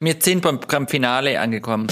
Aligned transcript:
Mir 0.00 0.20
10 0.20 0.40
beim 0.42 0.86
Finale 0.86 1.40
angekommen. 1.40 1.88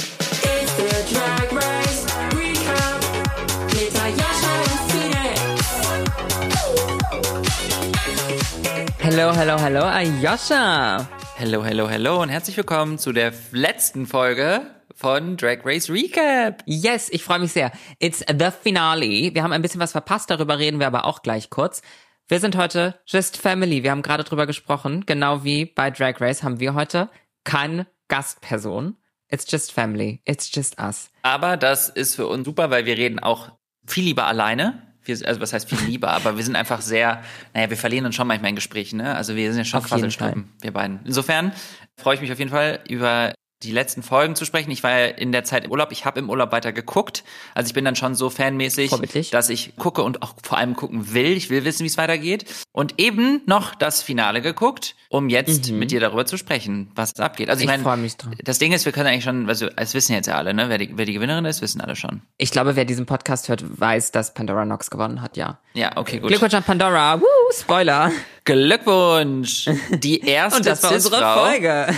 Hello, 8.99 9.35
hello, 9.35 9.59
hello, 9.59 9.83
Ayosha. 9.83 11.09
Hello, 11.35 11.65
hello, 11.65 11.89
hello 11.91 12.23
und 12.23 12.29
herzlich 12.29 12.57
willkommen 12.57 12.97
zu 12.99 13.11
der 13.11 13.33
letzten 13.51 14.07
Folge 14.07 14.61
von 14.95 15.37
Drag 15.37 15.65
Race 15.65 15.91
Recap. 15.91 16.63
Yes, 16.65 17.09
ich 17.11 17.25
freue 17.25 17.41
mich 17.41 17.51
sehr. 17.51 17.73
It's 17.99 18.21
the 18.21 18.51
finale. 18.63 19.35
Wir 19.35 19.43
haben 19.43 19.53
ein 19.53 19.63
bisschen 19.63 19.81
was 19.81 19.91
verpasst, 19.91 20.31
darüber 20.31 20.61
reden 20.61 20.79
wir 20.79 20.87
aber 20.87 21.07
auch 21.07 21.23
gleich 21.23 21.51
kurz. 21.51 21.83
Wir 22.29 22.39
sind 22.39 22.57
heute 22.57 23.01
Just 23.07 23.37
Family. 23.37 23.83
Wir 23.83 23.91
haben 23.91 24.03
gerade 24.03 24.23
drüber 24.23 24.47
gesprochen. 24.47 25.03
Genau 25.07 25.43
wie 25.43 25.65
bei 25.65 25.91
Drag 25.91 26.21
Race 26.21 26.45
haben 26.45 26.61
wir 26.61 26.75
heute 26.75 27.11
keine 27.43 27.87
Gastperson. 28.09 28.97
It's 29.29 29.51
just 29.51 29.73
family. 29.73 30.21
It's 30.25 30.51
just 30.55 30.79
us. 30.79 31.11
Aber 31.23 31.57
das 31.57 31.89
ist 31.89 32.15
für 32.15 32.27
uns 32.27 32.45
super, 32.45 32.71
weil 32.71 32.87
wir 32.87 32.97
reden 32.97 33.19
auch 33.19 33.53
viel 33.87 34.05
lieber 34.05 34.27
alleine. 34.27 34.83
Wir, 35.03 35.17
also 35.27 35.41
was 35.41 35.53
heißt 35.53 35.69
viel 35.69 35.79
lieber, 35.87 36.11
aber 36.11 36.37
wir 36.37 36.45
sind 36.45 36.57
einfach 36.57 36.81
sehr, 36.81 37.23
naja, 37.55 37.71
wir 37.71 37.77
verlieren 37.77 38.07
uns 38.07 38.15
schon 38.15 38.27
manchmal 38.27 38.51
in 38.51 38.57
Gesprächen, 38.57 38.99
ne? 38.99 39.15
Also 39.15 39.37
wir 39.37 39.53
sind 39.53 39.59
ja 39.59 39.65
schon 39.65 39.83
Quasselstrippen, 39.83 40.53
wir 40.61 40.73
beiden. 40.73 41.01
Insofern 41.05 41.53
freue 41.97 42.17
ich 42.17 42.21
mich 42.21 42.33
auf 42.33 42.39
jeden 42.39 42.51
Fall 42.51 42.81
über 42.89 43.33
die 43.63 43.73
letzten 43.73 44.03
Folgen 44.03 44.35
zu 44.37 44.45
sprechen. 44.45 44.71
Ich 44.71 44.83
war 44.83 44.91
ja 44.99 45.07
in 45.07 45.33
der 45.33 45.43
Zeit 45.45 45.65
im 45.65 45.71
Urlaub. 45.71 45.91
Ich 45.91 46.05
habe 46.05 46.19
im 46.21 46.29
Urlaub 46.29 46.53
weiter 46.53 46.73
geguckt. 46.73 47.25
Also 47.55 47.69
ich 47.69 47.75
bin 47.75 47.85
dann 47.87 47.97
schon 47.97 48.15
so 48.15 48.29
fanmäßig, 48.29 48.91
Vorbildlich. 48.91 49.31
dass 49.31 49.49
ich 49.49 49.77
gucke 49.77 50.03
und 50.03 50.23
auch 50.23 50.35
vor 50.43 50.59
allem 50.59 50.77
gucken 50.77 51.15
will. 51.15 51.33
Ich 51.37 51.49
will 51.49 51.65
wissen, 51.65 51.83
wie 51.85 51.89
es 51.89 51.97
weitergeht. 51.97 52.45
Und 52.73 53.01
eben 53.01 53.41
noch 53.47 53.75
das 53.75 54.03
Finale 54.03 54.43
geguckt, 54.43 54.95
um 55.09 55.31
jetzt 55.31 55.71
Mhm. 55.71 55.79
mit 55.79 55.91
dir 55.91 56.01
darüber 56.01 56.27
zu 56.27 56.37
sprechen, 56.37 56.91
was 56.95 57.15
abgeht. 57.19 57.49
Also 57.49 57.61
ich, 57.61 57.65
Ich 57.65 57.71
meine, 57.71 57.83
freu 57.83 57.97
mich 57.97 58.17
drauf. 58.19 58.35
das 58.45 58.59
Ding 58.59 58.73
ist, 58.73 58.85
wir 58.85 58.93
können 58.93 59.07
eigentlich 59.07 59.25
schon, 59.25 59.49
also 59.49 59.69
es 59.77 59.95
wissen 59.95 60.13
jetzt 60.13 60.27
ja 60.27 60.35
alle, 60.37 60.53
ne? 60.53 60.69
Wer 60.69 60.77
die, 60.79 60.91
wer 60.99 61.07
die 61.07 61.15
Gewinnerin 61.15 61.47
ist, 61.47 61.63
wissen 61.63 61.81
alle 61.81 61.97
schon. 61.97 62.21
Ich 62.37 62.51
glaube, 62.51 62.77
wer 62.77 62.85
diesen 62.85 63.07
Podcast 63.07 63.49
hört, 63.49 63.65
weiß, 63.81 64.13
dass 64.13 64.35
Pandora 64.35 64.67
Nox 64.67 64.91
gewonnen 64.91 65.23
hat, 65.23 65.39
ja. 65.39 65.59
Ja, 65.73 65.97
okay, 65.97 66.19
gut. 66.19 66.29
Glückwunsch 66.29 66.53
an 66.55 66.63
Pandora. 66.63 67.19
Woo, 67.21 67.25
Spoiler. 67.59 68.13
Glückwunsch! 68.45 69.69
Die 69.91 70.21
erste 70.27 70.59
Und 70.59 70.67
das 70.67 70.83
war 70.83 70.93
unsere 70.93 71.35
Folge. 71.35 71.87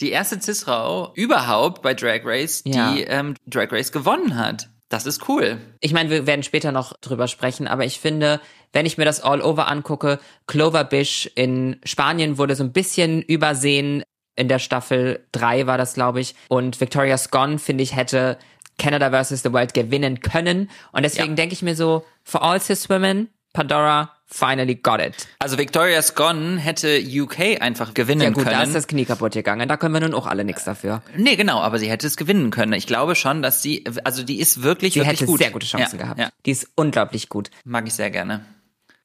die 0.00 0.10
erste 0.10 0.40
Cis-Frau 0.40 1.12
überhaupt 1.14 1.82
bei 1.82 1.94
Drag 1.94 2.20
Race, 2.24 2.62
Ja. 2.66 2.92
die 2.92 3.02
ähm, 3.04 3.34
Drag 3.46 3.70
Race 3.72 3.92
gewonnen 3.92 4.36
hat. 4.36 4.68
Das 4.88 5.04
ist 5.04 5.28
cool. 5.28 5.58
Ich 5.80 5.92
meine, 5.92 6.08
wir 6.08 6.26
werden 6.26 6.42
später 6.42 6.72
noch 6.72 6.94
drüber 7.00 7.28
sprechen, 7.28 7.68
aber 7.68 7.84
ich 7.84 8.00
finde, 8.00 8.40
wenn 8.72 8.86
ich 8.86 8.96
mir 8.96 9.04
das 9.04 9.20
All 9.20 9.42
Over 9.42 9.68
angucke, 9.68 10.18
Clover 10.46 10.84
Bish 10.84 11.30
in 11.34 11.78
Spanien 11.84 12.38
wurde 12.38 12.54
so 12.56 12.64
ein 12.64 12.72
bisschen 12.72 13.20
übersehen. 13.22 14.02
In 14.34 14.48
der 14.48 14.60
Staffel 14.60 15.26
3 15.32 15.66
war 15.66 15.76
das, 15.78 15.94
glaube 15.94 16.20
ich. 16.20 16.34
Und 16.48 16.80
Victoria 16.80 17.18
Scone, 17.18 17.58
finde 17.58 17.82
ich, 17.82 17.96
hätte 17.96 18.38
Canada 18.78 19.10
vs. 19.10 19.42
The 19.42 19.52
World 19.52 19.74
gewinnen 19.74 20.20
können. 20.20 20.70
Und 20.92 21.02
deswegen 21.02 21.30
Ja. 21.30 21.34
denke 21.34 21.52
ich 21.54 21.62
mir 21.62 21.74
so, 21.74 22.04
for 22.22 22.42
all 22.42 22.60
cis 22.60 22.88
women, 22.88 23.28
Pandora 23.52 24.14
finally 24.30 24.74
got 24.76 25.00
it. 25.00 25.26
Also 25.38 25.56
Victoria 25.58 26.00
Scone 26.02 26.58
hätte 26.58 27.00
UK 27.02 27.60
einfach 27.60 27.94
gewinnen 27.94 28.20
Ja 28.22 28.30
gut, 28.30 28.44
können. 28.44 28.56
da 28.56 28.62
ist 28.62 28.74
das 28.74 28.86
Knie 28.86 29.04
kaputt 29.06 29.32
gegangen. 29.32 29.68
Da 29.68 29.76
können 29.76 29.94
wir 29.94 30.00
nun 30.00 30.14
auch 30.14 30.26
alle 30.26 30.44
nichts 30.44 30.64
dafür. 30.64 31.02
nee, 31.16 31.34
genau, 31.36 31.60
aber 31.60 31.78
sie 31.78 31.88
hätte 31.90 32.06
es 32.06 32.16
gewinnen 32.16 32.50
können. 32.50 32.74
Ich 32.74 32.86
glaube 32.86 33.14
schon, 33.14 33.42
dass 33.42 33.62
sie, 33.62 33.84
also 34.04 34.22
die 34.22 34.38
ist 34.38 34.62
wirklich, 34.62 34.92
Sie 34.94 35.00
wirklich 35.00 35.20
hätte 35.20 35.26
gut. 35.26 35.38
sehr 35.40 35.50
gute 35.50 35.66
Chancen 35.66 35.96
ja, 35.98 36.02
gehabt. 36.04 36.20
Ja, 36.20 36.28
Die 36.46 36.50
ist 36.50 36.68
unglaublich 36.74 37.28
gut. 37.28 37.50
mag 37.64 37.86
ich 37.86 37.94
sehr 37.94 38.10
gerne. 38.10 38.44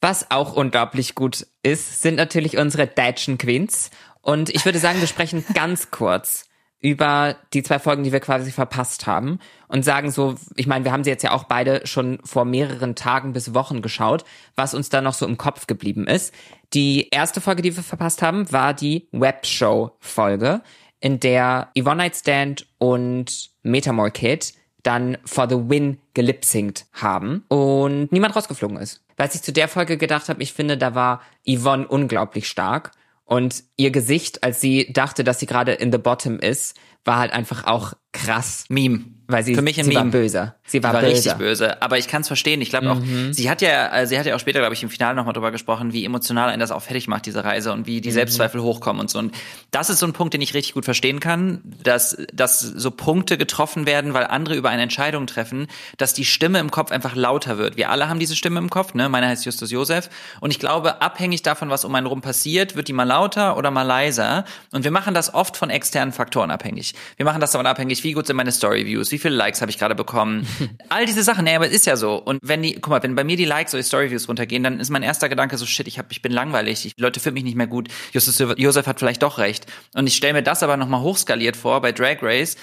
Was 0.01 0.29
auch 0.31 0.53
unglaublich 0.53 1.15
gut 1.15 1.47
ist, 1.63 2.01
sind 2.01 2.15
natürlich 2.15 2.57
unsere 2.57 2.87
Deutschen 2.87 3.37
Queens. 3.37 3.89
Und 4.21 4.49
ich 4.49 4.65
würde 4.65 4.79
sagen, 4.79 4.99
wir 4.99 5.07
sprechen 5.07 5.45
ganz 5.53 5.89
kurz 5.91 6.45
über 6.83 7.37
die 7.53 7.63
zwei 7.63 7.79
Folgen, 7.79 8.03
die 8.03 8.11
wir 8.11 8.19
quasi 8.19 8.51
verpasst 8.51 9.07
haben 9.07 9.39
und 9.69 9.85
sagen 9.85 10.11
so, 10.11 10.35
ich 10.57 10.67
meine, 10.67 10.83
wir 10.83 10.91
haben 10.91 11.05
sie 11.05 11.09
jetzt 11.09 11.23
ja 11.23 11.31
auch 11.31 11.45
beide 11.45 11.87
schon 11.87 12.19
vor 12.25 12.43
mehreren 12.43 12.93
Tagen 12.93 13.31
bis 13.31 13.53
Wochen 13.53 13.81
geschaut, 13.81 14.25
was 14.57 14.73
uns 14.73 14.89
da 14.89 14.99
noch 15.01 15.13
so 15.13 15.25
im 15.25 15.37
Kopf 15.37 15.65
geblieben 15.65 16.07
ist. 16.07 16.33
Die 16.73 17.07
erste 17.09 17.39
Folge, 17.39 17.61
die 17.61 17.73
wir 17.73 17.83
verpasst 17.83 18.21
haben, 18.21 18.51
war 18.51 18.73
die 18.73 19.07
Webshow-Folge, 19.13 20.61
in 20.99 21.21
der 21.21 21.69
Yvonne 21.77 21.97
Night 22.03 22.17
Stand 22.17 22.67
und 22.79 23.49
Metamore 23.63 24.11
Kid 24.11 24.53
dann 24.83 25.17
for 25.23 25.49
the 25.49 25.55
win 25.55 25.99
gelipsingt 26.13 26.85
haben 26.91 27.45
und 27.47 28.11
niemand 28.11 28.35
rausgeflogen 28.35 28.75
ist. 28.75 29.05
Was 29.15 29.35
ich 29.35 29.41
zu 29.41 29.53
der 29.53 29.69
Folge 29.69 29.97
gedacht 29.97 30.27
habe, 30.27 30.43
ich 30.43 30.51
finde, 30.51 30.77
da 30.77 30.95
war 30.95 31.21
Yvonne 31.47 31.87
unglaublich 31.87 32.49
stark 32.49 32.91
und 33.25 33.63
ihr 33.77 33.91
Gesicht, 33.91 34.43
als 34.43 34.61
sie 34.61 34.91
dachte, 34.91 35.23
dass 35.23 35.39
sie 35.39 35.45
gerade 35.45 35.73
in 35.73 35.91
the 35.91 35.97
bottom 35.97 36.39
ist, 36.39 36.77
war 37.05 37.17
halt 37.17 37.33
einfach 37.33 37.65
auch 37.65 37.93
krass. 38.11 38.65
Meme. 38.69 39.05
Weil 39.25 39.43
sie, 39.43 39.55
Für 39.55 39.61
mich 39.61 39.79
ein 39.79 39.85
sie 39.85 39.91
Meme. 39.91 40.03
war 40.03 40.11
böse. 40.11 40.53
Sie 40.67 40.83
war, 40.83 40.93
war 40.93 40.99
böse. 41.01 41.13
richtig 41.13 41.33
böse. 41.35 41.81
Aber 41.81 41.97
ich 41.97 42.07
kann 42.09 42.21
es 42.21 42.27
verstehen. 42.27 42.61
Ich 42.61 42.69
glaube 42.69 42.91
auch, 42.91 42.99
Mhm. 42.99 43.31
sie 43.33 43.49
hat 43.49 43.61
ja, 43.61 43.95
äh, 44.01 44.05
sie 44.05 44.19
hat 44.19 44.25
ja 44.25 44.35
auch 44.35 44.39
später, 44.39 44.59
glaube 44.59 44.75
ich, 44.75 44.83
im 44.83 44.89
Finale 44.89 45.15
nochmal 45.15 45.33
drüber 45.33 45.49
gesprochen, 45.49 45.93
wie 45.93 46.03
emotional 46.03 46.49
einen 46.49 46.59
das 46.59 46.71
auch 46.71 46.81
fertig 46.81 47.07
macht, 47.07 47.25
diese 47.25 47.43
Reise 47.43 47.71
und 47.71 47.87
wie 47.87 48.01
die 48.01 48.09
Mhm. 48.09 48.13
Selbstzweifel 48.13 48.61
hochkommen 48.61 48.99
und 48.99 49.09
so. 49.09 49.17
Und 49.19 49.33
das 49.71 49.89
ist 49.89 49.99
so 49.99 50.05
ein 50.05 50.11
Punkt, 50.13 50.33
den 50.33 50.41
ich 50.41 50.53
richtig 50.53 50.73
gut 50.73 50.83
verstehen 50.85 51.21
kann, 51.21 51.61
dass, 51.83 52.17
dass 52.33 52.59
so 52.59 52.91
Punkte 52.91 53.37
getroffen 53.37 53.85
werden, 53.85 54.13
weil 54.13 54.27
andere 54.27 54.55
über 54.55 54.69
eine 54.69 54.83
Entscheidung 54.83 55.25
treffen, 55.25 55.67
dass 55.97 56.13
die 56.13 56.25
Stimme 56.25 56.59
im 56.59 56.69
Kopf 56.69 56.91
einfach 56.91 57.15
lauter 57.15 57.57
wird. 57.57 57.77
Wir 57.77 57.89
alle 57.91 58.09
haben 58.09 58.19
diese 58.19 58.35
Stimme 58.35 58.59
im 58.59 58.69
Kopf, 58.69 58.93
ne? 58.93 59.07
Meine 59.09 59.27
heißt 59.29 59.45
Justus 59.45 59.71
Josef. 59.71 60.09
Und 60.41 60.51
ich 60.51 60.59
glaube, 60.59 61.01
abhängig 61.01 61.41
davon, 61.43 61.69
was 61.69 61.85
um 61.85 61.95
einen 61.95 62.07
rum 62.07 62.21
passiert, 62.21 62.75
wird 62.75 62.89
die 62.89 62.93
mal 62.93 63.03
lauter 63.05 63.55
oder 63.57 63.71
mal 63.71 63.83
leiser. 63.83 64.43
Und 64.71 64.83
wir 64.83 64.91
machen 64.91 65.13
das 65.13 65.33
oft 65.33 65.55
von 65.55 65.69
externen 65.69 66.11
Faktoren 66.13 66.51
abhängig. 66.51 66.92
Wir 67.17 67.25
machen 67.25 67.41
das 67.41 67.51
davon 67.51 67.65
abhängig, 67.65 68.03
wie 68.03 68.13
gut 68.13 68.27
sind 68.27 68.35
meine 68.35 68.51
Story-Views, 68.51 69.11
wie 69.11 69.17
viele 69.17 69.35
Likes 69.35 69.61
habe 69.61 69.71
ich 69.71 69.77
gerade 69.77 69.95
bekommen. 69.95 70.47
All 70.89 71.05
diese 71.05 71.23
Sachen, 71.23 71.45
nee, 71.45 71.55
aber 71.55 71.67
es 71.67 71.73
ist 71.73 71.85
ja 71.85 71.95
so. 71.95 72.15
Und 72.15 72.39
wenn 72.41 72.61
die, 72.61 72.73
guck 72.75 72.89
mal, 72.89 73.03
wenn 73.03 73.15
bei 73.15 73.23
mir 73.23 73.37
die 73.37 73.45
Likes 73.45 73.73
oder 73.73 73.81
die 73.81 73.87
Story-Views 73.87 74.27
runtergehen, 74.27 74.63
dann 74.63 74.79
ist 74.79 74.89
mein 74.89 75.03
erster 75.03 75.29
Gedanke 75.29 75.57
so, 75.57 75.65
shit, 75.65 75.87
ich, 75.87 75.99
hab, 75.99 76.11
ich 76.11 76.21
bin 76.21 76.31
langweilig, 76.31 76.85
ich, 76.85 76.95
die 76.95 77.01
Leute 77.01 77.19
finden 77.19 77.35
mich 77.35 77.43
nicht 77.43 77.55
mehr 77.55 77.67
gut. 77.67 77.89
Justus 78.11 78.39
Josef 78.57 78.87
hat 78.87 78.99
vielleicht 78.99 79.23
doch 79.23 79.37
recht. 79.37 79.65
Und 79.93 80.07
ich 80.07 80.15
stelle 80.15 80.33
mir 80.33 80.43
das 80.43 80.63
aber 80.63 80.77
nochmal 80.77 81.01
hochskaliert 81.01 81.55
vor 81.55 81.81
bei 81.81 81.91
Drag 81.91 82.17
Race. 82.21 82.55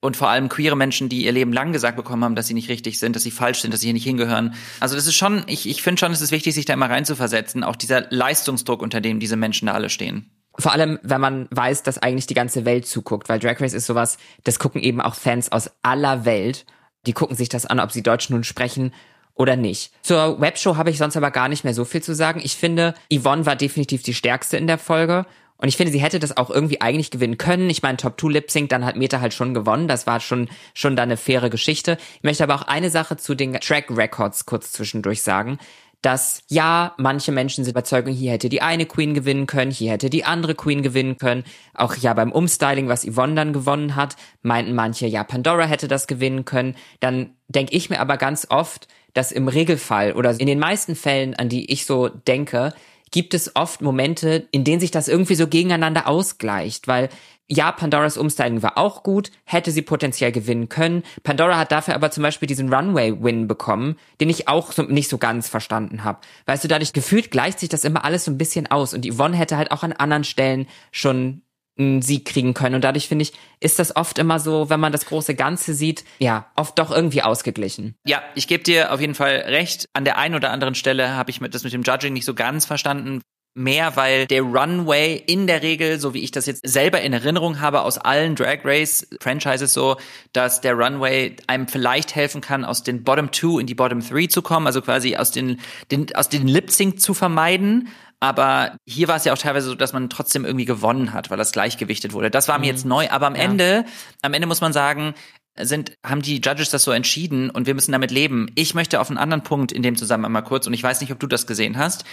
Und 0.00 0.16
vor 0.16 0.28
allem 0.28 0.48
queere 0.48 0.76
Menschen, 0.76 1.08
die 1.08 1.24
ihr 1.24 1.32
Leben 1.32 1.52
lang 1.52 1.72
gesagt 1.72 1.96
bekommen 1.96 2.22
haben, 2.22 2.36
dass 2.36 2.46
sie 2.46 2.54
nicht 2.54 2.68
richtig 2.68 3.00
sind, 3.00 3.16
dass 3.16 3.24
sie 3.24 3.32
falsch 3.32 3.62
sind, 3.62 3.74
dass 3.74 3.80
sie 3.80 3.88
hier 3.88 3.94
nicht 3.94 4.04
hingehören. 4.04 4.54
Also 4.78 4.94
das 4.94 5.08
ist 5.08 5.16
schon, 5.16 5.42
ich, 5.48 5.68
ich 5.68 5.82
finde 5.82 5.98
schon, 5.98 6.12
es 6.12 6.20
ist 6.20 6.30
wichtig, 6.30 6.54
sich 6.54 6.66
da 6.66 6.74
immer 6.74 6.88
reinzuversetzen. 6.88 7.64
Auch 7.64 7.74
dieser 7.74 8.06
Leistungsdruck, 8.10 8.80
unter 8.80 9.00
dem 9.00 9.18
diese 9.18 9.34
Menschen 9.34 9.66
da 9.66 9.72
alle 9.72 9.90
stehen. 9.90 10.30
Vor 10.58 10.72
allem, 10.72 10.98
wenn 11.02 11.20
man 11.20 11.46
weiß, 11.50 11.84
dass 11.84 11.98
eigentlich 11.98 12.26
die 12.26 12.34
ganze 12.34 12.64
Welt 12.64 12.86
zuguckt, 12.86 13.28
weil 13.28 13.38
Drag 13.38 13.60
Race 13.60 13.74
ist 13.74 13.86
sowas, 13.86 14.18
das 14.44 14.58
gucken 14.58 14.80
eben 14.80 15.00
auch 15.00 15.14
Fans 15.14 15.52
aus 15.52 15.70
aller 15.82 16.24
Welt. 16.24 16.66
Die 17.06 17.12
gucken 17.12 17.36
sich 17.36 17.48
das 17.48 17.64
an, 17.64 17.78
ob 17.78 17.92
sie 17.92 18.02
Deutsch 18.02 18.28
nun 18.28 18.42
sprechen 18.42 18.92
oder 19.34 19.54
nicht. 19.54 19.92
Zur 20.02 20.40
Webshow 20.40 20.76
habe 20.76 20.90
ich 20.90 20.98
sonst 20.98 21.16
aber 21.16 21.30
gar 21.30 21.48
nicht 21.48 21.62
mehr 21.62 21.74
so 21.74 21.84
viel 21.84 22.02
zu 22.02 22.14
sagen. 22.14 22.40
Ich 22.42 22.56
finde, 22.56 22.94
Yvonne 23.12 23.46
war 23.46 23.54
definitiv 23.54 24.02
die 24.02 24.14
stärkste 24.14 24.56
in 24.56 24.66
der 24.66 24.78
Folge. 24.78 25.26
Und 25.60 25.68
ich 25.68 25.76
finde, 25.76 25.92
sie 25.92 26.00
hätte 26.00 26.18
das 26.18 26.36
auch 26.36 26.50
irgendwie 26.50 26.80
eigentlich 26.80 27.10
gewinnen 27.10 27.38
können. 27.38 27.70
Ich 27.70 27.82
meine, 27.82 27.96
Top 27.96 28.20
2 28.20 28.28
Lip 28.28 28.50
Sync, 28.50 28.68
dann 28.68 28.84
hat 28.84 28.96
Meta 28.96 29.20
halt 29.20 29.34
schon 29.34 29.54
gewonnen. 29.54 29.88
Das 29.88 30.06
war 30.06 30.20
schon, 30.20 30.48
schon 30.74 30.96
dann 30.96 31.08
eine 31.08 31.16
faire 31.16 31.50
Geschichte. 31.50 31.98
Ich 32.16 32.22
möchte 32.22 32.44
aber 32.44 32.54
auch 32.56 32.62
eine 32.62 32.90
Sache 32.90 33.16
zu 33.16 33.34
den 33.34 33.54
Track 33.54 33.86
Records 33.90 34.46
kurz 34.46 34.72
zwischendurch 34.72 35.22
sagen 35.22 35.58
dass 36.02 36.42
ja, 36.48 36.94
manche 36.96 37.32
Menschen 37.32 37.64
sind 37.64 37.72
überzeugt, 37.72 38.08
hier 38.08 38.32
hätte 38.32 38.48
die 38.48 38.62
eine 38.62 38.86
Queen 38.86 39.14
gewinnen 39.14 39.46
können, 39.46 39.70
hier 39.70 39.92
hätte 39.92 40.10
die 40.10 40.24
andere 40.24 40.54
Queen 40.54 40.82
gewinnen 40.82 41.16
können. 41.18 41.44
Auch 41.74 41.96
ja 41.96 42.14
beim 42.14 42.30
Umstyling, 42.30 42.88
was 42.88 43.04
Yvonne 43.04 43.34
dann 43.34 43.52
gewonnen 43.52 43.96
hat, 43.96 44.16
meinten 44.42 44.74
manche, 44.74 45.06
ja, 45.06 45.24
Pandora 45.24 45.64
hätte 45.64 45.88
das 45.88 46.06
gewinnen 46.06 46.44
können. 46.44 46.76
Dann 47.00 47.30
denke 47.48 47.74
ich 47.74 47.90
mir 47.90 48.00
aber 48.00 48.16
ganz 48.16 48.46
oft, 48.50 48.86
dass 49.12 49.32
im 49.32 49.48
Regelfall 49.48 50.12
oder 50.12 50.38
in 50.38 50.46
den 50.46 50.60
meisten 50.60 50.94
Fällen, 50.94 51.34
an 51.34 51.48
die 51.48 51.72
ich 51.72 51.84
so 51.84 52.08
denke, 52.08 52.72
gibt 53.10 53.34
es 53.34 53.56
oft 53.56 53.80
Momente, 53.80 54.46
in 54.50 54.64
denen 54.64 54.80
sich 54.80 54.90
das 54.90 55.08
irgendwie 55.08 55.34
so 55.34 55.48
gegeneinander 55.48 56.06
ausgleicht, 56.06 56.86
weil 56.86 57.08
ja, 57.50 57.72
Pandoras 57.72 58.18
Umstyling 58.18 58.62
war 58.62 58.76
auch 58.76 59.02
gut, 59.02 59.30
hätte 59.44 59.70
sie 59.70 59.82
potenziell 59.82 60.32
gewinnen 60.32 60.68
können. 60.68 61.02
Pandora 61.22 61.58
hat 61.58 61.72
dafür 61.72 61.94
aber 61.94 62.10
zum 62.10 62.22
Beispiel 62.22 62.46
diesen 62.46 62.72
Runway-Win 62.72 63.48
bekommen, 63.48 63.96
den 64.20 64.28
ich 64.28 64.48
auch 64.48 64.72
so, 64.72 64.82
nicht 64.82 65.08
so 65.08 65.16
ganz 65.16 65.48
verstanden 65.48 66.04
habe. 66.04 66.20
Weißt 66.46 66.62
du, 66.62 66.68
dadurch 66.68 66.92
gefühlt 66.92 67.30
gleicht 67.30 67.58
sich 67.58 67.70
das 67.70 67.84
immer 67.84 68.04
alles 68.04 68.26
so 68.26 68.30
ein 68.30 68.38
bisschen 68.38 68.66
aus 68.70 68.92
und 68.92 69.06
Yvonne 69.10 69.36
hätte 69.36 69.56
halt 69.56 69.70
auch 69.70 69.82
an 69.82 69.94
anderen 69.94 70.24
Stellen 70.24 70.66
schon 70.92 71.42
einen 71.78 72.02
Sieg 72.02 72.26
kriegen 72.26 72.54
können. 72.54 72.74
Und 72.74 72.82
dadurch 72.82 73.08
finde 73.08 73.22
ich, 73.22 73.32
ist 73.60 73.78
das 73.78 73.94
oft 73.96 74.18
immer 74.18 74.40
so, 74.40 74.68
wenn 74.68 74.80
man 74.80 74.92
das 74.92 75.06
große 75.06 75.34
Ganze 75.34 75.74
sieht, 75.74 76.04
ja, 76.18 76.50
oft 76.56 76.78
doch 76.78 76.90
irgendwie 76.90 77.22
ausgeglichen. 77.22 77.94
Ja, 78.04 78.20
ich 78.34 78.48
gebe 78.48 78.64
dir 78.64 78.92
auf 78.92 79.00
jeden 79.00 79.14
Fall 79.14 79.44
recht. 79.46 79.86
An 79.92 80.04
der 80.04 80.18
einen 80.18 80.34
oder 80.34 80.50
anderen 80.50 80.74
Stelle 80.74 81.14
habe 81.14 81.30
ich 81.30 81.38
das 81.38 81.64
mit 81.64 81.72
dem 81.72 81.82
Judging 81.82 82.12
nicht 82.12 82.24
so 82.24 82.34
ganz 82.34 82.66
verstanden. 82.66 83.22
Mehr, 83.58 83.96
weil 83.96 84.26
der 84.26 84.42
Runway 84.42 85.22
in 85.26 85.46
der 85.46 85.62
Regel, 85.62 86.00
so 86.00 86.14
wie 86.14 86.22
ich 86.22 86.30
das 86.30 86.46
jetzt 86.46 86.66
selber 86.66 87.00
in 87.00 87.12
Erinnerung 87.12 87.60
habe 87.60 87.82
aus 87.82 87.98
allen 87.98 88.34
Drag 88.34 88.60
Race 88.64 89.06
Franchises 89.20 89.74
so, 89.74 89.96
dass 90.32 90.60
der 90.60 90.74
Runway 90.74 91.36
einem 91.46 91.68
vielleicht 91.68 92.14
helfen 92.14 92.40
kann, 92.40 92.64
aus 92.64 92.82
den 92.82 93.04
Bottom 93.04 93.30
Two 93.30 93.58
in 93.58 93.66
die 93.66 93.74
Bottom 93.74 94.00
Three 94.00 94.28
zu 94.28 94.42
kommen, 94.42 94.66
also 94.66 94.80
quasi 94.80 95.16
aus 95.16 95.30
den, 95.30 95.60
den 95.90 96.14
aus 96.14 96.28
den 96.28 96.46
Lip 96.46 96.70
Sync 96.70 97.00
zu 97.00 97.14
vermeiden. 97.14 97.88
Aber 98.20 98.76
hier 98.86 99.08
war 99.08 99.16
es 99.16 99.24
ja 99.24 99.32
auch 99.32 99.38
teilweise 99.38 99.68
so, 99.68 99.74
dass 99.74 99.92
man 99.92 100.10
trotzdem 100.10 100.44
irgendwie 100.44 100.64
gewonnen 100.64 101.12
hat, 101.12 101.30
weil 101.30 101.38
das 101.38 101.52
gleichgewichtet 101.52 102.12
wurde. 102.12 102.30
Das 102.30 102.48
war 102.48 102.58
mir 102.58 102.66
jetzt 102.66 102.84
neu. 102.84 103.08
Aber 103.10 103.26
am 103.28 103.36
Ja. 103.36 103.42
Ende, 103.42 103.84
am 104.22 104.34
Ende 104.34 104.48
muss 104.48 104.60
man 104.60 104.72
sagen, 104.72 105.14
sind, 105.60 105.92
haben 106.04 106.22
die 106.22 106.40
Judges 106.40 106.70
das 106.70 106.84
so 106.84 106.90
entschieden 106.92 107.50
und 107.50 107.66
wir 107.66 107.74
müssen 107.74 107.92
damit 107.92 108.10
leben. 108.10 108.48
Ich 108.54 108.74
möchte 108.74 109.00
auf 109.00 109.08
einen 109.08 109.18
anderen 109.18 109.42
Punkt 109.42 109.72
in 109.72 109.82
dem 109.82 109.96
Zusammenhang 109.96 110.32
mal 110.32 110.42
kurz, 110.42 110.66
und 110.66 110.72
ich 110.72 110.82
weiß 110.82 111.00
nicht, 111.00 111.12
ob 111.12 111.18
du 111.18 111.26
das 111.26 111.46
gesehen 111.46 111.76
hast. 111.78 112.04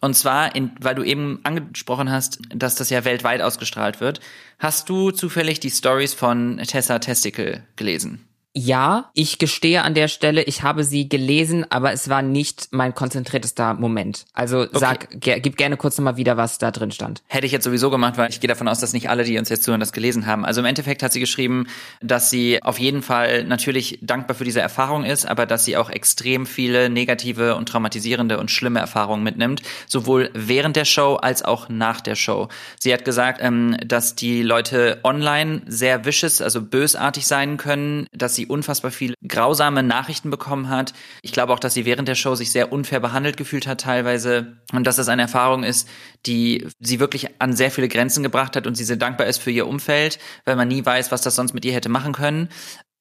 Und 0.00 0.14
zwar, 0.14 0.54
in, 0.54 0.72
weil 0.80 0.94
du 0.94 1.02
eben 1.02 1.40
angesprochen 1.44 2.10
hast, 2.10 2.38
dass 2.48 2.74
das 2.74 2.90
ja 2.90 3.04
weltweit 3.04 3.40
ausgestrahlt 3.40 4.00
wird. 4.00 4.20
Hast 4.58 4.88
du 4.88 5.10
zufällig 5.10 5.60
die 5.60 5.70
Stories 5.70 6.14
von 6.14 6.58
Tessa 6.58 6.98
Testicle 6.98 7.62
gelesen? 7.76 8.26
Ja, 8.56 9.10
ich 9.14 9.38
gestehe 9.38 9.82
an 9.82 9.94
der 9.94 10.06
Stelle, 10.06 10.44
ich 10.44 10.62
habe 10.62 10.84
sie 10.84 11.08
gelesen, 11.08 11.66
aber 11.70 11.92
es 11.92 12.08
war 12.08 12.22
nicht 12.22 12.68
mein 12.70 12.94
konzentriertester 12.94 13.74
Moment. 13.74 14.26
Also 14.32 14.68
sag, 14.70 15.20
ge 15.20 15.40
gib 15.40 15.56
gerne 15.56 15.76
kurz 15.76 15.98
nochmal 15.98 16.16
wieder, 16.16 16.36
was 16.36 16.58
da 16.58 16.70
drin 16.70 16.92
stand. 16.92 17.24
Hätte 17.26 17.46
ich 17.46 17.52
jetzt 17.52 17.64
sowieso 17.64 17.90
gemacht, 17.90 18.16
weil 18.16 18.30
ich 18.30 18.38
gehe 18.38 18.46
davon 18.46 18.68
aus, 18.68 18.78
dass 18.78 18.92
nicht 18.92 19.10
alle, 19.10 19.24
die 19.24 19.36
uns 19.38 19.48
jetzt 19.48 19.64
zuhören, 19.64 19.80
das 19.80 19.92
gelesen 19.92 20.26
haben. 20.26 20.44
Also 20.44 20.60
im 20.60 20.66
Endeffekt 20.66 21.02
hat 21.02 21.12
sie 21.12 21.18
geschrieben, 21.18 21.66
dass 22.00 22.30
sie 22.30 22.62
auf 22.62 22.78
jeden 22.78 23.02
Fall 23.02 23.42
natürlich 23.42 23.98
dankbar 24.02 24.36
für 24.36 24.44
diese 24.44 24.60
Erfahrung 24.60 25.04
ist, 25.04 25.26
aber 25.26 25.46
dass 25.46 25.64
sie 25.64 25.76
auch 25.76 25.90
extrem 25.90 26.46
viele 26.46 26.88
negative 26.88 27.56
und 27.56 27.68
traumatisierende 27.68 28.38
und 28.38 28.52
schlimme 28.52 28.78
Erfahrungen 28.78 29.24
mitnimmt, 29.24 29.62
sowohl 29.88 30.30
während 30.32 30.76
der 30.76 30.84
Show 30.84 31.16
als 31.16 31.44
auch 31.44 31.68
nach 31.68 32.00
der 32.00 32.14
Show. 32.14 32.46
Sie 32.78 32.92
hat 32.92 33.04
gesagt, 33.04 33.40
ähm, 33.42 33.76
dass 33.84 34.14
die 34.14 34.42
Leute 34.42 35.00
online 35.02 35.62
sehr 35.66 36.04
vicious, 36.04 36.40
also 36.40 36.62
bösartig 36.62 37.26
sein 37.26 37.56
können, 37.56 38.06
dass 38.12 38.36
sie 38.36 38.43
unfassbar 38.46 38.90
viele 38.90 39.14
grausame 39.26 39.82
Nachrichten 39.82 40.30
bekommen 40.30 40.68
hat. 40.68 40.92
Ich 41.22 41.32
glaube 41.32 41.52
auch, 41.52 41.58
dass 41.58 41.74
sie 41.74 41.84
während 41.84 42.08
der 42.08 42.14
Show 42.14 42.34
sich 42.34 42.50
sehr 42.50 42.72
unfair 42.72 43.00
behandelt 43.00 43.36
gefühlt 43.36 43.66
hat 43.66 43.80
teilweise 43.80 44.58
und 44.72 44.86
dass 44.86 44.96
das 44.96 45.08
eine 45.08 45.22
Erfahrung 45.22 45.64
ist, 45.64 45.88
die 46.26 46.66
sie 46.80 47.00
wirklich 47.00 47.40
an 47.40 47.54
sehr 47.54 47.70
viele 47.70 47.88
Grenzen 47.88 48.22
gebracht 48.22 48.56
hat 48.56 48.66
und 48.66 48.74
sie 48.74 48.84
sehr 48.84 48.96
dankbar 48.96 49.26
ist 49.26 49.38
für 49.38 49.50
ihr 49.50 49.66
Umfeld, 49.66 50.18
weil 50.44 50.56
man 50.56 50.68
nie 50.68 50.84
weiß, 50.84 51.12
was 51.12 51.22
das 51.22 51.36
sonst 51.36 51.54
mit 51.54 51.64
ihr 51.64 51.72
hätte 51.72 51.88
machen 51.88 52.12
können. 52.12 52.48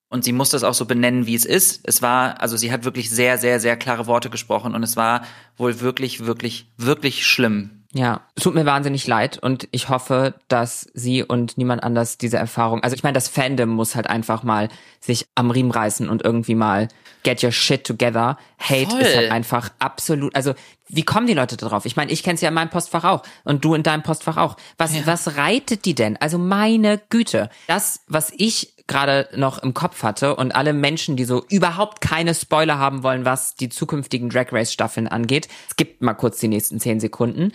Und 0.09 0.23
sie 0.23 0.31
muss 0.31 0.51
das 0.51 0.63
auch 0.63 0.75
so 0.75 0.85
benennen, 0.85 1.25
wie 1.25 1.33
es 1.33 1.43
ist. 1.43 1.81
Es 1.85 2.03
war, 2.03 2.39
also 2.39 2.55
sie 2.55 2.71
hat 2.71 2.83
wirklich 2.83 3.09
sehr, 3.09 3.39
sehr, 3.39 3.59
sehr 3.59 3.75
klare 3.75 4.05
Worte 4.05 4.29
gesprochen 4.29 4.75
und 4.75 4.83
es 4.83 4.95
war 4.95 5.25
wohl 5.57 5.79
wirklich, 5.79 6.25
wirklich, 6.27 6.71
wirklich 6.77 7.25
schlimm. 7.25 7.82
Ja, 7.95 8.21
es 8.33 8.43
tut 8.43 8.55
mir 8.55 8.65
wahnsinnig 8.65 9.05
leid 9.05 9.37
und 9.37 9.67
ich 9.71 9.87
hoffe, 9.87 10.33
dass 10.47 10.87
sie 10.95 11.23
und 11.23 11.59
niemand 11.59 11.83
anders 11.83 12.17
diese 12.17 12.37
Erfahrung, 12.37 12.81
also 12.81 12.95
ich 12.95 13.03
meine, 13.03 13.13
das 13.13 13.27
Fandom 13.27 13.69
muss 13.69 13.95
halt 13.95 14.09
einfach 14.09 14.41
mal 14.41 14.69
sich 14.99 15.27
am 15.35 15.51
Riemen 15.51 15.69
reißen 15.69 16.09
und 16.09 16.23
irgendwie 16.23 16.55
mal 16.55 16.87
get 17.21 17.43
your 17.43 17.51
shit 17.51 17.85
together. 17.85 18.37
Hate 18.57 18.89
Voll. 18.89 18.99
ist 19.01 19.15
halt 19.15 19.31
einfach 19.31 19.69
absolut, 19.77 20.35
also 20.35 20.55
wie 20.89 21.03
kommen 21.03 21.27
die 21.27 21.35
Leute 21.35 21.55
darauf? 21.55 21.85
Ich 21.85 21.95
meine, 21.95 22.11
ich 22.11 22.23
kenn's 22.23 22.41
ja 22.41 22.49
in 22.49 22.55
meinem 22.55 22.71
Postfach 22.71 23.03
auch 23.03 23.21
und 23.43 23.63
du 23.63 23.75
in 23.75 23.83
deinem 23.83 24.01
Postfach 24.01 24.37
auch. 24.37 24.57
Was, 24.77 25.05
was 25.05 25.37
reitet 25.37 25.85
die 25.85 25.95
denn? 25.95 26.17
Also 26.17 26.39
meine 26.39 26.99
Güte. 27.09 27.49
Das, 27.67 28.01
was 28.07 28.31
ich 28.35 28.73
gerade 28.87 29.29
noch 29.35 29.59
im 29.59 29.73
Kopf 29.73 30.03
hatte 30.03 30.35
und 30.35 30.53
alle 30.55 30.73
Menschen, 30.73 31.15
die 31.15 31.25
so 31.25 31.45
überhaupt 31.49 32.01
keine 32.01 32.33
Spoiler 32.33 32.79
haben 32.79 33.03
wollen, 33.03 33.23
was 33.23 33.55
die 33.55 33.69
zukünftigen 33.69 34.29
Drag 34.29 34.51
Race 34.51 34.73
Staffeln 34.73 35.07
angeht, 35.07 35.47
skippt 35.71 36.01
mal 36.01 36.13
kurz 36.13 36.39
die 36.39 36.47
nächsten 36.47 36.79
zehn 36.79 36.99
Sekunden. 36.99 37.53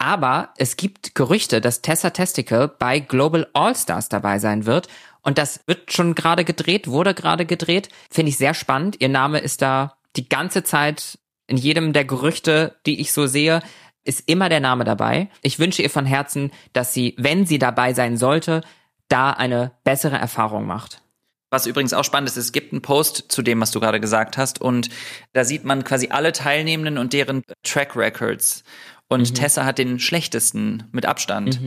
Aber 0.00 0.54
es 0.56 0.78
gibt 0.78 1.14
Gerüchte, 1.14 1.60
dass 1.60 1.82
Tessa 1.82 2.08
Testicle 2.08 2.68
bei 2.68 3.00
Global 3.00 3.46
All 3.52 3.76
Stars 3.76 4.08
dabei 4.08 4.38
sein 4.38 4.64
wird. 4.64 4.88
Und 5.20 5.36
das 5.36 5.60
wird 5.66 5.92
schon 5.92 6.14
gerade 6.14 6.46
gedreht, 6.46 6.88
wurde 6.88 7.12
gerade 7.12 7.44
gedreht. 7.44 7.90
Finde 8.10 8.30
ich 8.30 8.38
sehr 8.38 8.54
spannend. 8.54 8.96
Ihr 9.00 9.10
Name 9.10 9.40
ist 9.40 9.60
da 9.60 9.98
die 10.16 10.26
ganze 10.26 10.62
Zeit 10.62 11.18
in 11.48 11.58
jedem 11.58 11.92
der 11.92 12.06
Gerüchte, 12.06 12.76
die 12.86 12.98
ich 12.98 13.12
so 13.12 13.26
sehe, 13.26 13.60
ist 14.02 14.26
immer 14.26 14.48
der 14.48 14.60
Name 14.60 14.84
dabei. 14.84 15.28
Ich 15.42 15.58
wünsche 15.58 15.82
ihr 15.82 15.90
von 15.90 16.06
Herzen, 16.06 16.50
dass 16.72 16.94
sie, 16.94 17.14
wenn 17.18 17.44
sie 17.44 17.58
dabei 17.58 17.92
sein 17.92 18.16
sollte, 18.16 18.62
da 19.08 19.32
eine 19.32 19.72
bessere 19.84 20.16
Erfahrung 20.16 20.66
macht. 20.66 21.02
Was 21.50 21.66
übrigens 21.66 21.92
auch 21.92 22.04
spannend 22.04 22.30
ist, 22.30 22.38
es 22.38 22.52
gibt 22.52 22.72
einen 22.72 22.80
Post 22.80 23.24
zu 23.28 23.42
dem, 23.42 23.60
was 23.60 23.70
du 23.70 23.80
gerade 23.80 24.00
gesagt 24.00 24.38
hast, 24.38 24.62
und 24.62 24.88
da 25.34 25.44
sieht 25.44 25.64
man 25.64 25.84
quasi 25.84 26.08
alle 26.08 26.32
Teilnehmenden 26.32 26.96
und 26.96 27.12
deren 27.12 27.42
Track 27.64 27.96
Records. 27.96 28.64
Und 29.10 29.34
Tessa 29.34 29.64
hat 29.64 29.78
den 29.78 29.98
schlechtesten 29.98 30.84
mit 30.92 31.04
Abstand. 31.04 31.60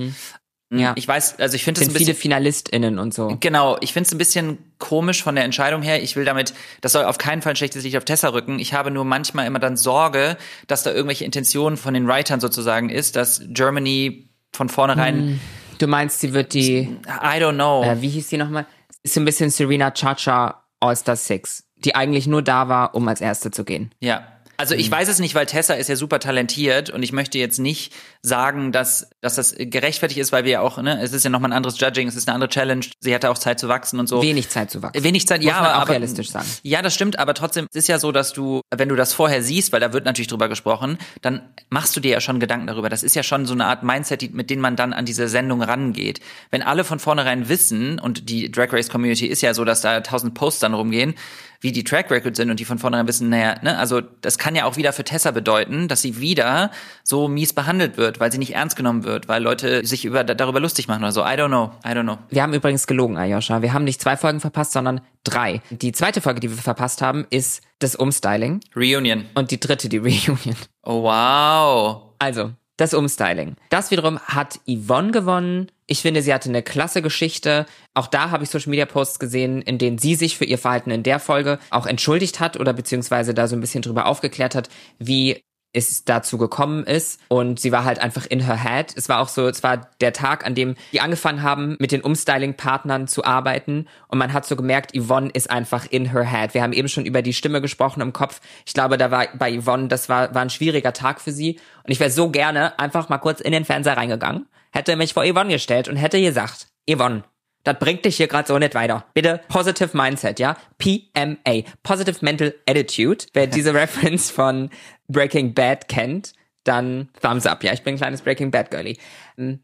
Ja. 0.72 0.94
Ich 0.96 1.08
weiß, 1.08 1.40
also 1.40 1.56
ich 1.56 1.64
finde 1.64 1.82
es 1.82 1.88
ein 1.88 1.94
bisschen 1.94 2.08
viele 2.08 2.16
FinalistInnen 2.16 2.98
und 2.98 3.14
so. 3.14 3.38
Genau, 3.40 3.78
ich 3.82 3.94
finde 3.94 4.08
es 4.08 4.12
ein 4.12 4.18
bisschen 4.18 4.58
komisch 4.80 5.22
von 5.22 5.36
der 5.36 5.44
Entscheidung 5.44 5.84
her. 5.84 6.02
Ich 6.02 6.16
will 6.16 6.26
damit, 6.26 6.54
das 6.82 6.94
soll 6.94 7.04
auf 7.06 7.20
keinen 7.20 7.44
Fall 7.44 7.54
ein 7.54 7.56
schlechtes 7.56 7.84
Licht 7.84 7.96
auf 7.96 8.06
Tessa 8.06 8.30
rücken. 8.30 8.58
Ich 8.58 8.74
habe 8.74 8.90
nur 8.90 9.06
manchmal 9.06 9.46
immer 9.46 9.60
dann 9.60 9.78
Sorge, 9.78 10.36
dass 10.66 10.82
da 10.82 10.92
irgendwelche 10.92 11.26
Intentionen 11.26 11.78
von 11.78 11.94
den 11.94 12.08
Writern 12.08 12.40
sozusagen 12.40 12.90
ist, 12.90 13.16
dass 13.16 13.44
Germany 13.50 14.30
von 14.52 14.70
vornherein, 14.70 15.40
Du 15.78 15.88
meinst, 15.88 16.22
sie 16.22 16.34
wird 16.34 16.54
die, 16.54 16.80
I 16.80 17.40
don't 17.40 17.54
know. 17.56 17.84
äh, 17.84 18.02
wie 18.02 18.10
hieß 18.10 18.30
die 18.30 18.38
nochmal? 18.38 18.66
Ist 19.04 19.18
ein 19.18 19.26
bisschen 19.26 19.50
Serena 19.50 19.92
Chacha 19.92 20.64
All-Star 20.80 21.16
Six, 21.16 21.66
die 21.76 21.94
eigentlich 21.94 22.26
nur 22.26 22.42
da 22.42 22.68
war, 22.70 22.96
um 22.96 23.08
als 23.08 23.22
Erste 23.22 23.52
zu 23.52 23.64
gehen. 23.64 23.94
Ja. 24.00 24.28
Also 24.64 24.76
ich 24.76 24.90
weiß 24.90 25.10
es 25.10 25.20
nicht, 25.20 25.36
weil 25.36 25.46
Tessa 25.46 25.74
ist 25.74 25.90
ja 25.90 25.98
super 25.98 26.20
talentiert 26.20 26.90
und 26.90 27.04
ich 27.04 27.12
möchte 27.12 27.38
jetzt 27.38 27.60
nicht 27.60 27.92
sagen, 28.22 28.72
dass, 28.72 29.10
dass 29.24 29.36
das 29.36 29.56
gerechtfertigt 29.58 30.20
ist, 30.20 30.34
weil 30.34 30.44
wir 30.44 30.52
ja 30.52 30.60
auch, 30.60 30.78
ne, 30.82 31.02
es 31.02 31.14
ist 31.14 31.24
ja 31.24 31.30
nochmal 31.30 31.52
ein 31.52 31.56
anderes 31.56 31.80
Judging, 31.80 32.10
es 32.10 32.16
ist 32.16 32.28
eine 32.28 32.36
andere 32.36 32.50
Challenge, 32.50 32.86
sie 33.00 33.16
hatte 33.16 33.30
auch 33.30 33.38
Zeit 33.38 33.58
zu 33.58 33.70
wachsen 33.70 33.98
und 34.00 34.08
so. 34.08 34.22
Wenig 34.22 34.50
Zeit 34.50 34.70
zu 34.70 34.84
wachsen. 34.84 35.02
Wenig 35.02 35.26
Zeit, 35.26 35.40
Muss 35.40 35.50
ja, 35.50 35.62
man 35.62 35.72
auch 35.72 35.82
aber 35.82 35.92
realistisch 35.92 36.30
sagen. 36.30 36.46
Ja, 36.62 36.82
das 36.82 36.94
stimmt, 36.94 37.18
aber 37.18 37.34
trotzdem 37.34 37.68
es 37.72 37.78
ist 37.78 37.88
ja 37.88 38.00
so, 38.00 38.12
dass 38.12 38.34
du, 38.34 38.62
wenn 38.76 38.90
du 38.90 38.98
das 38.98 39.14
vorher 39.14 39.42
siehst, 39.42 39.72
weil 39.72 39.80
da 39.80 39.94
wird 39.94 40.04
natürlich 40.04 40.28
drüber 40.28 40.50
gesprochen, 40.50 40.98
dann 41.22 41.42
machst 41.70 41.96
du 41.96 42.02
dir 42.02 42.12
ja 42.12 42.20
schon 42.20 42.42
Gedanken 42.42 42.68
darüber. 42.68 42.90
Das 42.90 43.02
ist 43.02 43.16
ja 43.16 43.24
schon 43.24 43.46
so 43.46 43.54
eine 43.54 43.66
Art 43.66 43.84
Mindset, 43.84 44.22
die, 44.22 44.30
mit 44.30 44.50
dem 44.50 44.60
man 44.60 44.76
dann 44.76 44.92
an 44.92 45.06
diese 45.06 45.30
Sendung 45.30 45.62
rangeht. 45.62 46.20
Wenn 46.52 46.62
alle 46.62 46.84
von 46.84 47.00
vornherein 47.00 47.48
wissen, 47.48 48.00
und 48.00 48.30
die 48.30 48.52
Drag 48.52 48.74
Race 48.74 48.90
Community 48.90 49.28
ist 49.28 49.42
ja 49.42 49.54
so, 49.54 49.64
dass 49.64 49.80
da 49.80 50.02
tausend 50.02 50.34
Posts 50.34 50.60
dann 50.60 50.74
rumgehen, 50.74 51.16
wie 51.64 51.72
die 51.72 51.86
Track 51.86 52.12
Records 52.12 52.36
sind 52.36 52.52
und 52.52 52.60
die 52.60 52.66
von 52.66 52.78
vornherein 52.78 53.08
wissen, 53.08 53.30
naja, 53.30 53.56
ne, 53.62 53.78
also 53.78 54.02
das 54.02 54.38
kann 54.38 54.54
ja 54.54 54.66
auch 54.66 54.76
wieder 54.76 54.92
für 54.92 55.06
Tessa 55.06 55.32
bedeuten, 55.32 55.88
dass 55.88 56.02
sie 56.02 56.20
wieder 56.20 56.72
so 57.04 57.30
mies 57.30 57.54
behandelt 57.54 57.96
wird, 57.96 58.20
weil 58.20 58.34
sie 58.34 58.38
nicht 58.38 58.54
ernst 58.54 58.76
genommen 58.76 59.06
wird, 59.06 59.13
weil 59.28 59.42
Leute 59.42 59.86
sich 59.86 60.06
über, 60.06 60.24
darüber 60.24 60.60
lustig 60.60 60.88
machen 60.88 61.04
oder 61.04 61.12
so. 61.12 61.22
I 61.22 61.36
don't 61.36 61.48
know, 61.48 61.72
I 61.86 61.90
don't 61.90 62.04
know. 62.04 62.18
Wir 62.30 62.44
haben 62.44 62.54
übrigens 62.54 62.88
gelogen, 62.88 63.18
Ayosha. 63.18 63.62
Wir 63.62 63.74
haben 63.74 63.84
nicht 63.84 64.02
zwei 64.02 64.18
Folgen 64.18 64.40
verpasst, 64.40 64.74
sondern 64.74 65.02
drei. 65.24 65.62
Die 65.70 65.92
zweite 65.92 66.22
Folge, 66.22 66.40
die 66.40 66.50
wir 66.50 66.58
verpasst 66.58 67.02
haben, 67.02 67.26
ist 67.30 67.62
das 67.80 67.96
Umstyling. 67.96 68.62
Reunion. 68.76 69.26
Und 69.36 69.52
die 69.52 69.60
dritte, 69.60 69.90
die 69.90 69.98
Reunion. 70.28 70.56
Oh 70.84 71.04
wow. 71.04 72.14
Also, 72.20 72.52
das 72.78 72.94
Umstyling. 72.94 73.56
Das 73.70 73.92
wiederum 73.92 74.20
hat 74.20 74.60
Yvonne 74.68 75.12
gewonnen. 75.12 75.72
Ich 75.86 76.02
finde, 76.02 76.22
sie 76.22 76.34
hatte 76.34 76.50
eine 76.50 76.64
klasse 76.64 77.02
Geschichte. 77.02 77.66
Auch 77.94 78.08
da 78.08 78.32
habe 78.32 78.44
ich 78.44 78.50
Social 78.50 78.72
Media 78.72 78.86
Posts 78.86 79.20
gesehen, 79.20 79.62
in 79.62 79.78
denen 79.78 80.00
sie 80.00 80.16
sich 80.16 80.38
für 80.38 80.46
ihr 80.46 80.58
Verhalten 80.58 80.90
in 80.90 81.04
der 81.04 81.20
Folge 81.20 81.60
auch 81.70 81.86
entschuldigt 81.86 82.40
hat 82.40 82.60
oder 82.60 82.74
beziehungsweise 82.74 83.34
da 83.34 83.48
so 83.48 83.56
ein 83.56 83.62
bisschen 83.62 83.84
drüber 83.84 84.08
aufgeklärt 84.08 84.56
hat, 84.56 84.70
wie 84.98 85.44
es 85.74 86.06
dazu 86.06 86.38
gekommen 86.38 86.84
ist 86.84 87.20
und 87.28 87.60
sie 87.60 87.72
war 87.72 87.84
halt 87.84 88.00
einfach 88.00 88.26
in 88.28 88.40
her 88.46 88.64
head. 88.64 88.94
Es 88.96 89.10
war 89.10 89.20
auch 89.20 89.28
so, 89.28 89.48
es 89.48 89.64
war 89.64 89.90
der 90.00 90.14
Tag, 90.14 90.46
an 90.46 90.56
dem 90.56 90.76
die 90.92 91.02
angefangen 91.02 91.42
haben, 91.42 91.76
mit 91.80 91.92
den 91.92 92.02
Umstyling-Partnern 92.02 93.08
zu 93.08 93.26
arbeiten 93.26 93.88
und 94.08 94.20
man 94.20 94.34
hat 94.34 94.46
so 94.46 94.56
gemerkt, 94.56 94.96
Yvonne 94.96 95.30
ist 95.34 95.50
einfach 95.50 95.86
in 95.90 96.12
her 96.12 96.24
head. 96.24 96.54
Wir 96.54 96.62
haben 96.62 96.74
eben 96.74 96.88
schon 96.88 97.06
über 97.06 97.22
die 97.22 97.34
Stimme 97.34 97.60
gesprochen 97.60 98.02
im 98.02 98.14
Kopf. 98.14 98.40
Ich 98.66 98.74
glaube, 98.74 98.98
da 98.98 99.12
war 99.12 99.28
bei 99.36 99.60
Yvonne, 99.60 99.88
das 99.88 100.10
war, 100.10 100.34
war 100.34 100.44
ein 100.44 100.50
schwieriger 100.50 100.94
Tag 100.94 101.20
für 101.20 101.32
sie 101.32 101.60
und 101.84 101.92
ich 101.92 102.00
wäre 102.00 102.12
so 102.12 102.30
gerne 102.30 102.78
einfach 102.80 103.10
mal 103.10 103.18
kurz 103.18 103.42
in 103.42 103.52
den 103.52 103.66
Fernseher 103.66 103.98
reingegangen, 103.98 104.48
hätte 104.72 104.96
mich 104.96 105.14
vor 105.14 105.26
Yvonne 105.26 105.52
gestellt 105.52 105.88
und 105.88 105.96
hätte 105.96 106.22
gesagt, 106.22 106.68
Yvonne, 106.90 107.24
das 107.64 107.80
bringt 107.80 108.04
dich 108.04 108.18
hier 108.18 108.28
gerade 108.28 108.48
so 108.48 108.60
nicht 108.60 108.76
weiter. 108.76 109.06
Bitte 109.14 109.40
Positive 109.48 109.96
Mindset, 109.96 110.40
ja? 110.40 110.58
PMA, 110.78 111.64
Positive 111.82 112.18
Mental 112.22 112.54
Attitude. 112.68 113.26
Wer 113.34 113.48
diese 113.48 113.74
Reference 113.74 114.30
von 114.30 114.70
Breaking 115.08 115.54
Bad 115.54 115.88
kennt, 115.88 116.34
dann 116.64 117.10
Thumbs 117.22 117.46
up. 117.46 117.64
Ja, 117.64 117.74
ich 117.74 117.84
bin 117.84 117.96
ein 117.96 117.98
kleines 117.98 118.22
Breaking 118.22 118.52
Bad 118.52 118.72
Girlie. 118.72 118.98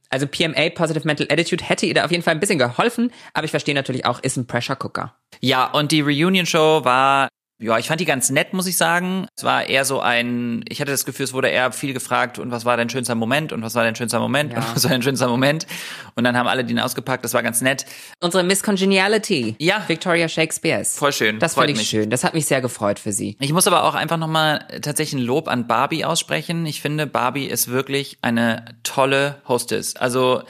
Also 0.10 0.28
PMA, 0.28 0.70
Positive 0.72 1.06
Mental 1.06 1.28
Attitude, 1.30 1.64
hätte 1.64 1.86
ihr 1.86 1.94
da 1.94 2.06
auf 2.06 2.12
jeden 2.12 2.24
Fall 2.24 2.34
ein 2.34 2.40
bisschen 2.40 2.60
geholfen, 2.60 3.12
aber 3.34 3.46
ich 3.46 3.52
verstehe 3.52 3.76
natürlich 3.76 4.06
auch, 4.06 4.20
ist 4.20 4.38
ein 4.38 4.48
Pressure 4.48 4.76
Cooker. 4.76 5.16
Ja, 5.40 5.72
und 5.72 5.92
die 5.92 6.02
Reunion-Show 6.02 6.84
war 6.84 7.30
Ja, 7.62 7.78
ich 7.78 7.88
fand 7.90 8.00
die 8.00 8.06
ganz 8.06 8.30
nett, 8.30 8.54
muss 8.54 8.68
ich 8.68 8.78
sagen. 8.78 9.28
Es 9.36 9.44
war 9.44 9.66
eher 9.68 9.84
so 9.84 10.00
ein, 10.00 10.64
ich 10.70 10.80
hatte 10.80 10.92
das 10.92 11.04
Gefühl, 11.04 11.26
es 11.26 11.34
wurde 11.34 11.50
eher 11.50 11.74
viel 11.74 11.94
gefragt, 11.94 12.40
und 12.40 12.52
was 12.52 12.64
war 12.64 12.78
dein 12.78 12.90
schönster 12.90 13.16
Moment 13.16 13.52
und 13.52 13.62
was 13.62 13.76
war 13.76 13.84
dein 13.84 13.96
schönster 13.98 14.20
Moment 14.22 14.54
Ja. 14.54 14.60
und 14.60 14.76
was 14.76 14.84
war 14.86 14.92
dein 14.92 15.02
schönster 15.02 15.28
Moment. 15.28 15.68
Und 16.16 16.24
dann 16.24 16.38
haben 16.38 16.48
alle 16.48 16.64
den 16.64 16.80
ausgepackt, 16.80 17.26
das 17.26 17.34
war 17.34 17.44
ganz 17.44 17.60
nett. 17.62 17.86
Unsere 18.22 18.44
Miss 18.44 18.64
Congeniality. 18.64 19.56
Ja. 19.60 19.84
Victoria 19.88 20.30
Shakespeare. 20.30 20.86
Voll 20.86 21.12
schön, 21.12 21.40
Das 21.40 21.54
freut 21.56 21.64
fand 21.64 21.72
ich 21.72 21.78
mich. 21.80 21.90
schön. 21.90 22.10
Das 22.10 22.24
hat 22.24 22.34
mich 22.34 22.46
sehr 22.46 22.62
gefreut 22.62 22.98
für 22.98 23.12
sie. 23.12 23.36
Ich 23.42 23.52
muss 23.52 23.68
aber 23.68 23.84
auch 23.84 23.96
einfach 23.96 24.18
nochmal 24.18 24.66
tatsächlich 24.82 25.22
ein 25.22 25.26
Lob 25.26 25.50
an 25.50 25.68
Barbie 25.68 26.06
aussprechen. 26.06 26.66
Ich 26.66 26.82
finde, 26.82 27.08
Barbie 27.08 27.46
ist 27.46 27.68
wirklich 27.70 28.20
eine 28.22 28.64
tolle 28.84 29.42
Hostess. 29.50 29.98
Also 29.98 30.44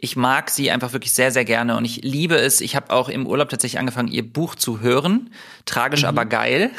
ich 0.00 0.16
mag 0.16 0.50
sie 0.50 0.70
einfach 0.70 0.92
wirklich 0.92 1.12
sehr, 1.12 1.30
sehr 1.30 1.44
gerne 1.44 1.76
und 1.76 1.84
ich 1.84 2.02
liebe 2.02 2.36
es. 2.36 2.60
Ich 2.60 2.74
habe 2.74 2.90
auch 2.90 3.08
im 3.08 3.26
Urlaub 3.26 3.50
tatsächlich 3.50 3.78
angefangen, 3.78 4.08
ihr 4.08 4.26
Buch 4.26 4.54
zu 4.54 4.80
hören. 4.80 5.30
Tragisch, 5.66 6.04
aber 6.04 6.24
geil. 6.24 6.70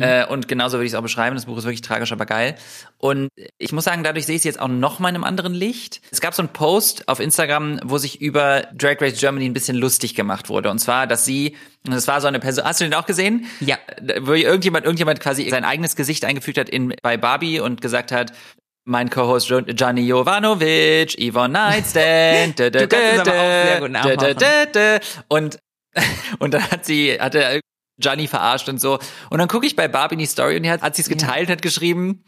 Äh, 0.00 0.26
und 0.26 0.48
genauso 0.48 0.78
würde 0.78 0.86
ich 0.86 0.92
es 0.92 0.98
auch 0.98 1.02
beschreiben. 1.02 1.34
Das 1.34 1.46
Buch 1.46 1.58
ist 1.58 1.64
wirklich 1.64 1.82
tragisch, 1.82 2.12
aber 2.12 2.24
geil. 2.24 2.54
Und 2.98 3.30
ich 3.58 3.72
muss 3.72 3.84
sagen, 3.84 4.04
dadurch 4.04 4.26
sehe 4.26 4.36
ich 4.36 4.42
sie 4.42 4.48
jetzt 4.48 4.60
auch 4.60 4.68
noch 4.68 5.00
mal 5.00 5.08
in 5.08 5.16
einem 5.16 5.24
anderen 5.24 5.54
Licht. 5.54 6.00
Es 6.10 6.20
gab 6.20 6.34
so 6.34 6.42
einen 6.42 6.52
Post 6.52 7.08
auf 7.08 7.20
Instagram, 7.20 7.80
wo 7.84 7.98
sich 7.98 8.20
über 8.20 8.62
Drag 8.76 9.00
Race 9.00 9.18
Germany 9.18 9.46
ein 9.46 9.52
bisschen 9.52 9.76
lustig 9.76 10.14
gemacht 10.14 10.48
wurde. 10.48 10.70
Und 10.70 10.78
zwar, 10.78 11.06
dass 11.06 11.24
sie, 11.24 11.56
und 11.86 11.94
das 11.94 12.06
war 12.06 12.20
so 12.20 12.28
eine 12.28 12.38
Person, 12.38 12.64
hast 12.64 12.80
du 12.80 12.84
den 12.84 12.94
auch 12.94 13.06
gesehen? 13.06 13.46
Ja. 13.60 13.76
Wo 14.20 14.32
irgendjemand, 14.34 14.84
irgendjemand 14.84 15.20
quasi 15.20 15.48
sein 15.50 15.64
eigenes 15.64 15.96
Gesicht 15.96 16.24
eingefügt 16.24 16.58
hat 16.58 16.68
in, 16.68 16.94
bei 17.02 17.16
Barbie 17.16 17.60
und 17.60 17.80
gesagt 17.80 18.12
hat, 18.12 18.32
mein 18.88 19.10
Co-Host 19.10 19.52
Gianni 19.66 20.02
Jovanovic, 20.02 21.16
Yvonne 21.18 21.52
Nightstand, 21.52 22.58
Du 22.74 22.88
kannst 22.88 23.28
aber 23.28 23.32
auch 23.32 23.80
und 25.28 25.58
und 26.38 26.54
dann 26.54 26.70
hat 26.70 26.84
sie 26.84 27.18
hatte 27.20 27.60
Gianni 27.98 28.28
verarscht 28.28 28.68
und 28.68 28.80
so. 28.80 28.98
Und 29.30 29.38
dann 29.38 29.48
gucke 29.48 29.66
ich 29.66 29.76
bei 29.76 29.88
Barbie 29.88 30.14
in 30.14 30.20
die 30.20 30.26
Story 30.26 30.56
und 30.56 30.62
die 30.62 30.70
hat, 30.70 30.82
hat 30.82 30.94
sie 30.94 31.02
es 31.02 31.08
geteilt 31.08 31.48
und 31.48 31.52
hat 31.52 31.62
geschrieben 31.62 32.24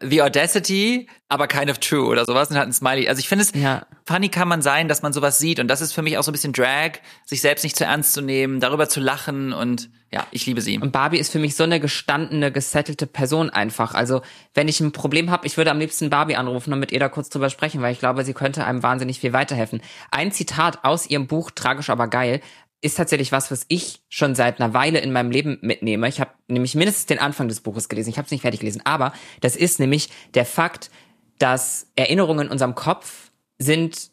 The 0.00 0.22
Audacity, 0.22 1.08
aber 1.28 1.46
kind 1.48 1.70
of 1.70 1.78
true 1.78 2.06
oder 2.06 2.24
sowas 2.26 2.50
und 2.50 2.56
hat 2.58 2.66
ein 2.66 2.72
Smiley. 2.72 3.08
Also 3.08 3.20
ich 3.20 3.28
finde 3.28 3.44
es 3.44 3.52
Ja. 3.54 3.86
funny 4.04 4.28
kann 4.28 4.46
man 4.46 4.60
sein, 4.60 4.88
dass 4.88 5.02
man 5.02 5.12
sowas 5.12 5.38
sieht 5.38 5.58
und 5.58 5.68
das 5.68 5.80
ist 5.80 5.92
für 5.92 6.02
mich 6.02 6.18
auch 6.18 6.22
so 6.22 6.30
ein 6.30 6.32
bisschen 6.32 6.52
Drag, 6.52 6.98
sich 7.24 7.40
selbst 7.40 7.62
nicht 7.64 7.76
zu 7.76 7.84
ernst 7.84 8.12
zu 8.12 8.20
nehmen, 8.20 8.60
darüber 8.60 8.88
zu 8.88 9.00
lachen 9.00 9.52
und 9.52 9.88
ja, 10.12 10.24
ich 10.30 10.46
liebe 10.46 10.60
sie. 10.60 10.78
Und 10.78 10.92
Barbie 10.92 11.18
ist 11.18 11.32
für 11.32 11.40
mich 11.40 11.56
so 11.56 11.64
eine 11.64 11.80
gestandene, 11.80 12.52
gesettelte 12.52 13.08
Person 13.08 13.50
einfach. 13.50 13.92
Also, 13.92 14.22
wenn 14.54 14.68
ich 14.68 14.80
ein 14.80 14.92
Problem 14.92 15.30
habe, 15.30 15.46
ich 15.46 15.56
würde 15.56 15.72
am 15.72 15.80
liebsten 15.80 16.10
Barbie 16.10 16.36
anrufen 16.36 16.72
und 16.72 16.78
mit 16.78 16.92
ihr 16.92 17.00
da 17.00 17.08
kurz 17.08 17.28
drüber 17.28 17.50
sprechen, 17.50 17.82
weil 17.82 17.92
ich 17.92 17.98
glaube, 17.98 18.24
sie 18.24 18.32
könnte 18.32 18.64
einem 18.64 18.84
wahnsinnig 18.84 19.18
viel 19.18 19.32
weiterhelfen. 19.32 19.82
Ein 20.12 20.30
Zitat 20.30 20.84
aus 20.84 21.10
ihrem 21.10 21.26
Buch 21.26 21.50
Tragisch 21.50 21.90
aber 21.90 22.06
geil 22.06 22.40
ist 22.80 22.96
tatsächlich 22.96 23.32
was, 23.32 23.50
was 23.50 23.64
ich 23.68 24.02
schon 24.08 24.34
seit 24.34 24.60
einer 24.60 24.74
Weile 24.74 24.98
in 24.98 25.12
meinem 25.12 25.30
Leben 25.30 25.58
mitnehme. 25.62 26.08
Ich 26.08 26.20
habe 26.20 26.30
nämlich 26.48 26.74
mindestens 26.74 27.06
den 27.06 27.18
Anfang 27.18 27.48
des 27.48 27.60
Buches 27.60 27.88
gelesen. 27.88 28.10
Ich 28.10 28.18
habe 28.18 28.26
es 28.26 28.30
nicht 28.30 28.42
fertig 28.42 28.60
gelesen, 28.60 28.82
aber 28.84 29.12
das 29.40 29.56
ist 29.56 29.80
nämlich 29.80 30.10
der 30.34 30.44
Fakt, 30.44 30.90
dass 31.38 31.90
Erinnerungen 31.96 32.46
in 32.46 32.52
unserem 32.52 32.74
Kopf 32.74 33.30
sind 33.58 34.10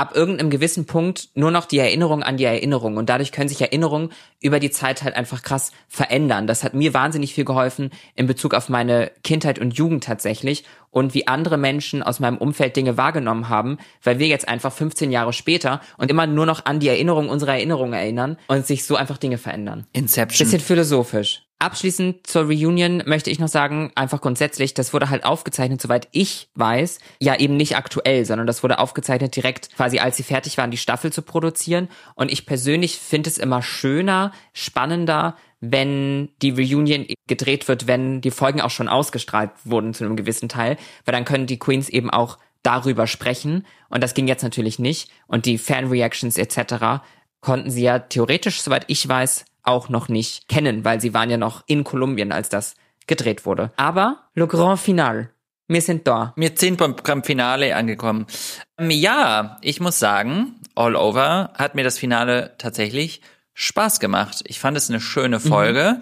ab 0.00 0.16
irgendeinem 0.16 0.48
gewissen 0.48 0.86
Punkt 0.86 1.28
nur 1.34 1.50
noch 1.50 1.66
die 1.66 1.78
Erinnerung 1.78 2.22
an 2.22 2.38
die 2.38 2.44
Erinnerung 2.44 2.96
und 2.96 3.10
dadurch 3.10 3.32
können 3.32 3.50
sich 3.50 3.60
Erinnerungen 3.60 4.10
über 4.40 4.58
die 4.58 4.70
Zeit 4.70 5.02
halt 5.02 5.14
einfach 5.14 5.42
krass 5.42 5.72
verändern. 5.88 6.46
Das 6.46 6.64
hat 6.64 6.72
mir 6.72 6.94
wahnsinnig 6.94 7.34
viel 7.34 7.44
geholfen 7.44 7.90
in 8.14 8.26
Bezug 8.26 8.54
auf 8.54 8.70
meine 8.70 9.12
Kindheit 9.22 9.58
und 9.58 9.76
Jugend 9.76 10.04
tatsächlich 10.04 10.64
und 10.90 11.14
wie 11.14 11.26
andere 11.26 11.56
Menschen 11.56 12.02
aus 12.02 12.20
meinem 12.20 12.38
Umfeld 12.38 12.76
Dinge 12.76 12.96
wahrgenommen 12.96 13.48
haben, 13.48 13.78
weil 14.02 14.18
wir 14.18 14.26
jetzt 14.26 14.48
einfach 14.48 14.72
15 14.72 15.10
Jahre 15.10 15.32
später 15.32 15.80
und 15.96 16.10
immer 16.10 16.26
nur 16.26 16.46
noch 16.46 16.64
an 16.64 16.80
die 16.80 16.88
Erinnerung 16.88 17.28
unserer 17.28 17.54
Erinnerung 17.54 17.92
erinnern 17.92 18.36
und 18.48 18.66
sich 18.66 18.84
so 18.84 18.96
einfach 18.96 19.18
Dinge 19.18 19.38
verändern. 19.38 19.86
Inception. 19.92 20.46
Bisschen 20.46 20.60
philosophisch. 20.60 21.42
Abschließend 21.62 22.26
zur 22.26 22.44
Reunion 22.44 23.02
möchte 23.04 23.28
ich 23.28 23.38
noch 23.38 23.48
sagen, 23.48 23.92
einfach 23.94 24.22
grundsätzlich, 24.22 24.72
das 24.72 24.94
wurde 24.94 25.10
halt 25.10 25.26
aufgezeichnet, 25.26 25.82
soweit 25.82 26.08
ich 26.10 26.48
weiß, 26.54 27.00
ja 27.20 27.38
eben 27.38 27.58
nicht 27.58 27.76
aktuell, 27.76 28.24
sondern 28.24 28.46
das 28.46 28.62
wurde 28.62 28.78
aufgezeichnet 28.78 29.36
direkt 29.36 29.76
quasi, 29.76 29.98
als 29.98 30.16
sie 30.16 30.22
fertig 30.22 30.56
waren, 30.56 30.70
die 30.70 30.78
Staffel 30.78 31.12
zu 31.12 31.20
produzieren. 31.20 31.88
Und 32.14 32.32
ich 32.32 32.46
persönlich 32.46 32.98
finde 32.98 33.28
es 33.28 33.36
immer 33.36 33.60
schöner, 33.60 34.32
spannender, 34.54 35.36
wenn 35.60 36.30
die 36.40 36.50
Reunion 36.50 37.06
gedreht 37.26 37.68
wird, 37.68 37.86
wenn 37.86 38.20
die 38.20 38.30
Folgen 38.30 38.60
auch 38.60 38.70
schon 38.70 38.88
ausgestrahlt 38.88 39.50
wurden 39.64 39.94
zu 39.94 40.04
einem 40.04 40.16
gewissen 40.16 40.48
Teil, 40.48 40.76
weil 41.04 41.12
dann 41.12 41.24
können 41.24 41.46
die 41.46 41.58
Queens 41.58 41.88
eben 41.88 42.10
auch 42.10 42.38
darüber 42.62 43.06
sprechen. 43.06 43.66
Und 43.88 44.02
das 44.02 44.14
ging 44.14 44.28
jetzt 44.28 44.42
natürlich 44.42 44.78
nicht. 44.78 45.10
Und 45.26 45.46
die 45.46 45.58
Fan-Reactions 45.58 46.38
etc. 46.38 47.02
konnten 47.40 47.70
sie 47.70 47.82
ja 47.82 47.98
theoretisch, 47.98 48.62
soweit 48.62 48.84
ich 48.88 49.06
weiß, 49.06 49.44
auch 49.62 49.88
noch 49.88 50.08
nicht 50.08 50.48
kennen, 50.48 50.84
weil 50.84 51.00
sie 51.00 51.12
waren 51.12 51.30
ja 51.30 51.36
noch 51.36 51.62
in 51.66 51.84
Kolumbien, 51.84 52.32
als 52.32 52.48
das 52.48 52.74
gedreht 53.06 53.44
wurde. 53.44 53.72
Aber 53.76 54.28
le 54.34 54.46
grand 54.46 54.80
final. 54.80 55.30
Wir 55.68 55.82
sind 55.82 56.08
da. 56.08 56.32
Wir 56.36 56.50
sind 56.54 56.78
beim, 56.78 56.96
beim 56.96 57.22
Finale 57.22 57.76
angekommen. 57.76 58.26
Ähm, 58.78 58.90
ja, 58.90 59.58
ich 59.60 59.80
muss 59.80 59.98
sagen, 59.98 60.56
all 60.74 60.96
over 60.96 61.52
hat 61.56 61.74
mir 61.74 61.84
das 61.84 61.98
Finale 61.98 62.54
tatsächlich 62.58 63.20
Spaß 63.60 64.00
gemacht. 64.00 64.42
Ich 64.46 64.58
fand 64.58 64.76
es 64.76 64.88
eine 64.88 65.00
schöne 65.00 65.38
Folge. 65.38 66.00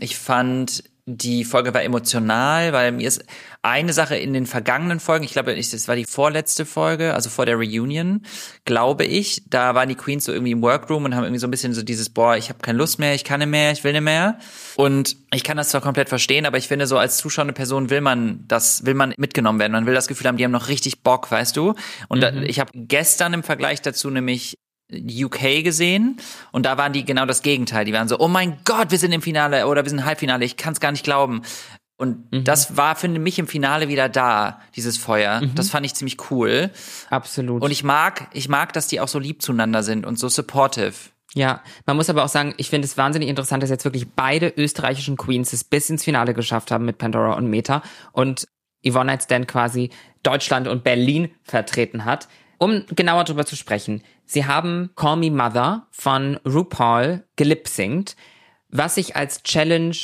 Ich 0.00 0.18
fand 0.18 0.82
die 1.08 1.44
Folge 1.44 1.72
war 1.72 1.84
emotional, 1.84 2.72
weil 2.72 2.90
mir 2.90 3.06
ist 3.06 3.24
eine 3.62 3.92
Sache 3.92 4.16
in 4.16 4.32
den 4.32 4.44
vergangenen 4.44 4.98
Folgen, 4.98 5.24
ich 5.24 5.30
glaube, 5.30 5.54
das 5.54 5.86
war 5.86 5.94
die 5.94 6.04
vorletzte 6.04 6.66
Folge, 6.66 7.14
also 7.14 7.30
vor 7.30 7.46
der 7.46 7.54
Reunion, 7.54 8.22
glaube 8.64 9.04
ich, 9.04 9.44
da 9.48 9.76
waren 9.76 9.88
die 9.88 9.94
Queens 9.94 10.24
so 10.24 10.32
irgendwie 10.32 10.50
im 10.50 10.62
Workroom 10.62 11.04
und 11.04 11.14
haben 11.14 11.22
irgendwie 11.22 11.38
so 11.38 11.46
ein 11.46 11.52
bisschen 11.52 11.74
so 11.74 11.84
dieses, 11.84 12.10
boah, 12.10 12.36
ich 12.36 12.48
habe 12.48 12.58
keine 12.58 12.78
Lust 12.78 12.98
mehr, 12.98 13.14
ich 13.14 13.22
kann 13.22 13.38
nicht 13.38 13.48
mehr, 13.48 13.70
ich 13.70 13.84
will 13.84 13.92
nicht 13.92 14.02
mehr. 14.02 14.38
Und 14.74 15.16
ich 15.32 15.44
kann 15.44 15.56
das 15.56 15.68
zwar 15.68 15.80
komplett 15.80 16.08
verstehen, 16.08 16.44
aber 16.44 16.58
ich 16.58 16.66
finde 16.66 16.88
so 16.88 16.98
als 16.98 17.18
zuschauende 17.18 17.54
Person 17.54 17.88
will 17.88 18.00
man 18.00 18.44
das, 18.48 18.84
will 18.84 18.94
man 18.94 19.14
mitgenommen 19.16 19.60
werden. 19.60 19.72
Man 19.72 19.86
will 19.86 19.94
das 19.94 20.08
Gefühl 20.08 20.26
haben, 20.26 20.38
die 20.38 20.44
haben 20.44 20.50
noch 20.50 20.66
richtig 20.66 21.04
Bock, 21.04 21.30
weißt 21.30 21.56
du? 21.56 21.74
Und 22.08 22.20
da, 22.20 22.32
ich 22.32 22.58
habe 22.58 22.72
gestern 22.74 23.32
im 23.32 23.44
Vergleich 23.44 23.80
dazu 23.80 24.10
nämlich 24.10 24.58
UK 24.92 25.64
gesehen 25.64 26.18
und 26.52 26.64
da 26.64 26.78
waren 26.78 26.92
die 26.92 27.04
genau 27.04 27.26
das 27.26 27.42
Gegenteil. 27.42 27.84
Die 27.84 27.92
waren 27.92 28.08
so, 28.08 28.18
oh 28.18 28.28
mein 28.28 28.58
Gott, 28.64 28.90
wir 28.90 28.98
sind 28.98 29.12
im 29.12 29.22
Finale 29.22 29.66
oder 29.66 29.84
wir 29.84 29.90
sind 29.90 30.00
im 30.00 30.04
Halbfinale, 30.04 30.44
ich 30.44 30.56
kann 30.56 30.72
es 30.72 30.80
gar 30.80 30.92
nicht 30.92 31.04
glauben. 31.04 31.42
Und 31.98 32.26
das 32.30 32.76
war, 32.76 32.94
finde 32.94 33.18
mich, 33.18 33.38
im 33.38 33.46
Finale 33.46 33.88
wieder 33.88 34.10
da, 34.10 34.60
dieses 34.76 34.98
Feuer. 34.98 35.40
Das 35.54 35.70
fand 35.70 35.86
ich 35.86 35.94
ziemlich 35.94 36.30
cool. 36.30 36.70
Absolut. 37.08 37.62
Und 37.62 37.70
ich 37.70 37.84
mag, 37.84 38.28
ich 38.34 38.50
mag, 38.50 38.74
dass 38.74 38.86
die 38.86 39.00
auch 39.00 39.08
so 39.08 39.18
lieb 39.18 39.40
zueinander 39.40 39.82
sind 39.82 40.04
und 40.04 40.18
so 40.18 40.28
supportive. 40.28 40.92
Ja, 41.34 41.62
man 41.86 41.96
muss 41.96 42.10
aber 42.10 42.24
auch 42.24 42.28
sagen, 42.28 42.54
ich 42.58 42.68
finde 42.68 42.86
es 42.86 42.98
wahnsinnig 42.98 43.28
interessant, 43.28 43.62
dass 43.62 43.70
jetzt 43.70 43.84
wirklich 43.84 44.08
beide 44.10 44.52
österreichischen 44.56 45.16
Queens 45.16 45.52
es 45.54 45.64
bis 45.64 45.88
ins 45.88 46.04
Finale 46.04 46.34
geschafft 46.34 46.70
haben 46.70 46.84
mit 46.84 46.98
Pandora 46.98 47.32
und 47.32 47.48
Meta 47.48 47.82
und 48.12 48.46
Yvonne 48.86 49.06
Nightstand 49.12 49.48
quasi 49.48 49.90
Deutschland 50.22 50.68
und 50.68 50.84
Berlin 50.84 51.30
vertreten 51.42 52.04
hat. 52.04 52.28
Um 52.58 52.84
genauer 52.94 53.24
darüber 53.24 53.46
zu 53.46 53.56
sprechen, 53.56 54.02
sie 54.24 54.46
haben 54.46 54.90
Call 54.96 55.16
Me 55.16 55.30
Mother 55.30 55.86
von 55.90 56.38
RuPaul 56.46 57.24
gelipsingt, 57.36 58.16
was 58.68 58.96
ich 58.96 59.16
als 59.16 59.42
Challenge 59.42 59.96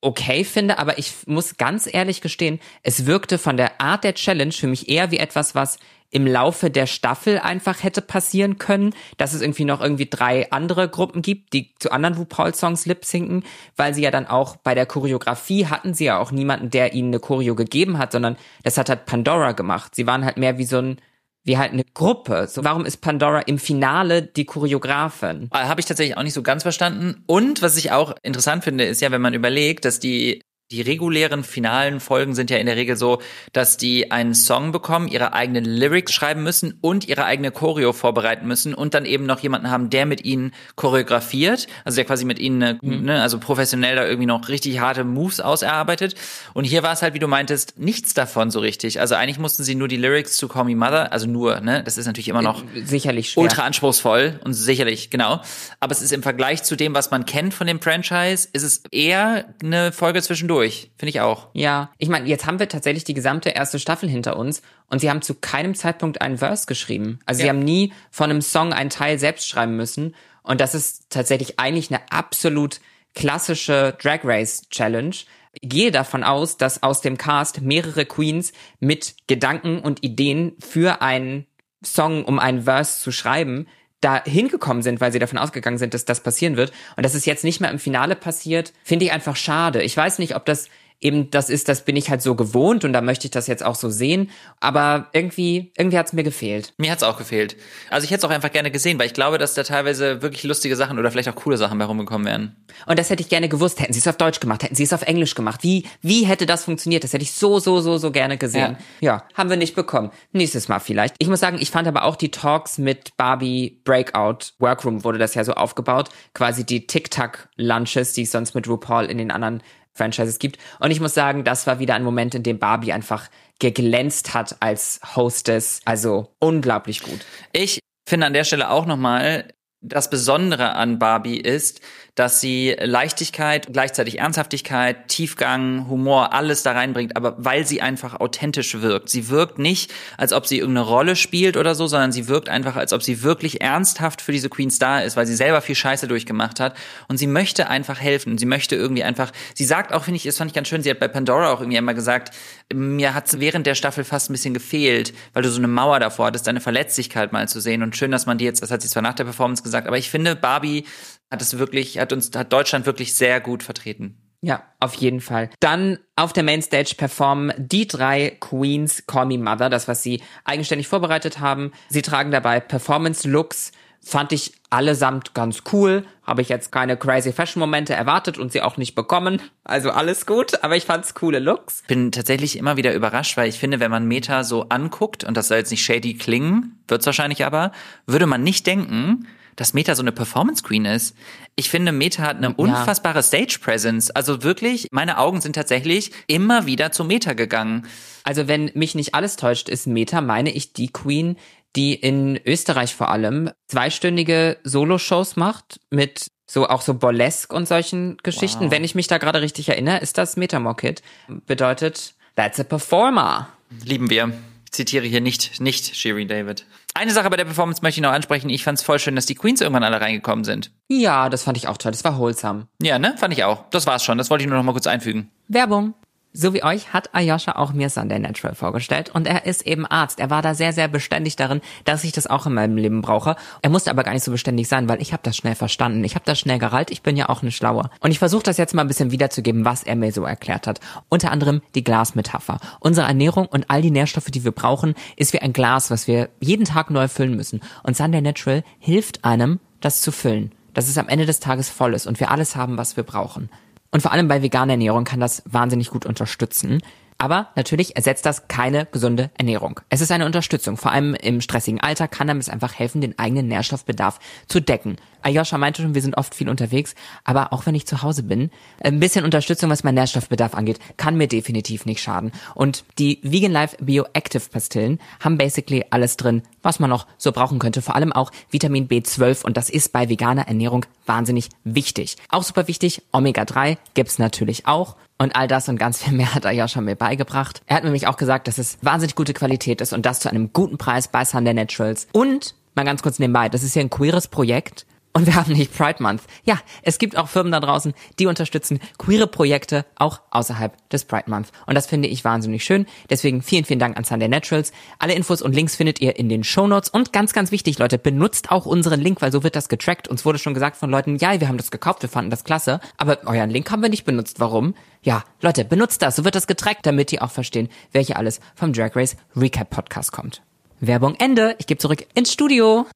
okay 0.00 0.44
finde, 0.44 0.78
aber 0.78 0.98
ich 0.98 1.12
muss 1.26 1.56
ganz 1.56 1.88
ehrlich 1.92 2.20
gestehen, 2.20 2.60
es 2.82 3.06
wirkte 3.06 3.38
von 3.38 3.56
der 3.56 3.80
Art 3.80 4.04
der 4.04 4.14
Challenge 4.14 4.52
für 4.52 4.66
mich 4.66 4.88
eher 4.88 5.10
wie 5.10 5.18
etwas, 5.18 5.54
was 5.54 5.78
im 6.12 6.26
Laufe 6.26 6.70
der 6.70 6.86
Staffel 6.86 7.38
einfach 7.38 7.82
hätte 7.82 8.02
passieren 8.02 8.58
können, 8.58 8.94
dass 9.16 9.32
es 9.32 9.40
irgendwie 9.40 9.64
noch 9.64 9.80
irgendwie 9.80 10.08
drei 10.08 10.50
andere 10.52 10.88
Gruppen 10.88 11.22
gibt, 11.22 11.54
die 11.54 11.74
zu 11.78 11.90
anderen 11.90 12.16
RuPaul-Songs 12.16 12.84
lip-sinken, 12.84 13.44
weil 13.76 13.94
sie 13.94 14.02
ja 14.02 14.10
dann 14.10 14.26
auch 14.26 14.56
bei 14.56 14.74
der 14.74 14.84
Choreografie 14.84 15.66
hatten 15.66 15.94
sie 15.94 16.04
ja 16.04 16.18
auch 16.18 16.30
niemanden, 16.30 16.68
der 16.68 16.92
ihnen 16.92 17.08
eine 17.08 17.20
Choreo 17.20 17.54
gegeben 17.54 17.96
hat, 17.96 18.12
sondern 18.12 18.36
das 18.62 18.76
hat 18.76 18.90
halt 18.90 19.06
Pandora 19.06 19.52
gemacht. 19.52 19.94
Sie 19.94 20.06
waren 20.06 20.24
halt 20.24 20.36
mehr 20.36 20.58
wie 20.58 20.66
so 20.66 20.78
ein, 20.78 20.98
wie 21.44 21.58
halt 21.58 21.72
eine 21.72 21.84
Gruppe. 21.84 22.46
So, 22.48 22.64
warum 22.64 22.84
ist 22.84 22.98
Pandora 22.98 23.40
im 23.40 23.58
Finale 23.58 24.22
die 24.22 24.44
Choreografin? 24.44 25.48
Habe 25.52 25.80
ich 25.80 25.86
tatsächlich 25.86 26.16
auch 26.16 26.22
nicht 26.22 26.34
so 26.34 26.42
ganz 26.42 26.62
verstanden. 26.62 27.24
Und 27.26 27.62
was 27.62 27.76
ich 27.76 27.90
auch 27.90 28.14
interessant 28.22 28.64
finde, 28.64 28.84
ist 28.84 29.00
ja, 29.00 29.10
wenn 29.10 29.20
man 29.22 29.34
überlegt, 29.34 29.84
dass 29.84 29.98
die 29.98 30.42
die 30.72 30.80
regulären 30.80 31.44
finalen 31.44 32.00
Folgen 32.00 32.34
sind 32.34 32.50
ja 32.50 32.56
in 32.56 32.64
der 32.64 32.76
Regel 32.76 32.96
so, 32.96 33.20
dass 33.52 33.76
die 33.76 34.10
einen 34.10 34.34
Song 34.34 34.72
bekommen, 34.72 35.06
ihre 35.06 35.34
eigenen 35.34 35.66
Lyrics 35.66 36.14
schreiben 36.14 36.42
müssen 36.42 36.78
und 36.80 37.06
ihre 37.06 37.26
eigene 37.26 37.50
Choreo 37.50 37.92
vorbereiten 37.92 38.46
müssen 38.46 38.72
und 38.72 38.94
dann 38.94 39.04
eben 39.04 39.26
noch 39.26 39.40
jemanden 39.40 39.70
haben, 39.70 39.90
der 39.90 40.06
mit 40.06 40.24
ihnen 40.24 40.52
choreografiert, 40.74 41.66
also 41.84 41.96
der 41.96 42.06
quasi 42.06 42.24
mit 42.24 42.38
ihnen, 42.38 42.62
äh, 42.62 42.76
ne, 42.80 43.20
also 43.20 43.38
professionell 43.38 43.96
da 43.96 44.06
irgendwie 44.06 44.26
noch 44.26 44.48
richtig 44.48 44.80
harte 44.80 45.04
Moves 45.04 45.40
auserarbeitet. 45.40 46.14
Und 46.54 46.64
hier 46.64 46.82
war 46.82 46.94
es 46.94 47.02
halt, 47.02 47.12
wie 47.12 47.18
du 47.18 47.28
meintest, 47.28 47.78
nichts 47.78 48.14
davon 48.14 48.50
so 48.50 48.60
richtig. 48.60 48.98
Also 48.98 49.14
eigentlich 49.14 49.38
mussten 49.38 49.64
sie 49.64 49.74
nur 49.74 49.88
die 49.88 49.98
Lyrics 49.98 50.36
zu 50.38 50.48
Call 50.48 50.64
Me 50.64 50.74
Mother, 50.74 51.12
also 51.12 51.26
nur, 51.26 51.60
ne, 51.60 51.82
das 51.84 51.98
ist 51.98 52.06
natürlich 52.06 52.28
immer 52.28 52.42
noch 52.42 52.64
Sicherlich 52.82 53.30
schwer. 53.30 53.42
ultra 53.42 53.62
anspruchsvoll 53.64 54.40
und 54.42 54.54
sicherlich, 54.54 55.10
genau. 55.10 55.42
Aber 55.80 55.92
es 55.92 56.00
ist 56.00 56.12
im 56.12 56.22
Vergleich 56.22 56.62
zu 56.62 56.76
dem, 56.76 56.94
was 56.94 57.10
man 57.10 57.26
kennt 57.26 57.52
von 57.52 57.66
dem 57.66 57.78
Franchise, 57.78 58.48
ist 58.54 58.62
es 58.62 58.82
eher 58.90 59.44
eine 59.62 59.92
Folge 59.92 60.22
zwischendurch. 60.22 60.61
Finde 60.70 61.10
ich 61.10 61.20
auch. 61.20 61.48
Ja, 61.52 61.90
ich 61.98 62.08
meine, 62.08 62.28
jetzt 62.28 62.46
haben 62.46 62.58
wir 62.58 62.68
tatsächlich 62.68 63.04
die 63.04 63.14
gesamte 63.14 63.50
erste 63.50 63.78
Staffel 63.78 64.08
hinter 64.08 64.36
uns 64.36 64.62
und 64.88 65.00
sie 65.00 65.10
haben 65.10 65.22
zu 65.22 65.34
keinem 65.34 65.74
Zeitpunkt 65.74 66.20
einen 66.20 66.38
Verse 66.38 66.66
geschrieben. 66.66 67.18
Also 67.26 67.40
sie 67.40 67.46
Ja. 67.46 67.52
haben 67.52 67.60
nie 67.60 67.92
von 68.10 68.30
einem 68.30 68.42
Song 68.42 68.72
einen 68.72 68.90
Teil 68.90 69.18
selbst 69.18 69.48
schreiben 69.48 69.76
müssen 69.76 70.14
und 70.42 70.60
das 70.60 70.74
ist 70.74 71.10
tatsächlich 71.10 71.58
eigentlich 71.58 71.90
eine 71.90 72.10
absolut 72.10 72.80
klassische 73.14 73.96
Drag 74.02 74.20
Race 74.24 74.68
Challenge. 74.70 75.14
Gehe 75.60 75.90
davon 75.90 76.24
aus, 76.24 76.56
dass 76.56 76.82
aus 76.82 77.02
dem 77.02 77.18
Cast 77.18 77.60
mehrere 77.60 78.06
Queens 78.06 78.52
mit 78.80 79.14
Gedanken 79.26 79.80
und 79.80 80.02
Ideen 80.02 80.52
für 80.60 81.02
einen 81.02 81.46
Song, 81.84 82.24
um 82.24 82.38
einen 82.38 82.62
Verse 82.62 83.00
zu 83.00 83.12
schreiben, 83.12 83.66
da 84.02 84.22
hingekommen 84.24 84.82
sind, 84.82 85.00
weil 85.00 85.12
sie 85.12 85.18
davon 85.18 85.38
ausgegangen 85.38 85.78
sind, 85.78 85.94
dass 85.94 86.04
das 86.04 86.20
passieren 86.20 86.56
wird. 86.56 86.72
Und 86.96 87.04
dass 87.04 87.14
es 87.14 87.24
jetzt 87.24 87.44
nicht 87.44 87.60
mehr 87.60 87.70
im 87.70 87.78
Finale 87.78 88.14
passiert, 88.14 88.72
finde 88.84 89.06
ich 89.06 89.12
einfach 89.12 89.36
schade. 89.36 89.82
Ich 89.82 89.96
weiß 89.96 90.18
nicht, 90.18 90.36
ob 90.36 90.44
das 90.44 90.68
eben 91.02 91.30
das 91.30 91.50
ist, 91.50 91.68
das 91.68 91.84
bin 91.84 91.96
ich 91.96 92.10
halt 92.10 92.22
so 92.22 92.34
gewohnt 92.34 92.84
und 92.84 92.92
da 92.92 93.00
möchte 93.00 93.26
ich 93.26 93.30
das 93.30 93.46
jetzt 93.46 93.64
auch 93.64 93.74
so 93.74 93.90
sehen. 93.90 94.30
Aber 94.60 95.08
irgendwie, 95.12 95.72
irgendwie 95.76 95.98
hat 95.98 96.06
es 96.06 96.12
mir 96.12 96.22
gefehlt. 96.22 96.72
Mir 96.78 96.90
hat 96.90 96.98
es 96.98 97.04
auch 97.04 97.18
gefehlt. 97.18 97.56
Also 97.90 98.04
ich 98.04 98.10
hätte 98.10 98.18
es 98.20 98.24
auch 98.24 98.34
einfach 98.34 98.52
gerne 98.52 98.70
gesehen, 98.70 98.98
weil 98.98 99.06
ich 99.06 99.14
glaube, 99.14 99.38
dass 99.38 99.54
da 99.54 99.64
teilweise 99.64 100.22
wirklich 100.22 100.44
lustige 100.44 100.76
Sachen 100.76 100.98
oder 100.98 101.10
vielleicht 101.10 101.28
auch 101.28 101.34
coole 101.34 101.56
Sachen 101.56 101.78
bei 101.78 101.84
rumgekommen 101.84 102.26
wären. 102.26 102.56
Und 102.86 102.98
das 102.98 103.10
hätte 103.10 103.22
ich 103.22 103.28
gerne 103.28 103.48
gewusst. 103.48 103.80
Hätten 103.80 103.92
sie 103.92 103.98
es 103.98 104.06
auf 104.06 104.16
Deutsch 104.16 104.40
gemacht, 104.40 104.62
hätten 104.62 104.74
sie 104.74 104.84
es 104.84 104.92
auf 104.92 105.02
Englisch 105.02 105.34
gemacht. 105.34 105.62
Wie, 105.62 105.86
wie 106.00 106.24
hätte 106.24 106.46
das 106.46 106.64
funktioniert? 106.64 107.04
Das 107.04 107.12
hätte 107.12 107.24
ich 107.24 107.32
so, 107.32 107.58
so, 107.58 107.80
so, 107.80 107.98
so 107.98 108.10
gerne 108.10 108.38
gesehen. 108.38 108.76
Ja. 109.00 109.14
ja, 109.14 109.24
haben 109.34 109.50
wir 109.50 109.56
nicht 109.56 109.74
bekommen. 109.74 110.10
Nächstes 110.32 110.68
Mal 110.68 110.78
vielleicht. 110.78 111.16
Ich 111.18 111.28
muss 111.28 111.40
sagen, 111.40 111.58
ich 111.60 111.70
fand 111.70 111.88
aber 111.88 112.04
auch 112.04 112.16
die 112.16 112.30
Talks 112.30 112.78
mit 112.78 113.16
Barbie 113.16 113.80
Breakout 113.84 114.52
Workroom 114.58 115.04
wurde 115.04 115.18
das 115.18 115.34
ja 115.34 115.44
so 115.44 115.52
aufgebaut. 115.52 116.10
Quasi 116.34 116.64
die 116.64 116.86
Tic-Tac-Lunches, 116.86 118.12
die 118.12 118.22
es 118.22 118.32
sonst 118.32 118.54
mit 118.54 118.68
RuPaul 118.68 119.06
in 119.06 119.18
den 119.18 119.30
anderen 119.30 119.62
Franchises 119.94 120.38
gibt. 120.38 120.58
Und 120.80 120.90
ich 120.90 121.00
muss 121.00 121.14
sagen, 121.14 121.44
das 121.44 121.66
war 121.66 121.78
wieder 121.78 121.94
ein 121.94 122.04
Moment, 122.04 122.34
in 122.34 122.42
dem 122.42 122.58
Barbie 122.58 122.92
einfach 122.92 123.28
geglänzt 123.58 124.34
hat 124.34 124.56
als 124.60 125.00
Hostess. 125.14 125.80
Also 125.84 126.34
unglaublich 126.38 127.02
gut. 127.02 127.20
Ich 127.52 127.80
finde 128.08 128.26
an 128.26 128.32
der 128.32 128.44
Stelle 128.44 128.70
auch 128.70 128.86
nochmal, 128.86 129.52
das 129.82 130.08
Besondere 130.08 130.74
an 130.74 130.98
Barbie 130.98 131.38
ist, 131.38 131.80
dass 132.14 132.42
sie 132.42 132.76
Leichtigkeit, 132.78 133.68
gleichzeitig 133.72 134.18
Ernsthaftigkeit, 134.18 135.08
Tiefgang, 135.08 135.88
Humor, 135.88 136.34
alles 136.34 136.62
da 136.62 136.72
reinbringt, 136.72 137.16
aber 137.16 137.36
weil 137.38 137.66
sie 137.66 137.80
einfach 137.80 138.20
authentisch 138.20 138.82
wirkt. 138.82 139.08
Sie 139.08 139.30
wirkt 139.30 139.58
nicht, 139.58 139.92
als 140.18 140.34
ob 140.34 140.46
sie 140.46 140.58
irgendeine 140.58 140.86
Rolle 140.86 141.16
spielt 141.16 141.56
oder 141.56 141.74
so, 141.74 141.86
sondern 141.86 142.12
sie 142.12 142.28
wirkt 142.28 142.50
einfach, 142.50 142.76
als 142.76 142.92
ob 142.92 143.02
sie 143.02 143.22
wirklich 143.22 143.62
ernsthaft 143.62 144.20
für 144.20 144.30
diese 144.30 144.50
Queens 144.50 144.78
da 144.78 145.00
ist, 145.00 145.16
weil 145.16 145.26
sie 145.26 145.34
selber 145.34 145.62
viel 145.62 145.74
Scheiße 145.74 146.06
durchgemacht 146.06 146.60
hat 146.60 146.76
und 147.08 147.16
sie 147.16 147.26
möchte 147.26 147.68
einfach 147.68 147.98
helfen. 147.98 148.36
Sie 148.36 148.46
möchte 148.46 148.76
irgendwie 148.76 149.04
einfach, 149.04 149.32
sie 149.54 149.64
sagt 149.64 149.94
auch, 149.94 150.04
finde 150.04 150.16
ich, 150.16 150.24
das 150.24 150.36
fand 150.36 150.50
ich 150.50 150.54
ganz 150.54 150.68
schön, 150.68 150.82
sie 150.82 150.90
hat 150.90 151.00
bei 151.00 151.08
Pandora 151.08 151.50
auch 151.50 151.60
irgendwie 151.60 151.78
immer 151.78 151.94
gesagt, 151.94 152.34
mir 152.74 153.14
hat 153.14 153.28
es 153.28 153.40
während 153.40 153.66
der 153.66 153.74
Staffel 153.74 154.04
fast 154.04 154.28
ein 154.28 154.34
bisschen 154.34 154.52
gefehlt, 154.52 155.14
weil 155.32 155.42
du 155.42 155.50
so 155.50 155.58
eine 155.58 155.68
Mauer 155.68 155.98
davor 155.98 156.26
hattest, 156.26 156.46
deine 156.46 156.60
Verletzlichkeit 156.60 157.32
mal 157.32 157.48
zu 157.48 157.58
sehen 157.58 157.82
und 157.82 157.96
schön, 157.96 158.10
dass 158.10 158.26
man 158.26 158.36
die 158.36 158.44
jetzt, 158.44 158.62
das 158.62 158.70
hat 158.70 158.82
sie 158.82 158.88
zwar 158.88 159.02
nach 159.02 159.14
der 159.14 159.24
Performance 159.24 159.62
gesagt, 159.62 159.71
aber 159.74 159.98
ich 159.98 160.10
finde, 160.10 160.36
Barbie 160.36 160.86
hat 161.30 161.42
es 161.42 161.58
wirklich, 161.58 161.98
hat 161.98 162.12
uns, 162.12 162.30
hat 162.34 162.52
Deutschland 162.52 162.86
wirklich 162.86 163.14
sehr 163.14 163.40
gut 163.40 163.62
vertreten. 163.62 164.18
Ja, 164.44 164.64
auf 164.80 164.94
jeden 164.94 165.20
Fall. 165.20 165.50
Dann 165.60 165.98
auf 166.16 166.32
der 166.32 166.42
Mainstage 166.42 166.94
performen 166.96 167.52
die 167.56 167.86
drei 167.86 168.36
Queens 168.40 169.06
Call 169.06 169.26
Me 169.26 169.38
Mother, 169.38 169.70
das, 169.70 169.86
was 169.86 170.02
sie 170.02 170.20
eigenständig 170.44 170.88
vorbereitet 170.88 171.38
haben. 171.38 171.70
Sie 171.88 172.02
tragen 172.02 172.32
dabei 172.32 172.58
Performance-Looks, 172.58 173.70
fand 174.00 174.32
ich 174.32 174.54
allesamt 174.68 175.32
ganz 175.32 175.62
cool. 175.72 176.04
Habe 176.24 176.42
ich 176.42 176.48
jetzt 176.48 176.72
keine 176.72 176.96
crazy 176.96 177.32
Fashion-Momente 177.32 177.94
erwartet 177.94 178.36
und 178.36 178.50
sie 178.50 178.62
auch 178.62 178.76
nicht 178.76 178.96
bekommen. 178.96 179.40
Also 179.62 179.92
alles 179.92 180.26
gut, 180.26 180.64
aber 180.64 180.76
ich 180.76 180.86
fand's 180.86 181.14
coole 181.14 181.38
Looks. 181.38 181.84
Bin 181.86 182.10
tatsächlich 182.10 182.58
immer 182.58 182.76
wieder 182.76 182.94
überrascht, 182.94 183.36
weil 183.36 183.48
ich 183.48 183.60
finde, 183.60 183.78
wenn 183.78 183.92
man 183.92 184.06
Meta 184.06 184.42
so 184.42 184.68
anguckt, 184.70 185.22
und 185.22 185.36
das 185.36 185.48
soll 185.48 185.58
jetzt 185.58 185.70
nicht 185.70 185.84
shady 185.84 186.14
klingen, 186.14 186.82
wird's 186.88 187.06
wahrscheinlich 187.06 187.46
aber, 187.46 187.70
würde 188.06 188.26
man 188.26 188.42
nicht 188.42 188.66
denken, 188.66 189.28
dass 189.56 189.74
Meta 189.74 189.94
so 189.94 190.02
eine 190.02 190.12
Performance 190.12 190.62
Queen 190.62 190.84
ist. 190.84 191.14
Ich 191.56 191.70
finde, 191.70 191.92
Meta 191.92 192.22
hat 192.22 192.36
eine 192.36 192.54
unfassbare 192.54 193.18
ja. 193.18 193.22
Stage 193.22 193.58
Presence. 193.62 194.10
Also 194.10 194.42
wirklich, 194.42 194.88
meine 194.90 195.18
Augen 195.18 195.40
sind 195.40 195.54
tatsächlich 195.54 196.12
immer 196.26 196.66
wieder 196.66 196.92
zu 196.92 197.04
Meta 197.04 197.34
gegangen. 197.34 197.86
Also 198.24 198.48
wenn 198.48 198.70
mich 198.74 198.94
nicht 198.94 199.14
alles 199.14 199.36
täuscht, 199.36 199.68
ist 199.68 199.86
Meta, 199.86 200.20
meine 200.20 200.50
ich, 200.50 200.72
die 200.72 200.88
Queen, 200.88 201.36
die 201.76 201.94
in 201.94 202.38
Österreich 202.44 202.94
vor 202.94 203.10
allem 203.10 203.50
zweistündige 203.68 204.58
Solo-Shows 204.64 205.36
macht 205.36 205.80
mit 205.90 206.28
so 206.46 206.68
auch 206.68 206.82
so 206.82 206.94
Burlesque 206.94 207.54
und 207.54 207.66
solchen 207.66 208.18
Geschichten. 208.22 208.64
Wow. 208.64 208.70
Wenn 208.70 208.84
ich 208.84 208.94
mich 208.94 209.06
da 209.06 209.16
gerade 209.18 209.40
richtig 209.40 209.70
erinnere, 209.70 209.98
ist 209.98 210.18
das 210.18 210.36
Metamorkit. 210.36 211.02
Bedeutet, 211.46 212.14
that's 212.36 212.60
a 212.60 212.64
performer. 212.64 213.48
Lieben 213.84 214.10
wir. 214.10 214.32
Zitiere 214.72 215.06
hier 215.06 215.20
nicht, 215.20 215.60
nicht 215.60 215.94
Sherry 215.94 216.26
David. 216.26 216.64
Eine 216.94 217.12
Sache 217.12 217.28
bei 217.28 217.36
der 217.36 217.44
Performance 217.44 217.82
möchte 217.82 218.00
ich 218.00 218.02
noch 218.02 218.12
ansprechen. 218.12 218.48
Ich 218.48 218.64
fand 218.64 218.78
es 218.78 218.84
voll 218.84 218.98
schön, 218.98 219.14
dass 219.14 219.26
die 219.26 219.34
Queens 219.34 219.60
irgendwann 219.60 219.84
alle 219.84 220.00
reingekommen 220.00 220.44
sind. 220.44 220.70
Ja, 220.88 221.28
das 221.28 221.42
fand 221.44 221.58
ich 221.58 221.68
auch 221.68 221.76
toll. 221.76 221.92
Das 221.92 222.04
war 222.04 222.18
wholesome. 222.18 222.66
Ja, 222.80 222.98
ne? 222.98 223.14
Fand 223.18 223.34
ich 223.34 223.44
auch. 223.44 223.68
Das 223.70 223.86
war's 223.86 224.02
schon. 224.02 224.16
Das 224.16 224.30
wollte 224.30 224.44
ich 224.44 224.48
nur 224.48 224.56
noch 224.56 224.64
mal 224.64 224.72
kurz 224.72 224.86
einfügen. 224.86 225.30
Werbung. 225.48 225.94
So 226.34 226.54
wie 226.54 226.64
euch 226.64 226.94
hat 226.94 227.14
Ayosha 227.14 227.56
auch 227.56 227.74
mir 227.74 227.90
Sunday 227.90 228.18
Natural 228.18 228.54
vorgestellt 228.54 229.10
und 229.14 229.26
er 229.26 229.44
ist 229.44 229.66
eben 229.66 229.84
Arzt. 229.84 230.18
Er 230.18 230.30
war 230.30 230.40
da 230.40 230.54
sehr, 230.54 230.72
sehr 230.72 230.88
beständig 230.88 231.36
darin, 231.36 231.60
dass 231.84 232.04
ich 232.04 232.12
das 232.12 232.26
auch 232.26 232.46
in 232.46 232.54
meinem 232.54 232.78
Leben 232.78 233.02
brauche. 233.02 233.36
Er 233.60 233.68
musste 233.68 233.90
aber 233.90 234.02
gar 234.02 234.14
nicht 234.14 234.24
so 234.24 234.30
beständig 234.30 234.66
sein, 234.66 234.88
weil 234.88 235.02
ich 235.02 235.12
habe 235.12 235.22
das 235.22 235.36
schnell 235.36 235.54
verstanden. 235.54 236.02
Ich 236.04 236.14
habe 236.14 236.24
das 236.24 236.40
schnell 236.40 236.58
gerallt. 236.58 236.90
Ich 236.90 237.02
bin 237.02 237.18
ja 237.18 237.28
auch 237.28 237.42
eine 237.42 237.50
Schlaue. 237.50 237.90
Und 238.00 238.12
ich 238.12 238.18
versuche 238.18 238.44
das 238.44 238.56
jetzt 238.56 238.72
mal 238.72 238.80
ein 238.80 238.88
bisschen 238.88 239.10
wiederzugeben, 239.10 239.66
was 239.66 239.82
er 239.82 239.94
mir 239.94 240.10
so 240.10 240.24
erklärt 240.24 240.66
hat. 240.66 240.80
Unter 241.10 241.32
anderem 241.32 241.60
die 241.74 241.84
Glasmetapher. 241.84 242.60
Unsere 242.80 243.06
Ernährung 243.06 243.44
und 243.44 243.68
all 243.68 243.82
die 243.82 243.90
Nährstoffe, 243.90 244.30
die 244.30 244.42
wir 244.42 244.52
brauchen, 244.52 244.94
ist 245.16 245.34
wie 245.34 245.40
ein 245.40 245.52
Glas, 245.52 245.90
was 245.90 246.06
wir 246.06 246.30
jeden 246.40 246.64
Tag 246.64 246.88
neu 246.88 247.08
füllen 247.08 247.36
müssen. 247.36 247.60
Und 247.82 247.94
Sunday 247.94 248.22
Natural 248.22 248.64
hilft 248.78 249.22
einem, 249.22 249.60
das 249.82 250.00
zu 250.00 250.10
füllen. 250.10 250.52
Dass 250.72 250.88
es 250.88 250.96
am 250.96 251.08
Ende 251.08 251.26
des 251.26 251.40
Tages 251.40 251.68
voll 251.68 251.92
ist 251.92 252.06
und 252.06 252.20
wir 252.20 252.30
alles 252.30 252.56
haben, 252.56 252.78
was 252.78 252.96
wir 252.96 253.04
brauchen. 253.04 253.50
Und 253.92 254.00
vor 254.00 254.10
allem 254.10 254.26
bei 254.26 254.42
veganer 254.42 254.72
Ernährung 254.72 255.04
kann 255.04 255.20
das 255.20 255.42
wahnsinnig 255.46 255.90
gut 255.90 256.06
unterstützen. 256.06 256.82
Aber 257.18 257.50
natürlich 257.54 257.94
ersetzt 257.94 258.26
das 258.26 258.48
keine 258.48 258.86
gesunde 258.86 259.30
Ernährung. 259.38 259.78
Es 259.90 260.00
ist 260.00 260.10
eine 260.10 260.26
Unterstützung. 260.26 260.76
Vor 260.76 260.90
allem 260.90 261.14
im 261.14 261.40
stressigen 261.40 261.78
Alter 261.78 262.08
kann 262.08 262.28
es 262.40 262.48
einfach 262.48 262.76
helfen, 262.76 263.00
den 263.00 263.16
eigenen 263.16 263.46
Nährstoffbedarf 263.46 264.18
zu 264.48 264.60
decken. 264.60 264.96
Ayosha 265.22 265.56
meinte 265.56 265.82
schon, 265.82 265.94
wir 265.94 266.02
sind 266.02 266.16
oft 266.16 266.34
viel 266.34 266.48
unterwegs, 266.48 266.96
aber 267.22 267.52
auch 267.52 267.64
wenn 267.64 267.76
ich 267.76 267.86
zu 267.86 268.02
Hause 268.02 268.24
bin, 268.24 268.50
ein 268.82 268.98
bisschen 268.98 269.24
Unterstützung, 269.24 269.70
was 269.70 269.84
mein 269.84 269.94
Nährstoffbedarf 269.94 270.54
angeht, 270.54 270.80
kann 270.96 271.16
mir 271.16 271.28
definitiv 271.28 271.86
nicht 271.86 272.02
schaden. 272.02 272.32
Und 272.56 272.84
die 272.98 273.20
Vegan 273.22 273.52
Life 273.52 273.76
Bioactive 273.80 274.48
Pastillen 274.50 274.98
haben 275.20 275.38
basically 275.38 275.84
alles 275.90 276.16
drin, 276.16 276.42
was 276.62 276.80
man 276.80 276.90
noch 276.90 277.06
so 277.18 277.32
brauchen 277.32 277.58
könnte. 277.58 277.82
Vor 277.82 277.94
allem 277.94 278.12
auch 278.12 278.30
Vitamin 278.50 278.88
B12 278.88 279.44
und 279.44 279.56
das 279.56 279.70
ist 279.70 279.92
bei 279.92 280.08
veganer 280.08 280.48
Ernährung 280.48 280.86
wahnsinnig 281.06 281.48
wichtig. 281.64 282.16
Auch 282.28 282.42
super 282.42 282.68
wichtig, 282.68 283.02
Omega-3 283.12 283.76
gibt's 283.94 284.18
natürlich 284.18 284.66
auch. 284.66 284.96
Und 285.18 285.36
all 285.36 285.46
das 285.46 285.68
und 285.68 285.78
ganz 285.78 286.02
viel 286.02 286.12
mehr 286.12 286.34
hat 286.34 286.46
Ayosha 286.46 286.80
mir 286.80 286.96
beigebracht. 286.96 287.62
Er 287.66 287.76
hat 287.76 287.84
nämlich 287.84 288.08
auch 288.08 288.16
gesagt, 288.16 288.48
dass 288.48 288.58
es 288.58 288.78
wahnsinnig 288.82 289.14
gute 289.14 289.34
Qualität 289.34 289.80
ist 289.80 289.92
und 289.92 290.04
das 290.04 290.20
zu 290.20 290.28
einem 290.28 290.52
guten 290.52 290.78
Preis 290.78 291.08
bei 291.08 291.24
Sunday 291.24 291.54
Naturals. 291.54 292.08
Und 292.12 292.54
mal 292.74 292.84
ganz 292.84 293.02
kurz 293.02 293.18
nebenbei, 293.18 293.48
das 293.48 293.62
ist 293.62 293.74
hier 293.74 293.82
ein 293.82 293.90
queeres 293.90 294.26
Projekt 294.26 294.86
und 295.14 295.26
wir 295.26 295.34
haben 295.34 295.52
nicht 295.52 295.76
Pride 295.76 296.02
Month. 296.02 296.22
Ja, 296.44 296.58
es 296.82 296.98
gibt 296.98 297.18
auch 297.18 297.28
Firmen 297.28 297.52
da 297.52 297.60
draußen, 297.60 297.92
die 298.18 298.26
unterstützen 298.26 298.80
queere 298.98 299.26
Projekte 299.26 299.84
auch 299.96 300.20
außerhalb 300.30 300.72
des 300.88 301.04
Pride 301.04 301.28
Month. 301.28 301.48
Und 301.66 301.74
das 301.74 301.86
finde 301.86 302.08
ich 302.08 302.24
wahnsinnig 302.24 302.64
schön. 302.64 302.86
Deswegen 303.10 303.42
vielen, 303.42 303.64
vielen 303.64 303.78
Dank 303.78 303.96
an 303.96 304.04
Sunday 304.04 304.28
Naturals. 304.28 304.72
Alle 304.98 305.14
Infos 305.14 305.42
und 305.42 305.54
Links 305.54 305.76
findet 305.76 306.00
ihr 306.00 306.16
in 306.16 306.28
den 306.28 306.44
Show 306.44 306.66
Notes. 306.66 306.88
Und 306.88 307.12
ganz, 307.12 307.32
ganz 307.32 307.52
wichtig, 307.52 307.78
Leute, 307.78 307.98
benutzt 307.98 308.50
auch 308.50 308.64
unseren 308.64 309.00
Link, 309.00 309.20
weil 309.20 309.32
so 309.32 309.42
wird 309.42 309.54
das 309.54 309.68
getrackt. 309.68 310.08
Uns 310.08 310.24
wurde 310.24 310.38
schon 310.38 310.54
gesagt 310.54 310.76
von 310.76 310.90
Leuten, 310.90 311.16
ja, 311.16 311.38
wir 311.40 311.48
haben 311.48 311.58
das 311.58 311.70
gekauft, 311.70 312.02
wir 312.02 312.08
fanden 312.08 312.30
das 312.30 312.44
klasse. 312.44 312.80
Aber 312.96 313.18
euren 313.26 313.50
Link 313.50 313.70
haben 313.70 313.82
wir 313.82 313.90
nicht 313.90 314.04
benutzt. 314.04 314.40
Warum? 314.40 314.74
Ja, 315.02 315.24
Leute, 315.42 315.64
benutzt 315.64 316.00
das. 316.00 316.16
So 316.16 316.24
wird 316.24 316.34
das 316.34 316.46
getrackt, 316.46 316.86
damit 316.86 317.12
ihr 317.12 317.22
auch 317.22 317.30
verstehen, 317.30 317.68
welche 317.92 318.16
alles 318.16 318.40
vom 318.54 318.72
Drag 318.72 318.96
Race 318.96 319.16
Recap 319.36 319.68
Podcast 319.68 320.12
kommt. 320.12 320.42
Werbung 320.80 321.14
Ende. 321.16 321.54
Ich 321.58 321.66
gebe 321.66 321.78
zurück 321.78 322.06
ins 322.14 322.32
Studio. 322.32 322.86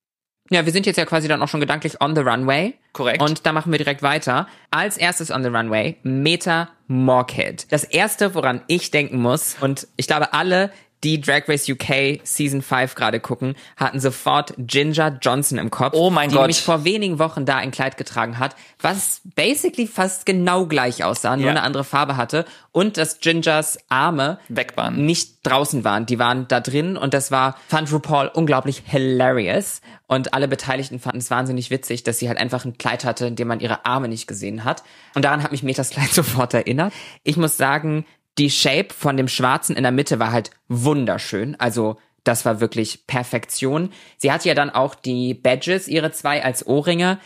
Ja, 0.51 0.65
wir 0.65 0.73
sind 0.73 0.87
jetzt 0.87 0.97
ja 0.97 1.05
quasi 1.05 1.27
dann 1.27 1.43
auch 1.43 1.49
schon 1.49 1.61
gedanklich 1.61 2.01
on 2.01 2.15
the 2.15 2.23
runway. 2.23 2.75
Korrekt. 2.93 3.21
Und 3.21 3.45
da 3.47 3.53
machen 3.53 3.73
wir 3.73 3.79
direkt 3.79 4.03
weiter. 4.03 4.47
Als 4.71 4.97
erstes 4.97 5.31
on 5.31 5.43
the 5.43 5.49
runway, 5.49 5.97
Meta 6.03 6.69
Morkid. 6.87 7.67
Das 7.71 7.85
erste, 7.85 8.35
woran 8.35 8.63
ich 8.69 8.91
denken 8.91 9.21
muss, 9.21 9.57
und 9.61 9.89
ich 9.97 10.07
glaube 10.07 10.33
alle, 10.35 10.71
die 11.07 11.21
Drag 11.21 11.49
Race 11.49 11.69
UK 11.69 12.21
Season 12.25 12.63
5 12.63 12.97
gerade 12.97 13.21
gucken, 13.21 13.55
hatten 13.77 14.01
sofort 14.01 14.55
Ginger 14.59 15.17
Johnson 15.23 15.57
im 15.57 15.71
Kopf. 15.71 15.95
Oh 15.97 16.11
mein 16.11 16.31
die 16.31 16.35
Gott. 16.35 16.43
Nämlich 16.43 16.63
vor 16.63 16.85
wenigen 16.85 17.21
Wochen 17.21 17.47
da 17.47 17.57
ein 17.59 17.71
Kleid 17.71 17.97
getragen 17.97 18.41
hat, 18.41 18.57
was 18.81 19.21
basically 19.37 19.87
fast 19.87 20.27
genau 20.27 20.67
gleich 20.67 21.05
aussah, 21.05 21.37
nur 21.37 21.45
Ja. 21.47 21.51
eine 21.53 21.63
andere 21.63 21.85
Farbe 21.85 22.17
hatte. 22.17 22.45
Und 22.73 22.97
dass 22.97 23.21
Gingers 23.21 23.79
Arme 23.89 24.39
Weg 24.49 24.77
waren. 24.77 25.07
nicht 25.07 25.37
draußen 25.45 25.85
waren. 25.85 26.07
Die 26.07 26.19
waren 26.19 26.49
da 26.49 26.59
drin 26.61 26.97
und 26.97 27.15
das 27.15 27.31
war, 27.31 27.57
fand 27.69 27.91
RuPaul 27.93 28.27
unglaublich 28.35 28.83
hilarious. 28.85 29.81
Und 30.09 30.35
alle 30.35 30.47
Beteiligten 30.49 30.99
fanden 31.01 31.19
es 31.19 31.31
wahnsinnig 31.31 31.71
witzig, 31.71 32.03
dass 32.05 32.19
sie 32.19 32.29
halt 32.29 32.39
einfach 32.39 32.65
ein 32.65 32.79
Kleid 32.79 33.05
hatte, 33.05 33.27
in 33.27 33.37
dem 33.37 33.49
man 33.49 33.61
ihre 33.61 33.87
Arme 33.87 34.09
nicht 34.09 34.27
gesehen 34.27 34.65
hat. 34.65 34.83
Und 35.15 35.25
daran 35.25 35.43
hat 35.43 35.53
mich 35.53 35.63
Metas 35.63 35.91
Kleid 35.91 36.11
sofort 36.13 36.53
erinnert. 36.55 36.93
Ich 37.23 37.37
muss 37.37 37.57
sagen, 37.57 38.05
die 38.39 38.51
Shape 38.51 38.89
von 38.97 39.17
dem 39.17 39.29
Schwarzen 39.29 39.77
in 39.77 39.83
der 39.83 39.93
Mitte 39.93 40.19
war 40.19 40.33
halt 40.33 40.51
wunderschön. 40.69 41.59
Also 41.59 41.99
das 42.25 42.45
war 42.45 42.61
wirklich 42.61 43.07
Perfektion. 43.07 43.91
Sie 44.19 44.33
hatte 44.33 44.49
ja 44.49 44.55
dann 44.55 44.71
auch 44.71 44.95
die 44.95 45.35
Badges, 45.35 45.89
ihre 45.89 46.13
zwei 46.13 46.45
als 46.45 46.67
Ohrringe. 46.67 47.19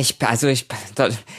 Ich, 0.00 0.16
also 0.20 0.48
ich 0.48 0.66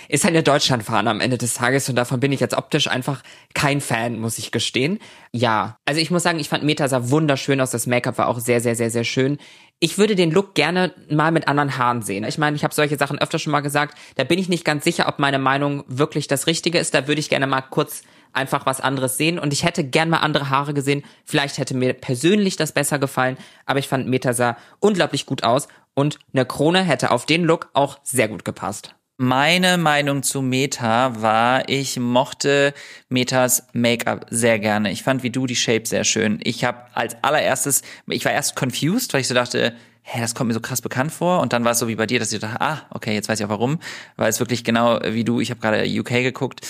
ist 0.07 0.25
eine 0.25 0.41
Deutschlandfahne 0.41 1.09
am 1.09 1.19
Ende 1.19 1.37
des 1.37 1.55
Tages 1.55 1.89
und 1.89 1.95
davon 1.95 2.21
bin 2.21 2.31
ich 2.31 2.39
jetzt 2.39 2.55
optisch 2.55 2.87
einfach 2.87 3.23
kein 3.53 3.81
Fan, 3.81 4.19
muss 4.19 4.37
ich 4.37 4.51
gestehen. 4.51 4.99
Ja, 5.33 5.77
also 5.83 5.99
ich 5.99 6.11
muss 6.11 6.23
sagen, 6.23 6.39
ich 6.39 6.47
fand 6.47 6.63
Meta 6.63 6.87
sah 6.87 7.09
wunderschön 7.09 7.59
aus. 7.59 7.71
Das 7.71 7.87
Make-up 7.87 8.17
war 8.17 8.29
auch 8.29 8.39
sehr, 8.39 8.61
sehr, 8.61 8.75
sehr, 8.75 8.89
sehr 8.89 9.03
schön. 9.03 9.37
Ich 9.81 9.97
würde 9.97 10.15
den 10.15 10.31
Look 10.31 10.53
gerne 10.53 10.93
mal 11.09 11.31
mit 11.31 11.49
anderen 11.49 11.77
Haaren 11.77 12.03
sehen. 12.03 12.23
Ich 12.23 12.37
meine, 12.37 12.55
ich 12.55 12.63
habe 12.63 12.73
solche 12.73 12.97
Sachen 12.97 13.19
öfter 13.19 13.37
schon 13.37 13.51
mal 13.51 13.59
gesagt. 13.59 13.97
Da 14.15 14.23
bin 14.23 14.39
ich 14.39 14.47
nicht 14.47 14.63
ganz 14.63 14.85
sicher, 14.85 15.09
ob 15.09 15.19
meine 15.19 15.39
Meinung 15.39 15.83
wirklich 15.87 16.27
das 16.27 16.47
Richtige 16.47 16.79
ist. 16.79 16.93
Da 16.93 17.07
würde 17.07 17.19
ich 17.19 17.29
gerne 17.29 17.47
mal 17.47 17.61
kurz 17.61 18.03
einfach 18.33 18.65
was 18.65 18.81
anderes 18.81 19.17
sehen. 19.17 19.39
Und 19.39 19.53
ich 19.53 19.63
hätte 19.63 19.83
gern 19.83 20.09
mal 20.09 20.17
andere 20.17 20.49
Haare 20.49 20.73
gesehen. 20.73 21.03
Vielleicht 21.25 21.57
hätte 21.57 21.75
mir 21.75 21.93
persönlich 21.93 22.55
das 22.55 22.71
besser 22.71 22.99
gefallen. 22.99 23.37
Aber 23.65 23.79
ich 23.79 23.87
fand 23.87 24.07
Meta 24.07 24.33
sah 24.33 24.57
unglaublich 24.79 25.25
gut 25.25 25.43
aus. 25.43 25.67
Und 25.93 26.19
eine 26.33 26.45
Krone 26.45 26.83
hätte 26.83 27.11
auf 27.11 27.25
den 27.25 27.43
Look 27.43 27.69
auch 27.73 27.99
sehr 28.03 28.27
gut 28.27 28.45
gepasst. 28.45 28.95
Meine 29.23 29.77
Meinung 29.77 30.23
zu 30.23 30.41
Meta 30.41 31.21
war, 31.21 31.69
ich 31.69 31.99
mochte 31.99 32.73
Metas 33.07 33.67
Make-up 33.71 34.25
sehr 34.31 34.57
gerne. 34.57 34.91
Ich 34.91 35.03
fand 35.03 35.21
wie 35.21 35.29
du 35.29 35.45
die 35.45 35.55
Shape 35.55 35.85
sehr 35.85 36.05
schön. 36.05 36.39
Ich 36.43 36.63
habe 36.63 36.79
als 36.95 37.15
allererstes, 37.21 37.83
ich 38.07 38.25
war 38.25 38.31
erst 38.31 38.55
confused, 38.55 39.13
weil 39.13 39.21
ich 39.21 39.27
so 39.27 39.35
dachte, 39.35 39.75
hä, 40.01 40.19
das 40.19 40.33
kommt 40.33 40.47
mir 40.47 40.55
so 40.55 40.59
krass 40.59 40.81
bekannt 40.81 41.11
vor. 41.11 41.39
Und 41.39 41.53
dann 41.53 41.63
war 41.63 41.73
es 41.73 41.79
so 41.79 41.87
wie 41.87 41.95
bei 41.95 42.07
dir, 42.07 42.19
dass 42.19 42.31
ich 42.33 42.39
dachte, 42.39 42.61
ah, 42.61 42.81
okay, 42.89 43.13
jetzt 43.13 43.29
weiß 43.29 43.39
ich 43.39 43.45
auch 43.45 43.49
warum. 43.49 43.79
Weil 44.15 44.29
es 44.29 44.39
wirklich 44.39 44.63
genau 44.63 44.99
wie 45.03 45.23
du, 45.23 45.39
ich 45.39 45.51
habe 45.51 45.61
gerade 45.61 45.85
UK 45.87 46.09
geguckt, 46.23 46.61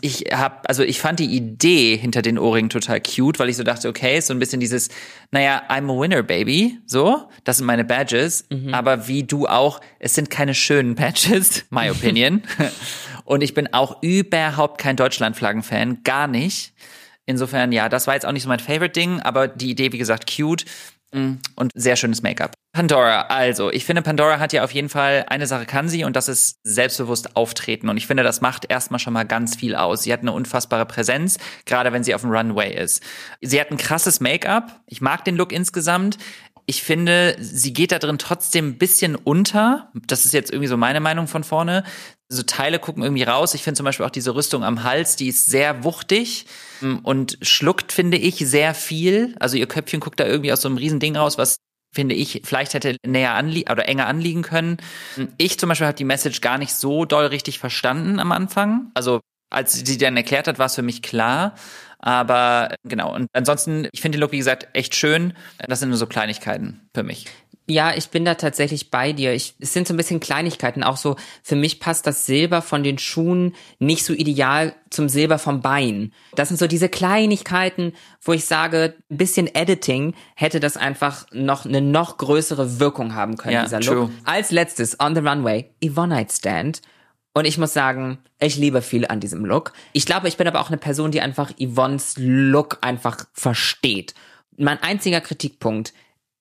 ich 0.00 0.26
habe, 0.32 0.68
also 0.68 0.82
ich 0.82 1.00
fand 1.00 1.20
die 1.20 1.36
Idee 1.36 1.96
hinter 1.96 2.22
den 2.22 2.38
Ohrringen 2.38 2.70
total 2.70 3.00
cute, 3.00 3.38
weil 3.38 3.48
ich 3.48 3.56
so 3.56 3.64
dachte, 3.64 3.88
okay, 3.88 4.20
so 4.20 4.32
ein 4.32 4.38
bisschen 4.38 4.60
dieses, 4.60 4.88
naja, 5.30 5.62
I'm 5.68 5.90
a 5.90 6.00
winner, 6.00 6.22
baby, 6.22 6.78
so, 6.86 7.28
das 7.44 7.58
sind 7.58 7.66
meine 7.66 7.84
Badges, 7.84 8.46
mhm. 8.50 8.72
aber 8.72 9.08
wie 9.08 9.24
du 9.24 9.46
auch, 9.46 9.80
es 9.98 10.14
sind 10.14 10.30
keine 10.30 10.54
schönen 10.54 10.94
Badges, 10.94 11.64
my 11.70 11.90
opinion. 11.90 12.42
Und 13.24 13.42
ich 13.42 13.54
bin 13.54 13.72
auch 13.72 14.02
überhaupt 14.02 14.78
kein 14.78 14.96
Deutschlandflaggen-Fan, 14.96 16.02
gar 16.04 16.26
nicht. 16.26 16.74
Insofern, 17.26 17.72
ja, 17.72 17.88
das 17.88 18.06
war 18.06 18.14
jetzt 18.14 18.26
auch 18.26 18.32
nicht 18.32 18.42
so 18.42 18.48
mein 18.50 18.60
Favorite-Ding, 18.60 19.20
aber 19.20 19.48
die 19.48 19.70
Idee, 19.70 19.92
wie 19.92 19.98
gesagt, 19.98 20.30
cute 20.30 20.66
und 21.54 21.70
sehr 21.74 21.96
schönes 21.96 22.22
Make-up. 22.22 22.54
Pandora, 22.72 23.22
also 23.28 23.70
ich 23.70 23.84
finde, 23.84 24.02
Pandora 24.02 24.40
hat 24.40 24.52
ja 24.52 24.64
auf 24.64 24.72
jeden 24.72 24.88
Fall 24.88 25.24
eine 25.28 25.46
Sache 25.46 25.64
kann 25.64 25.88
sie 25.88 26.02
und 26.04 26.16
das 26.16 26.28
ist 26.28 26.58
selbstbewusst 26.64 27.36
auftreten. 27.36 27.88
Und 27.88 27.96
ich 27.96 28.08
finde, 28.08 28.24
das 28.24 28.40
macht 28.40 28.68
erstmal 28.68 28.98
schon 28.98 29.12
mal 29.12 29.24
ganz 29.24 29.54
viel 29.54 29.76
aus. 29.76 30.02
Sie 30.02 30.12
hat 30.12 30.20
eine 30.20 30.32
unfassbare 30.32 30.84
Präsenz, 30.84 31.38
gerade 31.66 31.92
wenn 31.92 32.02
sie 32.02 32.14
auf 32.14 32.22
dem 32.22 32.30
Runway 32.30 32.74
ist. 32.74 33.00
Sie 33.40 33.60
hat 33.60 33.70
ein 33.70 33.76
krasses 33.76 34.20
Make-up. 34.20 34.80
Ich 34.86 35.00
mag 35.00 35.24
den 35.24 35.36
Look 35.36 35.52
insgesamt. 35.52 36.18
Ich 36.66 36.82
finde, 36.82 37.36
sie 37.38 37.72
geht 37.74 37.92
da 37.92 37.98
drin 37.98 38.18
trotzdem 38.18 38.68
ein 38.68 38.78
bisschen 38.78 39.16
unter. 39.16 39.90
Das 40.06 40.24
ist 40.24 40.32
jetzt 40.32 40.50
irgendwie 40.50 40.68
so 40.68 40.76
meine 40.76 41.00
Meinung 41.00 41.28
von 41.28 41.44
vorne. 41.44 41.84
So 42.34 42.42
Teile 42.42 42.78
gucken 42.78 43.02
irgendwie 43.02 43.22
raus. 43.22 43.54
Ich 43.54 43.62
finde 43.62 43.76
zum 43.76 43.84
Beispiel 43.84 44.04
auch 44.04 44.10
diese 44.10 44.34
Rüstung 44.34 44.64
am 44.64 44.84
Hals, 44.84 45.16
die 45.16 45.28
ist 45.28 45.46
sehr 45.46 45.84
wuchtig 45.84 46.46
und 47.02 47.38
schluckt, 47.42 47.92
finde 47.92 48.18
ich, 48.18 48.36
sehr 48.36 48.74
viel. 48.74 49.34
Also 49.40 49.56
ihr 49.56 49.66
Köpfchen 49.66 50.00
guckt 50.00 50.20
da 50.20 50.26
irgendwie 50.26 50.52
aus 50.52 50.60
so 50.60 50.68
einem 50.68 50.76
riesen 50.76 51.00
Ding 51.00 51.16
raus, 51.16 51.38
was 51.38 51.56
finde 51.94 52.14
ich, 52.14 52.42
vielleicht 52.44 52.74
hätte 52.74 52.96
näher 53.06 53.34
anliegen 53.34 53.70
oder 53.70 53.88
enger 53.88 54.06
anliegen 54.06 54.42
können. 54.42 54.78
Ich 55.38 55.58
zum 55.58 55.68
Beispiel 55.68 55.86
habe 55.86 55.96
die 55.96 56.04
Message 56.04 56.40
gar 56.40 56.58
nicht 56.58 56.74
so 56.74 57.04
doll 57.04 57.26
richtig 57.26 57.58
verstanden 57.58 58.18
am 58.18 58.32
Anfang. 58.32 58.90
Also 58.94 59.20
als 59.50 59.72
sie 59.72 59.98
dann 59.98 60.16
erklärt 60.16 60.48
hat, 60.48 60.58
war 60.58 60.66
es 60.66 60.74
für 60.74 60.82
mich 60.82 61.02
klar. 61.02 61.54
Aber 62.00 62.74
genau. 62.82 63.14
Und 63.14 63.28
ansonsten, 63.32 63.88
ich 63.92 64.02
finde 64.02 64.18
den 64.18 64.20
Look, 64.20 64.32
wie 64.32 64.38
gesagt, 64.38 64.68
echt 64.74 64.94
schön. 64.94 65.32
Das 65.66 65.80
sind 65.80 65.88
nur 65.88 65.96
so 65.96 66.06
Kleinigkeiten 66.06 66.82
für 66.94 67.02
mich. 67.02 67.26
Ja, 67.66 67.94
ich 67.96 68.10
bin 68.10 68.26
da 68.26 68.34
tatsächlich 68.34 68.90
bei 68.90 69.12
dir. 69.12 69.32
Ich, 69.32 69.54
es 69.58 69.72
sind 69.72 69.88
so 69.88 69.94
ein 69.94 69.96
bisschen 69.96 70.20
Kleinigkeiten. 70.20 70.82
Auch 70.82 70.98
so, 70.98 71.16
für 71.42 71.56
mich 71.56 71.80
passt 71.80 72.06
das 72.06 72.26
Silber 72.26 72.60
von 72.60 72.82
den 72.82 72.98
Schuhen 72.98 73.54
nicht 73.78 74.04
so 74.04 74.12
ideal 74.12 74.74
zum 74.90 75.08
Silber 75.08 75.38
vom 75.38 75.62
Bein. 75.62 76.12
Das 76.34 76.48
sind 76.48 76.58
so 76.58 76.66
diese 76.66 76.90
Kleinigkeiten, 76.90 77.94
wo 78.20 78.34
ich 78.34 78.44
sage, 78.44 78.94
ein 79.10 79.16
bisschen 79.16 79.52
Editing 79.54 80.14
hätte 80.36 80.60
das 80.60 80.76
einfach 80.76 81.26
noch 81.32 81.64
eine 81.64 81.80
noch 81.80 82.18
größere 82.18 82.80
Wirkung 82.80 83.14
haben 83.14 83.38
können, 83.38 83.54
ja, 83.54 83.62
dieser 83.62 83.80
Look. 83.80 83.94
True. 83.94 84.10
Als 84.24 84.50
letztes, 84.50 85.00
On 85.00 85.14
the 85.14 85.22
Runway, 85.22 85.70
Yvonne 85.82 86.14
Night 86.14 86.32
Stand. 86.32 86.82
Und 87.32 87.46
ich 87.46 87.56
muss 87.56 87.72
sagen, 87.72 88.18
ich 88.38 88.56
liebe 88.56 88.82
viel 88.82 89.06
an 89.06 89.20
diesem 89.20 89.44
Look. 89.44 89.72
Ich 89.92 90.04
glaube, 90.04 90.28
ich 90.28 90.36
bin 90.36 90.46
aber 90.46 90.60
auch 90.60 90.68
eine 90.68 90.76
Person, 90.76 91.10
die 91.10 91.22
einfach 91.22 91.50
Yvonnes 91.58 92.14
Look 92.18 92.78
einfach 92.82 93.24
versteht. 93.32 94.14
Mein 94.56 94.80
einziger 94.82 95.20
Kritikpunkt 95.20 95.94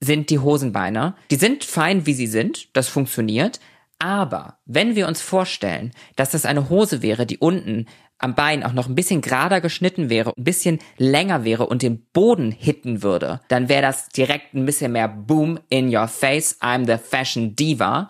sind 0.03 0.29
die 0.29 0.39
Hosenbeine. 0.39 1.15
Die 1.31 1.35
sind 1.35 1.63
fein, 1.63 2.05
wie 2.05 2.13
sie 2.13 2.27
sind. 2.27 2.75
Das 2.75 2.87
funktioniert. 2.87 3.59
Aber 3.99 4.57
wenn 4.65 4.95
wir 4.95 5.07
uns 5.07 5.21
vorstellen, 5.21 5.91
dass 6.15 6.31
das 6.31 6.45
eine 6.45 6.69
Hose 6.69 7.01
wäre, 7.01 7.25
die 7.25 7.37
unten 7.37 7.87
am 8.17 8.35
Bein 8.35 8.63
auch 8.63 8.73
noch 8.73 8.87
ein 8.87 8.95
bisschen 8.95 9.21
gerader 9.21 9.59
geschnitten 9.61 10.09
wäre, 10.09 10.33
ein 10.37 10.43
bisschen 10.43 10.79
länger 10.97 11.43
wäre 11.43 11.67
und 11.67 11.81
den 11.81 12.05
Boden 12.13 12.51
hitten 12.51 13.03
würde, 13.03 13.41
dann 13.49 13.69
wäre 13.69 13.81
das 13.81 14.09
direkt 14.09 14.53
ein 14.53 14.65
bisschen 14.65 14.93
mehr 14.93 15.07
Boom 15.07 15.59
in 15.69 15.93
your 15.93 16.07
face, 16.07 16.59
I'm 16.61 16.85
the 16.85 16.97
Fashion 17.03 17.55
Diva 17.55 18.09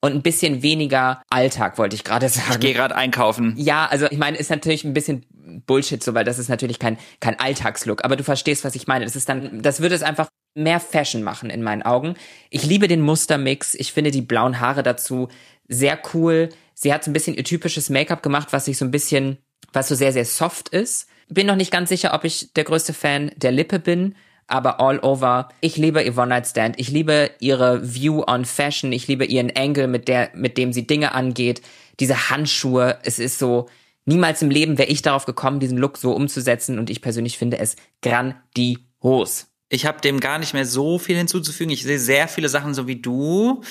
und 0.00 0.12
ein 0.12 0.22
bisschen 0.22 0.62
weniger 0.62 1.22
Alltag, 1.30 1.78
wollte 1.78 1.96
ich 1.96 2.04
gerade 2.04 2.28
sagen. 2.28 2.52
Ich 2.52 2.60
gehe 2.60 2.74
gerade 2.74 2.94
einkaufen. 2.94 3.54
Ja, 3.56 3.86
also 3.86 4.06
ich 4.10 4.18
meine, 4.18 4.36
ist 4.36 4.50
natürlich 4.50 4.84
ein 4.84 4.92
bisschen 4.92 5.24
Bullshit 5.66 6.02
so, 6.02 6.14
weil 6.14 6.24
das 6.24 6.38
ist 6.38 6.48
natürlich 6.48 6.78
kein 6.78 6.98
kein 7.20 7.38
Alltagslook, 7.38 8.04
aber 8.04 8.16
du 8.16 8.24
verstehst, 8.24 8.64
was 8.64 8.74
ich 8.74 8.86
meine. 8.86 9.06
Das 9.06 9.16
ist 9.16 9.28
dann 9.28 9.62
das 9.62 9.80
würde 9.80 9.94
es 9.94 10.02
einfach 10.02 10.28
mehr 10.54 10.80
Fashion 10.80 11.22
machen 11.22 11.50
in 11.50 11.62
meinen 11.62 11.82
Augen. 11.82 12.14
Ich 12.50 12.64
liebe 12.64 12.88
den 12.88 13.00
Mustermix. 13.00 13.74
Ich 13.74 13.92
finde 13.92 14.10
die 14.10 14.22
blauen 14.22 14.60
Haare 14.60 14.82
dazu 14.82 15.28
sehr 15.68 15.98
cool. 16.12 16.48
Sie 16.74 16.92
hat 16.92 17.04
so 17.04 17.10
ein 17.10 17.14
bisschen 17.14 17.34
ihr 17.34 17.44
typisches 17.44 17.90
Make-up 17.90 18.22
gemacht, 18.22 18.48
was 18.52 18.66
sich 18.66 18.78
so 18.78 18.84
ein 18.84 18.90
bisschen, 18.90 19.38
was 19.72 19.88
so 19.88 19.94
sehr, 19.94 20.12
sehr 20.12 20.24
soft 20.24 20.68
ist. 20.68 21.08
Bin 21.28 21.46
noch 21.46 21.56
nicht 21.56 21.70
ganz 21.70 21.88
sicher, 21.88 22.14
ob 22.14 22.24
ich 22.24 22.52
der 22.54 22.64
größte 22.64 22.92
Fan 22.92 23.32
der 23.36 23.52
Lippe 23.52 23.78
bin, 23.78 24.14
aber 24.46 24.80
all 24.80 24.98
over. 25.00 25.48
Ich 25.60 25.76
liebe 25.76 26.04
Yvonne 26.04 26.30
Night 26.30 26.46
Stand. 26.46 26.78
Ich 26.78 26.90
liebe 26.90 27.30
ihre 27.40 27.94
View 27.94 28.24
on 28.26 28.44
Fashion. 28.44 28.92
Ich 28.92 29.08
liebe 29.08 29.24
ihren 29.24 29.56
Angle, 29.56 29.88
mit 29.88 30.06
der, 30.08 30.30
mit 30.34 30.58
dem 30.58 30.72
sie 30.72 30.86
Dinge 30.86 31.12
angeht. 31.12 31.62
Diese 31.98 32.28
Handschuhe. 32.30 32.98
Es 33.02 33.18
ist 33.18 33.38
so, 33.38 33.68
niemals 34.04 34.42
im 34.42 34.50
Leben 34.50 34.76
wäre 34.76 34.90
ich 34.90 35.00
darauf 35.00 35.24
gekommen, 35.24 35.60
diesen 35.60 35.78
Look 35.78 35.96
so 35.96 36.12
umzusetzen 36.12 36.78
und 36.78 36.90
ich 36.90 37.00
persönlich 37.00 37.38
finde 37.38 37.58
es 37.58 37.76
grandios. 38.02 39.53
Ich 39.74 39.86
habe 39.86 40.00
dem 40.00 40.20
gar 40.20 40.38
nicht 40.38 40.54
mehr 40.54 40.66
so 40.66 40.98
viel 40.98 41.16
hinzuzufügen. 41.16 41.72
Ich 41.72 41.82
sehe 41.82 41.98
sehr 41.98 42.28
viele 42.28 42.48
Sachen 42.48 42.74
so 42.74 42.86
wie 42.86 42.96
du. 42.96 43.62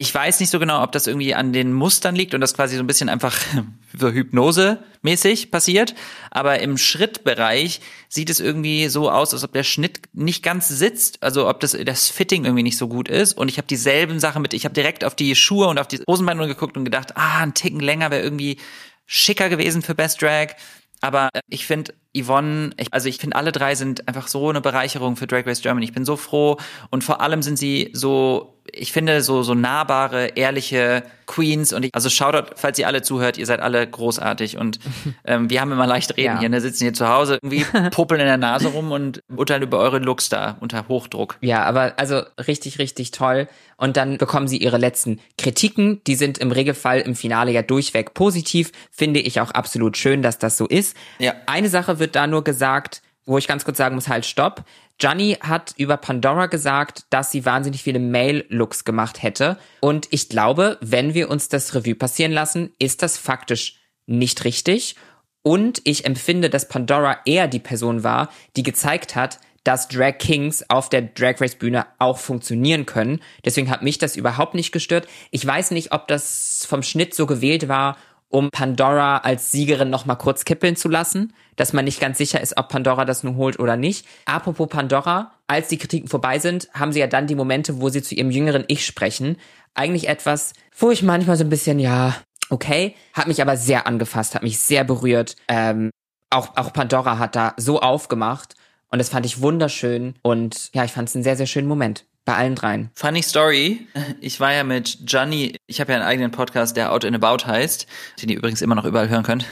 Ich 0.00 0.14
weiß 0.14 0.38
nicht 0.40 0.50
so 0.50 0.58
genau, 0.58 0.82
ob 0.82 0.92
das 0.92 1.06
irgendwie 1.06 1.34
an 1.34 1.52
den 1.52 1.72
Mustern 1.72 2.14
liegt 2.14 2.34
und 2.34 2.40
das 2.40 2.54
quasi 2.54 2.76
so 2.76 2.82
ein 2.82 2.86
bisschen 2.86 3.08
einfach 3.08 3.36
so 3.98 4.10
Hypnose-mäßig 4.10 5.50
passiert. 5.50 5.94
Aber 6.30 6.60
im 6.60 6.76
Schrittbereich 6.76 7.80
sieht 8.08 8.30
es 8.30 8.40
irgendwie 8.40 8.88
so 8.88 9.10
aus, 9.10 9.32
als 9.32 9.44
ob 9.44 9.52
der 9.52 9.64
Schnitt 9.64 10.02
nicht 10.12 10.42
ganz 10.42 10.68
sitzt, 10.68 11.22
also 11.22 11.48
ob 11.48 11.60
das, 11.60 11.76
das 11.84 12.08
Fitting 12.08 12.44
irgendwie 12.44 12.62
nicht 12.64 12.78
so 12.78 12.88
gut 12.88 13.08
ist. 13.08 13.36
Und 13.36 13.48
ich 13.48 13.58
habe 13.58 13.66
dieselben 13.66 14.20
Sachen 14.20 14.42
mit, 14.42 14.54
ich 14.54 14.64
habe 14.64 14.74
direkt 14.74 15.04
auf 15.04 15.14
die 15.14 15.34
Schuhe 15.34 15.68
und 15.68 15.78
auf 15.78 15.88
die 15.88 16.00
Hosenbeine 16.08 16.46
geguckt 16.46 16.76
und 16.76 16.84
gedacht, 16.84 17.16
ah, 17.16 17.38
ein 17.42 17.54
Ticken 17.54 17.80
länger 17.80 18.10
wäre 18.10 18.22
irgendwie 18.22 18.58
schicker 19.06 19.48
gewesen 19.48 19.82
für 19.82 19.94
Best 19.94 20.20
Drag. 20.20 20.54
Aber 21.00 21.28
ich 21.48 21.66
finde, 21.66 21.94
Yvonne, 22.16 22.70
ich, 22.76 22.92
also 22.92 23.08
ich 23.08 23.18
finde, 23.18 23.36
alle 23.36 23.52
drei 23.52 23.74
sind 23.74 24.08
einfach 24.08 24.28
so 24.28 24.48
eine 24.48 24.60
Bereicherung 24.60 25.16
für 25.16 25.26
Drag 25.26 25.46
Race 25.46 25.62
Germany. 25.62 25.84
Ich 25.84 25.92
bin 25.92 26.04
so 26.04 26.16
froh 26.16 26.56
und 26.90 27.04
vor 27.04 27.20
allem 27.20 27.42
sind 27.42 27.58
sie 27.58 27.90
so 27.92 28.57
ich 28.72 28.92
finde 28.92 29.22
so 29.22 29.42
so 29.42 29.54
nahbare, 29.54 30.28
ehrliche 30.36 31.02
Queens 31.26 31.72
und 31.72 31.84
ich, 31.84 31.94
also 31.94 32.08
Shoutout, 32.08 32.54
falls 32.56 32.78
ihr 32.78 32.86
alle 32.86 33.02
zuhört, 33.02 33.38
ihr 33.38 33.46
seid 33.46 33.60
alle 33.60 33.86
großartig 33.86 34.56
und 34.56 34.78
ähm, 35.24 35.50
wir 35.50 35.60
haben 35.60 35.70
immer 35.70 35.86
leicht 35.86 36.16
reden 36.16 36.34
ja. 36.34 36.40
hier, 36.40 36.48
ne, 36.48 36.60
sitzen 36.60 36.84
hier 36.84 36.94
zu 36.94 37.08
Hause, 37.08 37.38
irgendwie 37.42 37.64
puppeln 37.90 38.20
in 38.20 38.26
der 38.26 38.38
Nase 38.38 38.68
rum 38.68 38.90
und 38.90 39.22
urteilen 39.34 39.62
über 39.62 39.78
eure 39.78 39.98
Looks 39.98 40.28
da 40.28 40.56
unter 40.60 40.88
Hochdruck. 40.88 41.36
Ja, 41.40 41.64
aber 41.64 41.94
also 41.96 42.22
richtig, 42.46 42.78
richtig 42.78 43.10
toll. 43.10 43.48
Und 43.76 43.96
dann 43.96 44.18
bekommen 44.18 44.48
sie 44.48 44.56
ihre 44.56 44.78
letzten 44.78 45.20
Kritiken, 45.36 46.00
die 46.06 46.16
sind 46.16 46.38
im 46.38 46.50
Regelfall 46.50 47.00
im 47.00 47.14
Finale 47.14 47.52
ja 47.52 47.62
durchweg 47.62 48.14
positiv, 48.14 48.72
finde 48.90 49.20
ich 49.20 49.40
auch 49.40 49.52
absolut 49.52 49.96
schön, 49.96 50.22
dass 50.22 50.38
das 50.38 50.56
so 50.56 50.66
ist. 50.66 50.96
Ja. 51.18 51.34
Eine 51.46 51.68
Sache 51.68 51.98
wird 51.98 52.16
da 52.16 52.26
nur 52.26 52.42
gesagt, 52.42 53.02
wo 53.28 53.38
ich 53.38 53.46
ganz 53.46 53.64
kurz 53.64 53.76
sagen 53.76 53.94
muss, 53.94 54.08
halt, 54.08 54.26
stopp. 54.26 54.64
Gianni 54.98 55.36
hat 55.40 55.74
über 55.76 55.96
Pandora 55.96 56.46
gesagt, 56.46 57.04
dass 57.10 57.30
sie 57.30 57.44
wahnsinnig 57.44 57.82
viele 57.82 58.00
Mail-Looks 58.00 58.84
gemacht 58.84 59.22
hätte. 59.22 59.58
Und 59.80 60.08
ich 60.10 60.28
glaube, 60.28 60.78
wenn 60.80 61.14
wir 61.14 61.30
uns 61.30 61.48
das 61.48 61.74
Revue 61.74 61.94
passieren 61.94 62.32
lassen, 62.32 62.70
ist 62.78 63.02
das 63.02 63.18
faktisch 63.18 63.80
nicht 64.06 64.44
richtig. 64.44 64.96
Und 65.42 65.80
ich 65.84 66.04
empfinde, 66.04 66.50
dass 66.50 66.68
Pandora 66.68 67.18
eher 67.26 67.48
die 67.48 67.60
Person 67.60 68.02
war, 68.02 68.30
die 68.56 68.62
gezeigt 68.62 69.14
hat, 69.14 69.38
dass 69.62 69.88
Drag 69.88 70.16
Kings 70.18 70.64
auf 70.70 70.88
der 70.88 71.02
Drag 71.02 71.40
Race 71.40 71.56
Bühne 71.56 71.86
auch 71.98 72.18
funktionieren 72.18 72.86
können. 72.86 73.20
Deswegen 73.44 73.70
hat 73.70 73.82
mich 73.82 73.98
das 73.98 74.16
überhaupt 74.16 74.54
nicht 74.54 74.72
gestört. 74.72 75.06
Ich 75.30 75.46
weiß 75.46 75.72
nicht, 75.72 75.92
ob 75.92 76.08
das 76.08 76.66
vom 76.66 76.82
Schnitt 76.82 77.14
so 77.14 77.26
gewählt 77.26 77.68
war, 77.68 77.98
um 78.28 78.50
Pandora 78.50 79.18
als 79.18 79.50
Siegerin 79.50 79.90
noch 79.90 80.06
mal 80.06 80.16
kurz 80.16 80.44
kippeln 80.44 80.76
zu 80.76 80.88
lassen, 80.88 81.32
dass 81.56 81.72
man 81.72 81.84
nicht 81.84 82.00
ganz 82.00 82.18
sicher 82.18 82.40
ist, 82.40 82.56
ob 82.56 82.68
Pandora 82.68 83.04
das 83.04 83.22
nun 83.22 83.36
holt 83.36 83.58
oder 83.58 83.76
nicht. 83.76 84.06
Apropos 84.26 84.68
Pandora, 84.68 85.32
als 85.46 85.68
die 85.68 85.78
Kritiken 85.78 86.08
vorbei 86.08 86.38
sind, 86.38 86.68
haben 86.74 86.92
sie 86.92 87.00
ja 87.00 87.06
dann 87.06 87.26
die 87.26 87.34
Momente, 87.34 87.80
wo 87.80 87.88
sie 87.88 88.02
zu 88.02 88.14
ihrem 88.14 88.30
jüngeren 88.30 88.64
Ich 88.68 88.84
sprechen. 88.84 89.36
Eigentlich 89.74 90.08
etwas, 90.08 90.52
wo 90.76 90.90
ich 90.90 91.02
manchmal 91.02 91.36
so 91.36 91.44
ein 91.44 91.50
bisschen, 91.50 91.78
ja, 91.78 92.14
okay, 92.50 92.94
hat 93.14 93.28
mich 93.28 93.40
aber 93.40 93.56
sehr 93.56 93.86
angefasst, 93.86 94.34
hat 94.34 94.42
mich 94.42 94.58
sehr 94.58 94.84
berührt. 94.84 95.36
Ähm, 95.48 95.90
auch, 96.30 96.56
auch 96.56 96.72
Pandora 96.72 97.18
hat 97.18 97.36
da 97.36 97.54
so 97.56 97.80
aufgemacht 97.80 98.54
und 98.90 98.98
das 98.98 99.08
fand 99.08 99.24
ich 99.24 99.40
wunderschön 99.40 100.14
und 100.22 100.70
ja, 100.74 100.84
ich 100.84 100.92
fand 100.92 101.08
es 101.08 101.14
einen 101.14 101.24
sehr, 101.24 101.36
sehr 101.36 101.46
schönen 101.46 101.68
Moment. 101.68 102.04
Bei 102.28 102.36
allen 102.36 102.56
dreien. 102.56 102.90
Funny 102.94 103.22
Story. 103.22 103.86
Ich 104.20 104.38
war 104.38 104.52
ja 104.52 104.62
mit 104.62 104.98
Gianni, 105.06 105.56
ich 105.66 105.80
habe 105.80 105.92
ja 105.92 105.98
einen 105.98 106.06
eigenen 106.06 106.30
Podcast, 106.30 106.76
der 106.76 106.92
Out 106.92 107.06
and 107.06 107.16
About 107.16 107.46
heißt, 107.46 107.86
den 108.20 108.28
ihr 108.28 108.36
übrigens 108.36 108.60
immer 108.60 108.74
noch 108.74 108.84
überall 108.84 109.08
hören 109.08 109.22
könnt. 109.22 109.46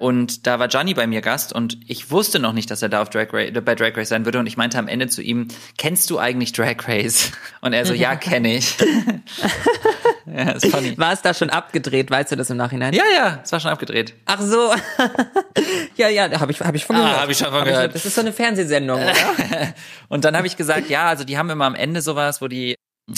Und 0.00 0.46
da 0.46 0.58
war 0.58 0.68
Gianni 0.68 0.94
bei 0.94 1.06
mir 1.06 1.20
Gast 1.20 1.52
und 1.52 1.76
ich 1.86 2.10
wusste 2.10 2.38
noch 2.38 2.54
nicht, 2.54 2.70
dass 2.70 2.80
er 2.80 2.88
da 2.88 3.02
auf 3.02 3.10
Drag 3.10 3.34
Race, 3.34 3.52
bei 3.62 3.74
Drag 3.74 3.94
Race 3.94 4.08
sein 4.08 4.24
würde. 4.24 4.38
Und 4.38 4.46
ich 4.46 4.56
meinte 4.56 4.78
am 4.78 4.88
Ende 4.88 5.08
zu 5.08 5.20
ihm, 5.20 5.48
kennst 5.76 6.08
du 6.08 6.18
eigentlich 6.18 6.52
Drag 6.52 6.88
Race? 6.88 7.32
Und 7.60 7.74
er 7.74 7.84
so, 7.84 7.92
ja, 7.92 8.16
kenne 8.16 8.56
ich. 8.56 8.78
ja, 10.24 10.52
ist 10.52 10.68
funny. 10.68 10.96
War 10.96 11.12
es 11.12 11.20
da 11.20 11.34
schon 11.34 11.50
abgedreht? 11.50 12.10
Weißt 12.10 12.32
du 12.32 12.36
das 12.36 12.48
im 12.48 12.56
Nachhinein? 12.56 12.94
Ja, 12.94 13.02
ja, 13.14 13.40
es 13.44 13.52
war 13.52 13.60
schon 13.60 13.70
abgedreht. 13.70 14.14
Ach 14.24 14.40
so. 14.40 14.72
ja, 15.96 16.08
ja, 16.08 16.40
habe 16.40 16.50
ich, 16.50 16.60
hab 16.60 16.74
ich 16.74 16.86
von 16.86 16.96
gehört. 16.96 17.16
Ah, 17.16 17.20
habe 17.20 17.32
ich 17.32 17.36
schon 17.36 17.50
von 17.50 17.64
gehört. 17.64 17.94
das 17.94 18.06
ist 18.06 18.14
so 18.14 18.22
eine 18.22 18.32
Fernsehsendung, 18.32 19.02
oder? 19.02 19.74
und 20.08 20.24
dann 20.24 20.34
habe 20.34 20.46
ich 20.46 20.56
gesagt, 20.56 20.88
ja, 20.88 21.08
also 21.08 21.24
die 21.24 21.36
haben 21.36 21.50
immer 21.50 21.66
am 21.66 21.74
Ende 21.74 22.00
sowas, 22.00 22.40
wo 22.40 22.48
die 22.48 22.74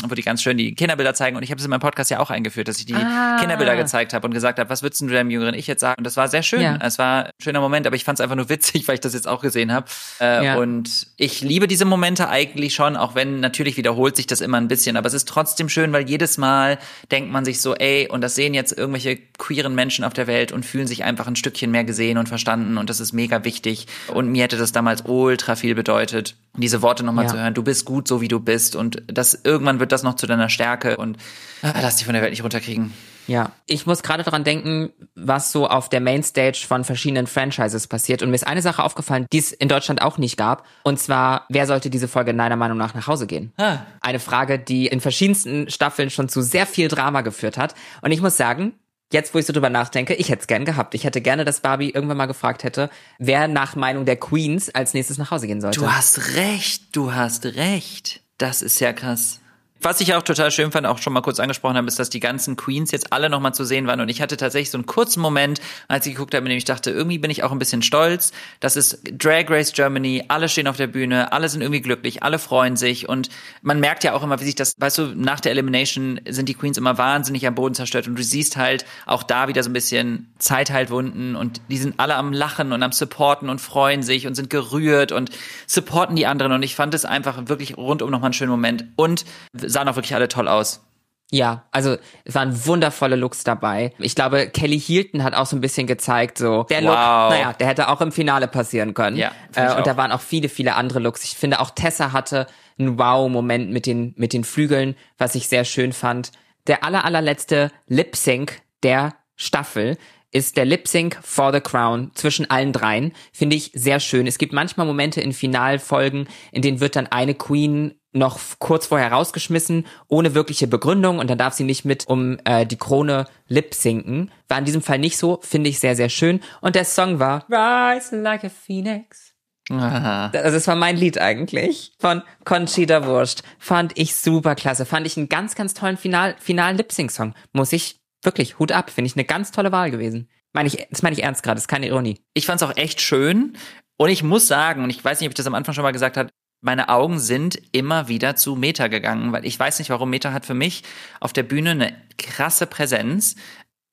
wo 0.06 0.14
die 0.14 0.22
ganz 0.22 0.42
schön 0.42 0.56
die 0.56 0.74
Kinderbilder 0.74 1.14
zeigen. 1.14 1.36
Und 1.36 1.42
ich 1.42 1.50
habe 1.50 1.58
es 1.58 1.64
in 1.64 1.70
meinem 1.70 1.80
Podcast 1.80 2.10
ja 2.10 2.20
auch 2.20 2.30
eingeführt, 2.30 2.68
dass 2.68 2.78
ich 2.78 2.86
die 2.86 2.94
ah. 2.94 3.36
Kinderbilder 3.40 3.76
gezeigt 3.76 4.12
habe 4.14 4.26
und 4.26 4.34
gesagt 4.34 4.58
habe, 4.58 4.70
was 4.70 4.82
würdest 4.82 5.00
du 5.00 5.06
deinem 5.06 5.30
jüngeren 5.30 5.54
Ich 5.54 5.66
jetzt 5.66 5.80
sagen? 5.80 5.96
Und 5.98 6.04
das 6.04 6.16
war 6.16 6.28
sehr 6.28 6.42
schön. 6.42 6.62
Ja. 6.62 6.78
Es 6.80 6.98
war 6.98 7.26
ein 7.26 7.30
schöner 7.42 7.60
Moment, 7.60 7.86
aber 7.86 7.96
ich 7.96 8.04
fand 8.04 8.18
es 8.18 8.22
einfach 8.22 8.36
nur 8.36 8.48
witzig, 8.48 8.88
weil 8.88 8.94
ich 8.94 9.00
das 9.00 9.14
jetzt 9.14 9.28
auch 9.28 9.42
gesehen 9.42 9.72
habe. 9.72 9.86
Äh, 10.20 10.46
ja. 10.46 10.56
Und 10.56 11.06
ich 11.16 11.40
liebe 11.42 11.66
diese 11.66 11.84
Momente 11.84 12.28
eigentlich 12.28 12.74
schon, 12.74 12.96
auch 12.96 13.14
wenn 13.14 13.40
natürlich 13.40 13.76
wiederholt 13.76 14.16
sich 14.16 14.26
das 14.26 14.40
immer 14.40 14.58
ein 14.58 14.68
bisschen. 14.68 14.96
Aber 14.96 15.06
es 15.06 15.14
ist 15.14 15.28
trotzdem 15.28 15.68
schön, 15.68 15.92
weil 15.92 16.08
jedes 16.08 16.38
Mal 16.38 16.78
denkt 17.10 17.30
man 17.30 17.44
sich 17.44 17.60
so, 17.60 17.74
ey, 17.74 18.08
und 18.08 18.20
das 18.22 18.34
sehen 18.34 18.54
jetzt 18.54 18.76
irgendwelche 18.76 19.16
queeren 19.38 19.74
Menschen 19.74 20.04
auf 20.04 20.12
der 20.12 20.26
Welt 20.26 20.52
und 20.52 20.64
fühlen 20.64 20.86
sich 20.86 21.04
einfach 21.04 21.26
ein 21.26 21.36
Stückchen 21.36 21.70
mehr 21.70 21.84
gesehen 21.84 22.18
und 22.18 22.28
verstanden. 22.28 22.78
Und 22.78 22.90
das 22.90 23.00
ist 23.00 23.12
mega 23.12 23.44
wichtig. 23.44 23.86
Und 24.12 24.30
mir 24.30 24.44
hätte 24.44 24.56
das 24.56 24.72
damals 24.72 25.02
ultra 25.06 25.56
viel 25.56 25.74
bedeutet, 25.74 26.36
diese 26.56 26.82
Worte 26.82 27.04
nochmal 27.04 27.24
ja. 27.24 27.30
zu 27.30 27.38
hören. 27.38 27.54
Du 27.54 27.62
bist 27.62 27.84
gut, 27.84 28.06
so 28.06 28.20
wie 28.20 28.28
du 28.28 28.38
bist. 28.38 28.76
Und 28.76 29.02
das 29.06 29.40
irgendwann 29.44 29.80
wird 29.82 29.92
das 29.92 30.02
noch 30.02 30.14
zu 30.14 30.26
deiner 30.26 30.48
Stärke 30.48 30.96
und 30.96 31.18
ah, 31.62 31.74
lass 31.82 31.96
dich 31.96 32.06
von 32.06 32.14
der 32.14 32.22
Welt 32.22 32.30
nicht 32.30 32.42
runterkriegen. 32.42 32.94
Ja, 33.26 33.52
ich 33.66 33.86
muss 33.86 34.02
gerade 34.02 34.22
daran 34.22 34.44
denken, 34.44 34.90
was 35.14 35.52
so 35.52 35.68
auf 35.68 35.88
der 35.88 36.00
Mainstage 36.00 36.64
von 36.66 36.84
verschiedenen 36.84 37.26
Franchises 37.26 37.86
passiert. 37.86 38.22
Und 38.22 38.30
mir 38.30 38.36
ist 38.36 38.46
eine 38.46 38.62
Sache 38.62 38.82
aufgefallen, 38.82 39.26
die 39.32 39.38
es 39.38 39.52
in 39.52 39.68
Deutschland 39.68 40.02
auch 40.02 40.18
nicht 40.18 40.36
gab. 40.36 40.66
Und 40.82 40.98
zwar, 40.98 41.46
wer 41.48 41.66
sollte 41.66 41.90
diese 41.90 42.08
Folge 42.08 42.34
deiner 42.34 42.56
Meinung 42.56 42.78
nach 42.78 42.94
nach 42.94 43.06
Hause 43.06 43.26
gehen? 43.26 43.52
Ah. 43.58 43.78
Eine 44.00 44.18
Frage, 44.18 44.58
die 44.58 44.86
in 44.86 45.00
verschiedensten 45.00 45.70
Staffeln 45.70 46.10
schon 46.10 46.28
zu 46.28 46.42
sehr 46.42 46.66
viel 46.66 46.88
Drama 46.88 47.20
geführt 47.20 47.58
hat. 47.58 47.74
Und 48.00 48.10
ich 48.10 48.20
muss 48.20 48.36
sagen, 48.36 48.74
jetzt, 49.12 49.34
wo 49.34 49.38
ich 49.38 49.46
so 49.46 49.52
drüber 49.52 49.70
nachdenke, 49.70 50.14
ich 50.14 50.30
hätte 50.30 50.40
es 50.42 50.46
gern 50.46 50.64
gehabt. 50.64 50.94
Ich 50.94 51.04
hätte 51.04 51.20
gerne, 51.20 51.44
dass 51.44 51.60
Barbie 51.60 51.90
irgendwann 51.90 52.16
mal 52.16 52.26
gefragt 52.26 52.64
hätte, 52.64 52.90
wer 53.18 53.46
nach 53.46 53.76
Meinung 53.76 54.04
der 54.04 54.16
Queens 54.16 54.74
als 54.74 54.94
nächstes 54.94 55.18
nach 55.18 55.30
Hause 55.30 55.46
gehen 55.46 55.60
sollte. 55.60 55.78
Du 55.78 55.92
hast 55.92 56.34
recht, 56.34 56.96
du 56.96 57.14
hast 57.14 57.44
recht. 57.44 58.20
Das 58.38 58.62
ist 58.62 58.80
ja 58.80 58.92
krass. 58.92 59.41
Was 59.82 60.00
ich 60.00 60.14
auch 60.14 60.22
total 60.22 60.52
schön 60.52 60.70
fand, 60.70 60.86
auch 60.86 60.98
schon 60.98 61.12
mal 61.12 61.22
kurz 61.22 61.40
angesprochen 61.40 61.76
habe, 61.76 61.88
ist, 61.88 61.98
dass 61.98 62.08
die 62.08 62.20
ganzen 62.20 62.54
Queens 62.54 62.92
jetzt 62.92 63.12
alle 63.12 63.28
nochmal 63.28 63.52
zu 63.52 63.64
sehen 63.64 63.88
waren. 63.88 64.00
Und 64.00 64.08
ich 64.08 64.22
hatte 64.22 64.36
tatsächlich 64.36 64.70
so 64.70 64.78
einen 64.78 64.86
kurzen 64.86 65.20
Moment, 65.20 65.60
als 65.88 66.06
ich 66.06 66.14
geguckt 66.14 66.34
habe, 66.34 66.46
in 66.46 66.50
dem 66.50 66.58
ich 66.58 66.64
dachte, 66.64 66.92
irgendwie 66.92 67.18
bin 67.18 67.32
ich 67.32 67.42
auch 67.42 67.50
ein 67.50 67.58
bisschen 67.58 67.82
stolz. 67.82 68.30
Das 68.60 68.76
ist 68.76 69.02
Drag 69.10 69.50
Race 69.50 69.72
Germany, 69.72 70.24
alle 70.28 70.48
stehen 70.48 70.68
auf 70.68 70.76
der 70.76 70.86
Bühne, 70.86 71.32
alle 71.32 71.48
sind 71.48 71.62
irgendwie 71.62 71.80
glücklich, 71.80 72.22
alle 72.22 72.38
freuen 72.38 72.76
sich. 72.76 73.08
Und 73.08 73.28
man 73.62 73.80
merkt 73.80 74.04
ja 74.04 74.12
auch 74.12 74.22
immer, 74.22 74.38
wie 74.38 74.44
sich 74.44 74.54
das, 74.54 74.74
weißt 74.78 74.98
du, 74.98 75.02
nach 75.16 75.40
der 75.40 75.50
Elimination 75.50 76.20
sind 76.28 76.48
die 76.48 76.54
Queens 76.54 76.78
immer 76.78 76.96
wahnsinnig 76.96 77.44
am 77.48 77.56
Boden 77.56 77.74
zerstört. 77.74 78.06
Und 78.06 78.16
du 78.16 78.22
siehst 78.22 78.56
halt 78.56 78.84
auch 79.06 79.24
da 79.24 79.48
wieder 79.48 79.64
so 79.64 79.70
ein 79.70 79.72
bisschen 79.72 80.32
Zeit 80.38 80.70
halt 80.70 80.90
Wunden. 80.90 81.34
Und 81.34 81.60
die 81.68 81.78
sind 81.78 81.94
alle 81.98 82.14
am 82.14 82.32
Lachen 82.32 82.70
und 82.70 82.84
am 82.84 82.92
Supporten 82.92 83.48
und 83.48 83.60
freuen 83.60 84.04
sich 84.04 84.28
und 84.28 84.36
sind 84.36 84.48
gerührt 84.48 85.10
und 85.10 85.30
supporten 85.66 86.14
die 86.14 86.26
anderen. 86.26 86.52
Und 86.52 86.62
ich 86.62 86.76
fand 86.76 86.94
es 86.94 87.04
einfach 87.04 87.48
wirklich 87.48 87.76
rundum 87.76 88.12
nochmal 88.12 88.28
einen 88.28 88.34
schönen 88.34 88.52
Moment. 88.52 88.84
Und 88.94 89.24
sahen 89.72 89.88
auch 89.88 89.96
wirklich 89.96 90.14
alle 90.14 90.28
toll 90.28 90.48
aus. 90.48 90.84
Ja, 91.32 91.64
also 91.70 91.96
es 92.24 92.34
waren 92.34 92.66
wundervolle 92.66 93.16
Looks 93.16 93.42
dabei. 93.42 93.94
Ich 93.98 94.14
glaube, 94.14 94.50
Kelly 94.50 94.78
Hilton 94.78 95.24
hat 95.24 95.32
auch 95.32 95.46
so 95.46 95.56
ein 95.56 95.62
bisschen 95.62 95.86
gezeigt, 95.86 96.36
so 96.36 96.64
der 96.64 96.82
Look, 96.82 96.90
wow. 96.90 97.30
naja, 97.30 97.54
der 97.54 97.68
hätte 97.68 97.88
auch 97.88 98.02
im 98.02 98.12
Finale 98.12 98.48
passieren 98.48 98.92
können. 98.92 99.16
Ja, 99.16 99.32
äh, 99.54 99.74
und 99.74 99.86
da 99.86 99.96
waren 99.96 100.12
auch 100.12 100.20
viele, 100.20 100.50
viele 100.50 100.74
andere 100.74 100.98
Looks. 100.98 101.24
Ich 101.24 101.30
finde 101.30 101.60
auch 101.60 101.70
Tessa 101.70 102.12
hatte 102.12 102.46
einen 102.78 102.98
Wow-Moment 102.98 103.70
mit 103.70 103.86
den 103.86 104.12
mit 104.18 104.34
den 104.34 104.44
Flügeln, 104.44 104.94
was 105.16 105.34
ich 105.34 105.48
sehr 105.48 105.64
schön 105.64 105.94
fand. 105.94 106.32
Der 106.66 106.84
aller 106.84 107.06
allerletzte 107.06 107.70
Lip 107.86 108.14
Sync 108.14 108.60
der 108.82 109.14
Staffel 109.34 109.96
ist 110.32 110.56
der 110.56 110.64
Lip 110.64 110.88
Sync 110.88 111.18
for 111.22 111.52
the 111.52 111.60
Crown 111.60 112.10
zwischen 112.14 112.50
allen 112.50 112.72
dreien. 112.72 113.12
Finde 113.32 113.54
ich 113.54 113.70
sehr 113.74 114.00
schön. 114.00 114.26
Es 114.26 114.38
gibt 114.38 114.52
manchmal 114.52 114.86
Momente 114.86 115.20
in 115.20 115.32
Finalfolgen, 115.32 116.26
in 116.50 116.62
denen 116.62 116.80
wird 116.80 116.96
dann 116.96 117.06
eine 117.06 117.34
Queen 117.34 117.94
noch 118.12 118.38
kurz 118.58 118.86
vorher 118.86 119.12
rausgeschmissen, 119.12 119.86
ohne 120.08 120.34
wirkliche 120.34 120.66
Begründung 120.66 121.18
und 121.18 121.30
dann 121.30 121.38
darf 121.38 121.54
sie 121.54 121.64
nicht 121.64 121.84
mit 121.84 122.08
um 122.08 122.38
äh, 122.44 122.66
die 122.66 122.76
Krone 122.76 123.26
lip 123.48 123.74
sinken. 123.74 124.30
War 124.48 124.58
in 124.58 124.64
diesem 124.64 124.82
Fall 124.82 124.98
nicht 124.98 125.16
so, 125.16 125.38
finde 125.42 125.70
ich 125.70 125.80
sehr, 125.80 125.96
sehr 125.96 126.10
schön. 126.10 126.40
Und 126.60 126.74
der 126.74 126.84
Song 126.84 127.18
war 127.18 127.46
Rise 127.48 128.20
like 128.20 128.44
a 128.44 128.50
Phoenix. 128.50 129.32
Aha. 129.70 130.30
Also 130.34 130.56
das 130.56 130.66
war 130.66 130.76
mein 130.76 130.96
Lied 130.96 131.18
eigentlich 131.18 131.94
von 131.98 132.22
Conchita 132.44 133.06
Wurst. 133.06 133.42
Fand 133.58 133.92
ich 133.96 134.14
super 134.14 134.54
klasse. 134.54 134.84
Fand 134.84 135.06
ich 135.06 135.16
einen 135.16 135.28
ganz, 135.28 135.54
ganz 135.54 135.72
tollen 135.72 135.96
Final, 135.96 136.34
finalen 136.38 136.76
Lip-Sync-Song. 136.76 137.34
Muss 137.52 137.72
ich 137.72 138.01
wirklich, 138.22 138.58
Hut 138.58 138.72
ab. 138.72 138.90
Finde 138.90 139.06
ich 139.06 139.16
eine 139.16 139.24
ganz 139.24 139.50
tolle 139.50 139.72
Wahl 139.72 139.90
gewesen. 139.90 140.28
Meine 140.52 140.68
ich, 140.68 140.86
das 140.90 141.02
meine 141.02 141.16
ich 141.16 141.22
ernst 141.22 141.42
gerade, 141.42 141.56
das 141.56 141.64
ist 141.64 141.68
keine 141.68 141.86
Ironie. 141.86 142.20
Ich 142.34 142.46
fand 142.46 142.60
es 142.60 142.68
auch 142.68 142.76
echt 142.76 143.00
schön. 143.00 143.56
Und 143.96 144.08
ich 144.10 144.22
muss 144.22 144.48
sagen, 144.48 144.84
und 144.84 144.90
ich 144.90 145.04
weiß 145.04 145.20
nicht, 145.20 145.28
ob 145.28 145.32
ich 145.32 145.36
das 145.36 145.46
am 145.46 145.54
Anfang 145.54 145.74
schon 145.74 145.82
mal 145.82 145.92
gesagt 145.92 146.16
habe, 146.16 146.30
meine 146.60 146.88
Augen 146.88 147.18
sind 147.18 147.60
immer 147.72 148.06
wieder 148.06 148.36
zu 148.36 148.54
Meta 148.54 148.86
gegangen, 148.86 149.32
weil 149.32 149.44
ich 149.44 149.58
weiß 149.58 149.80
nicht 149.80 149.90
warum. 149.90 150.10
Meta 150.10 150.32
hat 150.32 150.46
für 150.46 150.54
mich 150.54 150.84
auf 151.20 151.32
der 151.32 151.42
Bühne 151.42 151.72
eine 151.72 151.96
krasse 152.18 152.66
Präsenz 152.66 153.34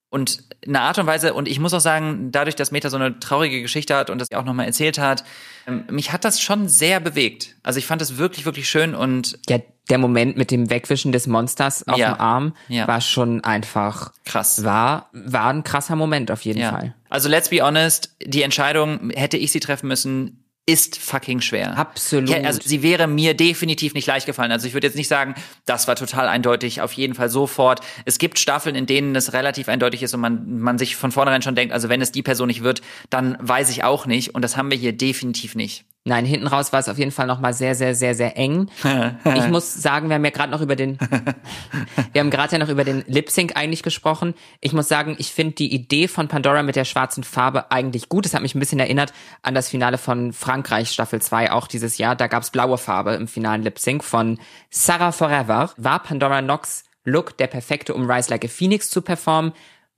und 0.10 0.43
eine 0.65 0.82
Art 0.82 0.98
und 0.98 1.06
Weise, 1.06 1.34
und 1.34 1.48
ich 1.48 1.60
muss 1.60 1.74
auch 1.74 1.80
sagen, 1.80 2.32
dadurch, 2.32 2.56
dass 2.56 2.72
Meta 2.72 2.89
so 2.89 2.98
eine 2.98 3.19
traurige 3.19 3.62
Geschichte 3.62 3.95
hat 3.95 4.10
und 4.10 4.19
das 4.19 4.32
auch 4.32 4.43
nochmal 4.43 4.65
erzählt 4.65 4.98
hat, 4.98 5.24
ähm, 5.67 5.84
mich 5.89 6.12
hat 6.12 6.26
das 6.26 6.41
schon 6.41 6.67
sehr 6.67 7.00
bewegt. 7.00 7.56
Also 7.63 7.78
ich 7.78 7.86
fand 7.86 8.02
es 8.02 8.17
wirklich, 8.17 8.45
wirklich 8.45 8.69
schön 8.69 8.95
und. 8.95 9.38
Ja, 9.48 9.60
der 9.89 9.98
Moment 9.98 10.38
mit 10.38 10.52
dem 10.52 10.69
Wegwischen 10.69 11.12
des 11.12 11.26
Monsters 11.26 11.88
auf 11.88 11.98
ja, 11.98 12.13
dem 12.13 12.19
Arm 12.19 12.56
ja. 12.67 12.88
war 12.88 13.02
schon 13.02 13.43
einfach 13.43 14.13
krass. 14.24 14.63
War, 14.63 15.10
war 15.13 15.48
ein 15.48 15.63
krasser 15.63 15.95
Moment 15.95 16.30
auf 16.30 16.41
jeden 16.43 16.60
ja. 16.60 16.72
Fall. 16.72 16.95
Also 17.10 17.28
let's 17.28 17.50
be 17.50 17.62
honest, 17.62 18.15
die 18.24 18.43
Entscheidung, 18.43 19.10
hätte 19.10 19.38
ich 19.38 19.52
sie 19.52 19.60
treffen 19.60 19.88
müssen, 19.88 20.38
ist 20.70 21.00
fucking 21.00 21.42
schwer. 21.42 21.76
Absolut. 21.78 22.30
Ja, 22.30 22.38
also 22.44 22.60
sie 22.64 22.84
wäre 22.84 23.08
mir 23.08 23.34
definitiv 23.34 23.96
nicht 23.96 24.06
leicht 24.06 24.28
gefallen. 24.28 24.52
Also 24.52 24.68
ich 24.68 24.74
würde 24.74 24.86
jetzt 24.86 24.96
nicht 24.96 25.08
sagen, 25.08 25.34
das 25.66 25.88
war 25.88 25.96
total 25.96 26.28
eindeutig, 26.28 26.82
auf 26.82 26.94
jeden 26.94 27.16
Fall 27.16 27.30
sofort. 27.30 27.82
Es 28.06 28.20
gibt 28.20 28.38
Staffeln, 28.38 28.76
in 28.76 28.86
denen 28.86 29.16
es 29.16 29.34
relativ 29.34 29.68
eindeutig 29.68 30.04
ist 30.04 30.14
und 30.14 30.22
man, 30.22 30.60
man 30.60 30.78
sich 30.78 30.96
von 30.96 31.12
vornherein 31.12 31.42
schon 31.42 31.56
denkt, 31.56 31.74
also 31.74 31.90
wenn 31.90 32.02
es 32.02 32.12
die 32.12 32.22
Person 32.22 32.48
nicht 32.48 32.64
wird, 32.64 32.82
dann 33.10 33.36
weiß 33.40 33.72
ich 33.72 33.84
auch 33.84 34.06
nicht. 34.06 34.36
Und 34.36 34.44
das 34.44 34.58
haben 34.58 34.70
wir 34.70 34.78
hier 34.78 34.94
definitiv 34.94 35.56
nicht. 35.56 35.86
Nein, 36.10 36.26
hinten 36.26 36.48
raus 36.48 36.74
war 36.74 36.80
es 36.80 36.89
auf 36.89 36.98
jeden 36.98 37.12
Fall 37.12 37.28
nochmal 37.28 37.54
sehr, 37.54 37.76
sehr, 37.76 37.93
sehr, 37.93 38.15
sehr 38.15 38.36
eng. 38.36 38.67
ich 39.36 39.48
muss 39.48 39.76
sagen, 39.76 40.10
wir 40.10 40.15
haben 40.15 40.26
ja 40.26 40.32
gerade 40.32 40.52
noch 40.52 40.62
über 40.62 40.76
den, 40.76 40.98
wir 42.13 42.19
haben 42.19 42.32
gerade 42.32 42.54
ja 42.54 42.58
noch 42.58 42.69
über 42.69 42.84
den 42.84 43.04
Lip 43.06 43.30
Sync 43.30 43.56
eigentlich 43.56 43.84
gesprochen. 43.84 44.34
Ich 44.60 44.74
muss 44.74 44.88
sagen, 44.88 45.15
ich 45.19 45.32
finde 45.32 45.54
die 45.54 45.72
Idee 45.72 46.08
von 46.08 46.28
Pandora 46.28 46.63
mit 46.63 46.76
der 46.76 46.86
schwarzen 46.86 47.24
Farbe 47.24 47.69
eigentlich 47.69 48.10
gut. 48.10 48.26
Es 48.26 48.34
hat 48.34 48.41
mich 48.41 48.56
ein 48.56 48.60
bisschen 48.60 48.80
erinnert 48.80 49.13
an 49.43 49.54
das 49.54 49.69
Finale 49.69 50.00
von 50.00 50.34
Frankreich 50.34 50.89
Staffel 50.89 51.22
2 51.22 51.52
auch 51.52 51.67
dieses 51.67 52.00
Jahr. 52.00 52.15
Da 52.15 52.26
gab's 52.26 52.50
blaue 52.50 52.80
Farbe 52.80 53.13
im 53.13 53.28
finalen 53.28 53.62
Lip 53.62 53.78
Sync 53.78 54.04
von 54.04 54.39
Sarah 54.72 55.12
Forever. 55.12 55.69
War 55.78 56.00
Pandora 56.02 56.41
Knox 56.41 56.86
Look 57.06 57.38
der 57.38 57.48
perfekte, 57.48 57.93
um 57.93 58.10
Rise 58.10 58.32
Like 58.32 58.45
a 58.45 58.48
Phoenix 58.48 58.89
zu 58.89 59.04
performen? 59.04 59.54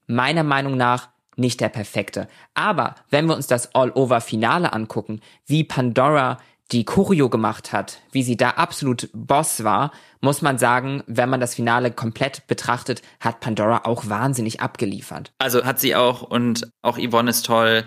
Meiner 0.07 0.43
Meinung 0.43 0.75
nach 0.75 1.10
nicht 1.35 1.61
der 1.61 1.69
perfekte. 1.69 2.27
Aber 2.53 2.95
wenn 3.09 3.25
wir 3.25 3.35
uns 3.35 3.47
das 3.47 3.73
All-Over-Finale 3.75 4.73
angucken, 4.73 5.21
wie 5.45 5.63
Pandora 5.63 6.37
die 6.71 6.85
Choreo 6.85 7.29
gemacht 7.29 7.73
hat, 7.73 7.99
wie 8.11 8.23
sie 8.23 8.37
da 8.37 8.51
absolut 8.51 9.09
Boss 9.13 9.63
war, 9.63 9.91
muss 10.21 10.41
man 10.41 10.57
sagen, 10.57 11.03
wenn 11.05 11.29
man 11.29 11.41
das 11.41 11.55
Finale 11.55 11.91
komplett 11.91 12.47
betrachtet, 12.47 13.01
hat 13.19 13.41
Pandora 13.41 13.81
auch 13.85 14.07
wahnsinnig 14.07 14.61
abgeliefert. 14.61 15.33
Also 15.37 15.65
hat 15.65 15.79
sie 15.79 15.95
auch 15.95 16.21
und 16.21 16.69
auch 16.81 16.97
Yvonne 16.97 17.29
ist 17.29 17.45
toll. 17.45 17.83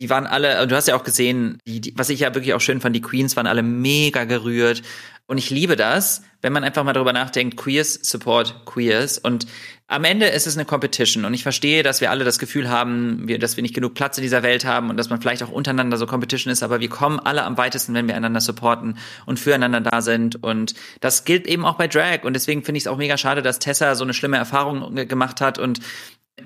Die 0.00 0.10
waren 0.10 0.26
alle, 0.26 0.66
du 0.66 0.74
hast 0.74 0.88
ja 0.88 0.96
auch 0.96 1.04
gesehen, 1.04 1.58
die, 1.66 1.80
die, 1.80 1.94
was 1.96 2.08
ich 2.08 2.20
ja 2.20 2.34
wirklich 2.34 2.54
auch 2.54 2.60
schön 2.60 2.80
fand, 2.80 2.96
die 2.96 3.02
Queens 3.02 3.36
waren 3.36 3.46
alle 3.46 3.62
mega 3.62 4.24
gerührt. 4.24 4.82
Und 5.26 5.38
ich 5.38 5.50
liebe 5.50 5.76
das, 5.76 6.22
wenn 6.42 6.52
man 6.52 6.64
einfach 6.64 6.84
mal 6.84 6.92
darüber 6.92 7.12
nachdenkt, 7.12 7.56
Queers 7.56 7.94
support 8.02 8.66
Queers. 8.66 9.18
Und 9.18 9.46
am 9.86 10.04
Ende 10.04 10.26
ist 10.26 10.46
es 10.46 10.56
eine 10.56 10.64
Competition. 10.64 11.24
Und 11.24 11.32
ich 11.32 11.42
verstehe, 11.42 11.82
dass 11.82 12.00
wir 12.00 12.10
alle 12.10 12.24
das 12.24 12.38
Gefühl 12.38 12.68
haben, 12.68 13.26
dass 13.38 13.56
wir 13.56 13.62
nicht 13.62 13.74
genug 13.74 13.94
Platz 13.94 14.18
in 14.18 14.22
dieser 14.22 14.42
Welt 14.42 14.64
haben 14.64 14.90
und 14.90 14.96
dass 14.96 15.10
man 15.10 15.20
vielleicht 15.20 15.42
auch 15.42 15.50
untereinander 15.50 15.96
so 15.96 16.06
Competition 16.06 16.52
ist. 16.52 16.62
Aber 16.62 16.80
wir 16.80 16.88
kommen 16.88 17.20
alle 17.20 17.44
am 17.44 17.56
weitesten, 17.56 17.94
wenn 17.94 18.08
wir 18.08 18.16
einander 18.16 18.40
supporten 18.40 18.98
und 19.24 19.38
füreinander 19.38 19.80
da 19.80 20.02
sind. 20.02 20.42
Und 20.42 20.74
das 21.00 21.24
gilt 21.24 21.46
eben 21.46 21.64
auch 21.64 21.76
bei 21.76 21.88
Drag. 21.88 22.24
Und 22.24 22.34
deswegen 22.34 22.64
finde 22.64 22.78
ich 22.78 22.84
es 22.84 22.88
auch 22.88 22.98
mega 22.98 23.16
schade, 23.16 23.42
dass 23.42 23.58
Tessa 23.60 23.94
so 23.94 24.04
eine 24.04 24.14
schlimme 24.14 24.38
Erfahrung 24.38 24.94
gemacht 24.94 25.40
hat 25.40 25.58
und 25.58 25.80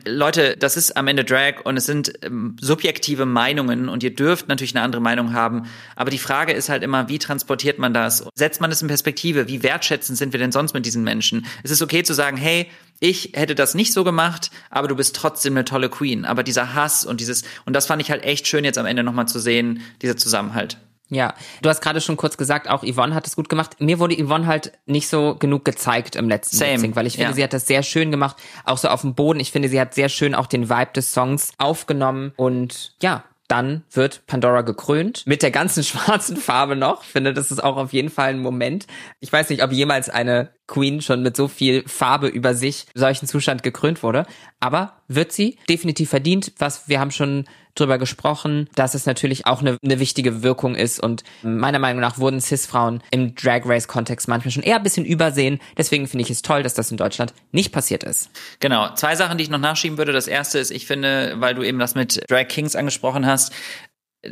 Leute, 0.05 0.57
das 0.57 0.77
ist 0.77 0.97
am 0.97 1.07
Ende 1.07 1.25
Drag 1.25 1.65
und 1.65 1.77
es 1.77 1.87
sind 1.87 2.13
ähm, 2.23 2.57
subjektive 2.61 3.25
Meinungen 3.25 3.89
und 3.89 4.03
ihr 4.03 4.15
dürft 4.15 4.49
natürlich 4.49 4.75
eine 4.75 4.85
andere 4.85 5.01
Meinung 5.01 5.33
haben. 5.33 5.67
Aber 5.95 6.11
die 6.11 6.19
Frage 6.19 6.53
ist 6.53 6.69
halt 6.69 6.83
immer, 6.83 7.09
wie 7.09 7.21
transportiert 7.21 7.79
man 7.79 7.95
das? 7.95 8.27
Setzt 8.35 8.61
man 8.61 8.73
es 8.73 8.83
in 8.83 8.89
Perspektive? 8.89 9.47
Wie 9.47 9.63
wertschätzend 9.63 10.19
sind 10.19 10.33
wir 10.33 10.41
denn 10.41 10.51
sonst 10.51 10.75
mit 10.75 10.87
diesen 10.87 11.05
Menschen? 11.05 11.47
Es 11.63 11.71
ist 11.71 11.83
okay 11.83 12.03
zu 12.03 12.15
sagen, 12.15 12.37
hey, 12.37 12.69
ich 12.99 13.33
hätte 13.35 13.55
das 13.55 13.75
nicht 13.75 13.93
so 13.93 14.03
gemacht, 14.03 14.51
aber 14.71 14.89
du 14.89 14.97
bist 14.97 15.15
trotzdem 15.15 15.55
eine 15.55 15.65
tolle 15.65 15.89
Queen. 15.89 16.25
Aber 16.25 16.43
dieser 16.43 16.75
Hass 16.75 17.05
und 17.05 17.21
dieses, 17.21 17.45
und 17.65 17.75
das 17.75 17.87
fand 17.87 18.03
ich 18.03 18.11
halt 18.11 18.25
echt 18.25 18.49
schön 18.49 18.65
jetzt 18.65 18.79
am 18.79 18.87
Ende 18.87 19.05
nochmal 19.05 19.29
zu 19.29 19.39
sehen, 19.39 19.83
dieser 20.03 20.17
Zusammenhalt. 20.17 20.79
Ja, 21.09 21.35
du 21.63 21.69
hast 21.69 21.81
gerade 21.81 22.01
schon 22.01 22.17
kurz 22.17 22.37
gesagt, 22.37 22.69
auch 22.69 22.83
Yvonne 22.83 23.15
hat 23.15 23.27
es 23.27 23.37
gut 23.37 23.49
gemacht. 23.49 23.81
Mir 23.81 24.01
wurde 24.01 24.17
Yvonne 24.17 24.47
halt 24.47 24.73
nicht 24.87 25.09
so 25.09 25.37
genug 25.37 25.65
gezeigt 25.65 26.17
im 26.17 26.29
letzten 26.29 26.57
Sing, 26.57 26.97
weil 26.97 27.07
ich 27.07 27.15
finde, 27.15 27.31
ja. 27.31 27.35
sie 27.35 27.45
hat 27.45 27.53
das 27.53 27.67
sehr 27.67 27.83
schön 27.85 28.11
gemacht, 28.11 28.37
auch 28.65 28.79
so 28.79 28.89
auf 28.89 29.03
dem 29.03 29.15
Boden. 29.15 29.39
Ich 29.39 29.53
finde, 29.53 29.69
sie 29.69 29.81
hat 29.81 29.95
sehr 29.95 30.09
schön 30.09 30.35
auch 30.35 30.47
den 30.47 30.69
Vibe 30.69 30.93
des 30.97 31.13
Songs 31.13 31.53
aufgenommen 31.59 32.33
und 32.37 32.95
ja, 33.01 33.23
dann 33.49 33.85
wird 33.93 34.27
Pandora 34.27 34.63
gekrönt 34.63 35.25
mit 35.27 35.43
der 35.43 35.51
ganzen 35.51 35.85
schwarzen 35.85 36.37
Farbe 36.37 36.77
noch. 36.77 37.05
Ich 37.05 37.11
finde, 37.11 37.33
das 37.33 37.51
ist 37.51 37.63
auch 37.63 37.77
auf 37.77 37.93
jeden 37.93 38.11
Fall 38.11 38.31
ein 38.31 38.41
Moment. 38.41 38.87
Ich 39.21 39.33
weiß 39.33 39.51
nicht, 39.51 39.63
ob 39.63 39.73
jemals 39.73 40.09
eine 40.11 40.51
Queen 40.67 41.01
schon 41.01 41.23
mit 41.23 41.37
so 41.37 41.47
viel 41.47 41.87
Farbe 41.87 42.27
über 42.27 42.55
sich 42.55 42.87
solchen 42.95 43.27
Zustand 43.27 43.63
gekrönt 43.63 44.03
wurde, 44.03 44.27
aber 44.59 44.96
wird 45.09 45.33
sie 45.33 45.57
definitiv 45.69 46.11
verdient, 46.11 46.53
was 46.59 46.89
wir 46.89 47.01
haben 47.01 47.11
schon 47.11 47.45
drüber 47.75 47.99
gesprochen, 47.99 48.69
dass 48.75 48.95
es 48.95 49.07
natürlich 49.07 49.47
auch 49.47 49.61
eine, 49.61 49.77
eine 49.85 50.01
wichtige 50.01 50.43
Wirkung 50.43 50.75
ist 50.75 50.99
und 50.99 51.23
meiner 51.43 51.79
Meinung 51.79 52.01
nach 52.01 52.19
wurden 52.19 52.41
Cis-Frauen 52.41 53.03
im 53.11 53.35
Drag 53.35 53.63
Race-Kontext 53.65 54.29
manchmal 54.29 54.51
schon 54.51 54.63
eher 54.63 54.77
ein 54.77 54.83
bisschen 54.83 55.05
übersehen. 55.05 55.61
Deswegen 55.77 56.09
finde 56.09 56.25
ich 56.25 56.31
es 56.31 56.43
toll, 56.43 56.63
dass 56.63 56.75
das 56.75 56.91
in 56.91 56.97
Deutschland 56.97 57.35
nicht 57.53 57.73
passiert 57.73 58.03
ist. 58.03 58.31
Genau. 58.61 58.95
Zwei 58.95 59.15
Sachen, 59.15 59.39
die 59.39 59.45
ich 59.45 59.51
noch 59.51 59.59
nachschieben 59.59 59.99
würde. 59.99 60.13
Das 60.13 60.27
erste 60.27 60.59
ist, 60.59 60.71
ich 60.71 60.87
finde, 60.87 61.35
weil 61.39 61.55
du 61.55 61.63
eben 61.63 61.79
das 61.79 61.95
mit 61.95 62.23
Drag 62.29 62.49
Kings 62.49 62.75
angesprochen 62.75 63.27
hast, 63.27 63.53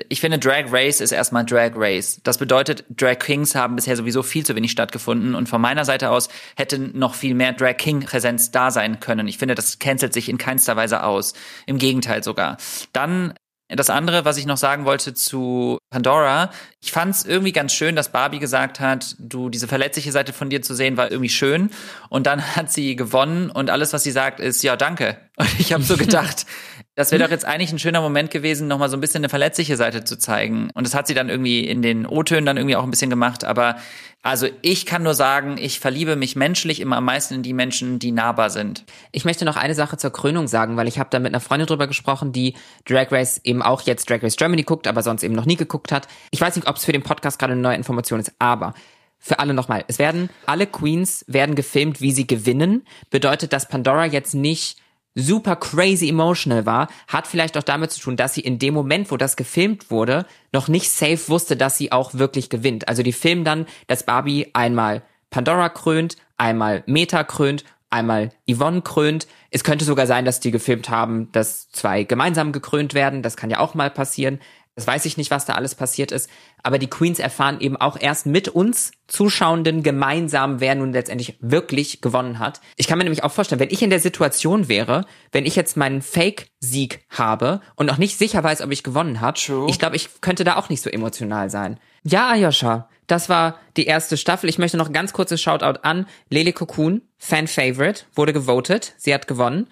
ich 0.08 0.20
finde, 0.20 0.38
Drag 0.38 0.72
Race 0.72 1.00
ist 1.00 1.12
erstmal 1.12 1.44
Drag 1.44 1.72
Race. 1.74 2.20
Das 2.24 2.38
bedeutet, 2.38 2.84
Drag 2.90 3.18
Kings 3.18 3.54
haben 3.54 3.76
bisher 3.76 3.96
sowieso 3.96 4.22
viel 4.22 4.44
zu 4.44 4.56
wenig 4.56 4.72
stattgefunden 4.72 5.34
und 5.34 5.48
von 5.48 5.60
meiner 5.60 5.84
Seite 5.84 6.10
aus 6.10 6.28
hätte 6.56 6.78
noch 6.78 7.14
viel 7.14 7.34
mehr 7.34 7.52
Drag 7.52 7.76
King 7.76 8.00
Präsenz 8.00 8.50
da 8.50 8.70
sein 8.70 9.00
können. 9.00 9.28
Ich 9.28 9.38
finde, 9.38 9.54
das 9.54 9.78
cancelt 9.78 10.12
sich 10.12 10.28
in 10.28 10.38
keinster 10.38 10.76
Weise 10.76 11.04
aus. 11.04 11.34
Im 11.66 11.78
Gegenteil 11.78 12.24
sogar. 12.24 12.56
Dann 12.92 13.34
das 13.68 13.88
andere, 13.88 14.24
was 14.24 14.36
ich 14.36 14.46
noch 14.46 14.58
sagen 14.58 14.84
wollte 14.84 15.14
zu 15.14 15.78
Pandora, 15.90 16.50
ich 16.80 16.92
fand 16.92 17.14
es 17.14 17.24
irgendwie 17.24 17.52
ganz 17.52 17.72
schön, 17.72 17.96
dass 17.96 18.12
Barbie 18.12 18.38
gesagt 18.38 18.78
hat, 18.78 19.16
du 19.18 19.48
diese 19.48 19.68
verletzliche 19.68 20.12
Seite 20.12 20.32
von 20.32 20.50
dir 20.50 20.60
zu 20.60 20.74
sehen 20.74 20.96
war 20.96 21.10
irgendwie 21.10 21.30
schön 21.30 21.70
und 22.10 22.26
dann 22.26 22.42
hat 22.56 22.70
sie 22.70 22.94
gewonnen 22.94 23.50
und 23.50 23.70
alles, 23.70 23.92
was 23.92 24.02
sie 24.02 24.10
sagt, 24.10 24.40
ist 24.40 24.62
ja 24.62 24.76
danke. 24.76 25.16
Und 25.36 25.48
ich 25.58 25.72
habe 25.72 25.82
so 25.82 25.96
gedacht, 25.98 26.46
das 26.96 27.10
wäre 27.10 27.24
doch 27.24 27.30
jetzt 27.30 27.44
eigentlich 27.44 27.72
ein 27.72 27.80
schöner 27.80 28.00
Moment 28.00 28.30
gewesen, 28.30 28.68
nochmal 28.68 28.88
so 28.88 28.96
ein 28.96 29.00
bisschen 29.00 29.20
eine 29.20 29.28
verletzliche 29.28 29.76
Seite 29.76 30.04
zu 30.04 30.16
zeigen. 30.16 30.70
Und 30.74 30.86
das 30.86 30.94
hat 30.94 31.08
sie 31.08 31.14
dann 31.14 31.28
irgendwie 31.28 31.66
in 31.66 31.82
den 31.82 32.06
O-Tönen 32.06 32.46
dann 32.46 32.56
irgendwie 32.56 32.76
auch 32.76 32.84
ein 32.84 32.90
bisschen 32.90 33.10
gemacht. 33.10 33.42
Aber 33.42 33.76
also 34.22 34.46
ich 34.62 34.86
kann 34.86 35.02
nur 35.02 35.14
sagen, 35.14 35.56
ich 35.58 35.80
verliebe 35.80 36.14
mich 36.14 36.36
menschlich 36.36 36.80
immer 36.80 36.98
am 36.98 37.04
meisten 37.04 37.34
in 37.34 37.42
die 37.42 37.52
Menschen, 37.52 37.98
die 37.98 38.12
nahbar 38.12 38.48
sind. 38.48 38.84
Ich 39.10 39.24
möchte 39.24 39.44
noch 39.44 39.56
eine 39.56 39.74
Sache 39.74 39.96
zur 39.96 40.12
Krönung 40.12 40.46
sagen, 40.46 40.76
weil 40.76 40.86
ich 40.86 41.00
habe 41.00 41.10
da 41.10 41.18
mit 41.18 41.32
einer 41.32 41.40
Freundin 41.40 41.66
drüber 41.66 41.88
gesprochen, 41.88 42.30
die 42.30 42.54
Drag 42.86 43.10
Race 43.10 43.40
eben 43.42 43.60
auch 43.60 43.82
jetzt 43.82 44.08
Drag 44.08 44.22
Race 44.22 44.36
Germany 44.36 44.62
guckt, 44.62 44.86
aber 44.86 45.02
sonst 45.02 45.24
eben 45.24 45.34
noch 45.34 45.46
nie 45.46 45.56
geguckt 45.56 45.90
hat. 45.90 46.06
Ich 46.30 46.40
weiß 46.40 46.54
nicht, 46.54 46.68
ob 46.68 46.76
es 46.76 46.84
für 46.84 46.92
den 46.92 47.02
Podcast 47.02 47.40
gerade 47.40 47.54
eine 47.54 47.62
neue 47.62 47.76
Information 47.76 48.20
ist, 48.20 48.32
aber 48.38 48.72
für 49.18 49.40
alle 49.40 49.52
nochmal. 49.52 49.84
Es 49.88 49.98
werden, 49.98 50.30
alle 50.46 50.68
Queens 50.68 51.24
werden 51.26 51.56
gefilmt, 51.56 52.00
wie 52.00 52.12
sie 52.12 52.26
gewinnen. 52.26 52.86
Bedeutet, 53.10 53.52
dass 53.52 53.68
Pandora 53.68 54.04
jetzt 54.04 54.34
nicht 54.34 54.76
super 55.14 55.56
crazy 55.56 56.08
emotional 56.08 56.66
war, 56.66 56.88
hat 57.08 57.26
vielleicht 57.26 57.56
auch 57.56 57.62
damit 57.62 57.92
zu 57.92 58.00
tun, 58.00 58.16
dass 58.16 58.34
sie 58.34 58.40
in 58.40 58.58
dem 58.58 58.74
Moment, 58.74 59.10
wo 59.10 59.16
das 59.16 59.36
gefilmt 59.36 59.90
wurde, 59.90 60.26
noch 60.52 60.68
nicht 60.68 60.90
safe 60.90 61.28
wusste, 61.28 61.56
dass 61.56 61.78
sie 61.78 61.92
auch 61.92 62.14
wirklich 62.14 62.50
gewinnt. 62.50 62.88
Also 62.88 63.02
die 63.02 63.12
filmen 63.12 63.44
dann, 63.44 63.66
dass 63.86 64.04
Barbie 64.04 64.50
einmal 64.52 65.02
Pandora 65.30 65.68
krönt, 65.68 66.16
einmal 66.36 66.82
Meta 66.86 67.24
krönt, 67.24 67.64
einmal 67.90 68.30
Yvonne 68.50 68.82
krönt. 68.82 69.26
Es 69.50 69.64
könnte 69.64 69.84
sogar 69.84 70.06
sein, 70.06 70.24
dass 70.24 70.40
die 70.40 70.50
gefilmt 70.50 70.90
haben, 70.90 71.30
dass 71.32 71.70
zwei 71.70 72.02
gemeinsam 72.02 72.52
gekrönt 72.52 72.94
werden. 72.94 73.22
Das 73.22 73.36
kann 73.36 73.50
ja 73.50 73.60
auch 73.60 73.74
mal 73.74 73.90
passieren. 73.90 74.40
Das 74.76 74.86
weiß 74.88 75.04
ich 75.04 75.16
nicht, 75.16 75.30
was 75.30 75.44
da 75.46 75.54
alles 75.54 75.76
passiert 75.76 76.10
ist. 76.10 76.28
Aber 76.62 76.78
die 76.78 76.88
Queens 76.88 77.20
erfahren 77.20 77.60
eben 77.60 77.76
auch 77.76 77.96
erst 77.98 78.26
mit 78.26 78.48
uns 78.48 78.90
Zuschauenden 79.06 79.82
gemeinsam, 79.84 80.60
wer 80.60 80.74
nun 80.74 80.92
letztendlich 80.92 81.36
wirklich 81.40 82.00
gewonnen 82.00 82.40
hat. 82.40 82.60
Ich 82.76 82.88
kann 82.88 82.98
mir 82.98 83.04
nämlich 83.04 83.22
auch 83.22 83.30
vorstellen, 83.30 83.60
wenn 83.60 83.70
ich 83.70 83.82
in 83.82 83.90
der 83.90 84.00
Situation 84.00 84.68
wäre, 84.68 85.04
wenn 85.30 85.46
ich 85.46 85.54
jetzt 85.54 85.76
meinen 85.76 86.02
Fake-Sieg 86.02 87.06
habe 87.10 87.60
und 87.76 87.86
noch 87.86 87.98
nicht 87.98 88.18
sicher 88.18 88.42
weiß, 88.42 88.62
ob 88.62 88.72
ich 88.72 88.82
gewonnen 88.82 89.20
habe, 89.20 89.38
ich 89.68 89.78
glaube, 89.78 89.96
ich 89.96 90.20
könnte 90.20 90.42
da 90.42 90.56
auch 90.56 90.68
nicht 90.68 90.82
so 90.82 90.90
emotional 90.90 91.50
sein. 91.50 91.78
Ja, 92.02 92.30
Ayosha, 92.30 92.88
das 93.06 93.28
war 93.28 93.58
die 93.76 93.86
erste 93.86 94.16
Staffel. 94.16 94.48
Ich 94.48 94.58
möchte 94.58 94.76
noch 94.76 94.88
ein 94.88 94.92
ganz 94.92 95.12
kurzes 95.12 95.40
Shoutout 95.40 95.80
an 95.82 96.06
Lele 96.30 96.52
Cocoon, 96.52 97.02
Fan-Favorite, 97.18 98.04
wurde 98.14 98.32
gewotet. 98.32 98.94
Sie 98.96 99.14
hat 99.14 99.28
gewonnen 99.28 99.68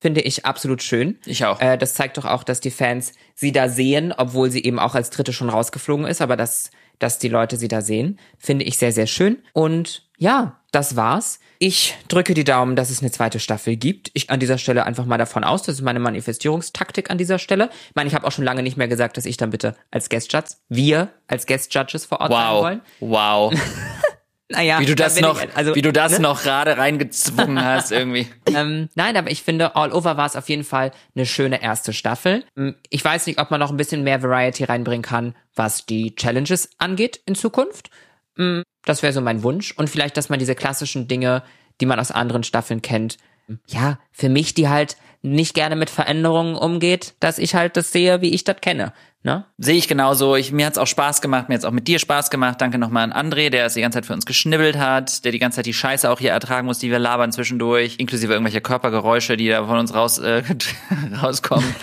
finde 0.00 0.22
ich 0.22 0.46
absolut 0.46 0.82
schön. 0.82 1.18
Ich 1.26 1.44
auch. 1.44 1.60
Äh, 1.60 1.76
das 1.76 1.94
zeigt 1.94 2.16
doch 2.16 2.24
auch, 2.24 2.42
dass 2.42 2.60
die 2.60 2.70
Fans 2.70 3.12
sie 3.34 3.52
da 3.52 3.68
sehen, 3.68 4.12
obwohl 4.16 4.50
sie 4.50 4.64
eben 4.64 4.78
auch 4.78 4.94
als 4.94 5.10
Dritte 5.10 5.32
schon 5.32 5.50
rausgeflogen 5.50 6.06
ist, 6.06 6.22
aber 6.22 6.36
dass, 6.36 6.70
dass 6.98 7.18
die 7.18 7.28
Leute 7.28 7.56
sie 7.56 7.68
da 7.68 7.82
sehen, 7.82 8.18
finde 8.38 8.64
ich 8.64 8.78
sehr, 8.78 8.92
sehr 8.92 9.06
schön. 9.06 9.38
Und 9.52 10.08
ja, 10.16 10.60
das 10.72 10.96
war's. 10.96 11.40
Ich 11.58 11.94
drücke 12.08 12.32
die 12.32 12.44
Daumen, 12.44 12.76
dass 12.76 12.90
es 12.90 13.00
eine 13.00 13.10
zweite 13.10 13.40
Staffel 13.40 13.76
gibt. 13.76 14.10
Ich 14.14 14.30
an 14.30 14.40
dieser 14.40 14.58
Stelle 14.58 14.86
einfach 14.86 15.04
mal 15.04 15.18
davon 15.18 15.44
aus, 15.44 15.62
das 15.62 15.76
ist 15.76 15.82
meine 15.82 16.00
Manifestierungstaktik 16.00 17.10
an 17.10 17.18
dieser 17.18 17.38
Stelle. 17.38 17.70
Ich 17.88 17.94
meine, 17.94 18.08
ich 18.08 18.14
habe 18.14 18.26
auch 18.26 18.32
schon 18.32 18.44
lange 18.44 18.62
nicht 18.62 18.76
mehr 18.76 18.88
gesagt, 18.88 19.16
dass 19.16 19.26
ich 19.26 19.36
dann 19.36 19.50
bitte 19.50 19.76
als 19.90 20.08
Guest 20.08 20.32
Judge, 20.32 20.54
wir 20.68 21.08
als 21.26 21.46
Guest 21.46 21.74
Judges 21.74 22.06
vor 22.06 22.20
Ort 22.20 22.30
wow. 22.30 22.38
sein 22.38 22.62
wollen. 22.62 22.80
Wow. 23.00 23.54
Naja, 24.50 24.80
wie 24.80 24.86
du 24.86 24.96
das 24.96 25.20
noch, 25.20 25.40
ich, 25.40 25.56
also, 25.56 25.76
wie 25.76 25.82
du 25.82 25.92
das 25.92 26.12
ne? 26.12 26.20
noch 26.20 26.42
gerade 26.42 26.76
reingezwungen 26.76 27.64
hast 27.64 27.92
irgendwie. 27.92 28.26
ähm, 28.46 28.88
nein, 28.96 29.16
aber 29.16 29.30
ich 29.30 29.42
finde, 29.42 29.76
All 29.76 29.92
Over 29.92 30.16
war 30.16 30.26
es 30.26 30.34
auf 30.34 30.48
jeden 30.48 30.64
Fall 30.64 30.90
eine 31.14 31.24
schöne 31.24 31.62
erste 31.62 31.92
Staffel. 31.92 32.44
Hm, 32.56 32.74
ich 32.88 33.04
weiß 33.04 33.26
nicht, 33.26 33.40
ob 33.40 33.52
man 33.52 33.60
noch 33.60 33.70
ein 33.70 33.76
bisschen 33.76 34.02
mehr 34.02 34.22
Variety 34.22 34.64
reinbringen 34.64 35.02
kann, 35.02 35.36
was 35.54 35.86
die 35.86 36.16
Challenges 36.16 36.70
angeht 36.78 37.20
in 37.26 37.36
Zukunft. 37.36 37.90
Hm, 38.36 38.64
das 38.84 39.04
wäre 39.04 39.12
so 39.12 39.20
mein 39.20 39.44
Wunsch. 39.44 39.72
Und 39.76 39.88
vielleicht, 39.88 40.16
dass 40.16 40.28
man 40.30 40.40
diese 40.40 40.56
klassischen 40.56 41.06
Dinge, 41.06 41.44
die 41.80 41.86
man 41.86 42.00
aus 42.00 42.10
anderen 42.10 42.42
Staffeln 42.42 42.82
kennt, 42.82 43.18
ja, 43.66 43.98
für 44.12 44.28
mich, 44.28 44.54
die 44.54 44.68
halt 44.68 44.96
nicht 45.22 45.54
gerne 45.54 45.76
mit 45.76 45.90
Veränderungen 45.90 46.56
umgeht, 46.56 47.14
dass 47.20 47.38
ich 47.38 47.54
halt 47.54 47.76
das 47.76 47.92
sehe, 47.92 48.20
wie 48.20 48.34
ich 48.34 48.44
das 48.44 48.60
kenne. 48.60 48.92
Ne? 49.22 49.44
Sehe 49.58 49.76
ich 49.76 49.86
genauso. 49.86 50.34
Ich, 50.34 50.50
mir 50.50 50.64
hat's 50.64 50.78
auch 50.78 50.86
Spaß 50.86 51.20
gemacht, 51.20 51.48
mir 51.48 51.54
hat's 51.54 51.66
auch 51.66 51.72
mit 51.72 51.86
dir 51.88 51.98
Spaß 51.98 52.30
gemacht. 52.30 52.60
Danke 52.60 52.78
nochmal 52.78 53.10
an 53.10 53.30
André, 53.30 53.50
der 53.50 53.66
es 53.66 53.74
die 53.74 53.82
ganze 53.82 53.96
Zeit 53.96 54.06
für 54.06 54.14
uns 54.14 54.24
geschnibbelt 54.24 54.78
hat, 54.78 55.24
der 55.26 55.32
die 55.32 55.38
ganze 55.38 55.56
Zeit 55.56 55.66
die 55.66 55.74
Scheiße 55.74 56.10
auch 56.10 56.18
hier 56.18 56.30
ertragen 56.30 56.66
muss, 56.66 56.78
die 56.78 56.90
wir 56.90 56.98
labern 56.98 57.30
zwischendurch, 57.30 57.96
inklusive 57.98 58.32
irgendwelche 58.32 58.62
Körpergeräusche, 58.62 59.36
die 59.36 59.48
da 59.48 59.66
von 59.66 59.78
uns 59.78 59.94
raus 59.94 60.18
äh, 60.18 60.42
rauskommen. 61.22 61.74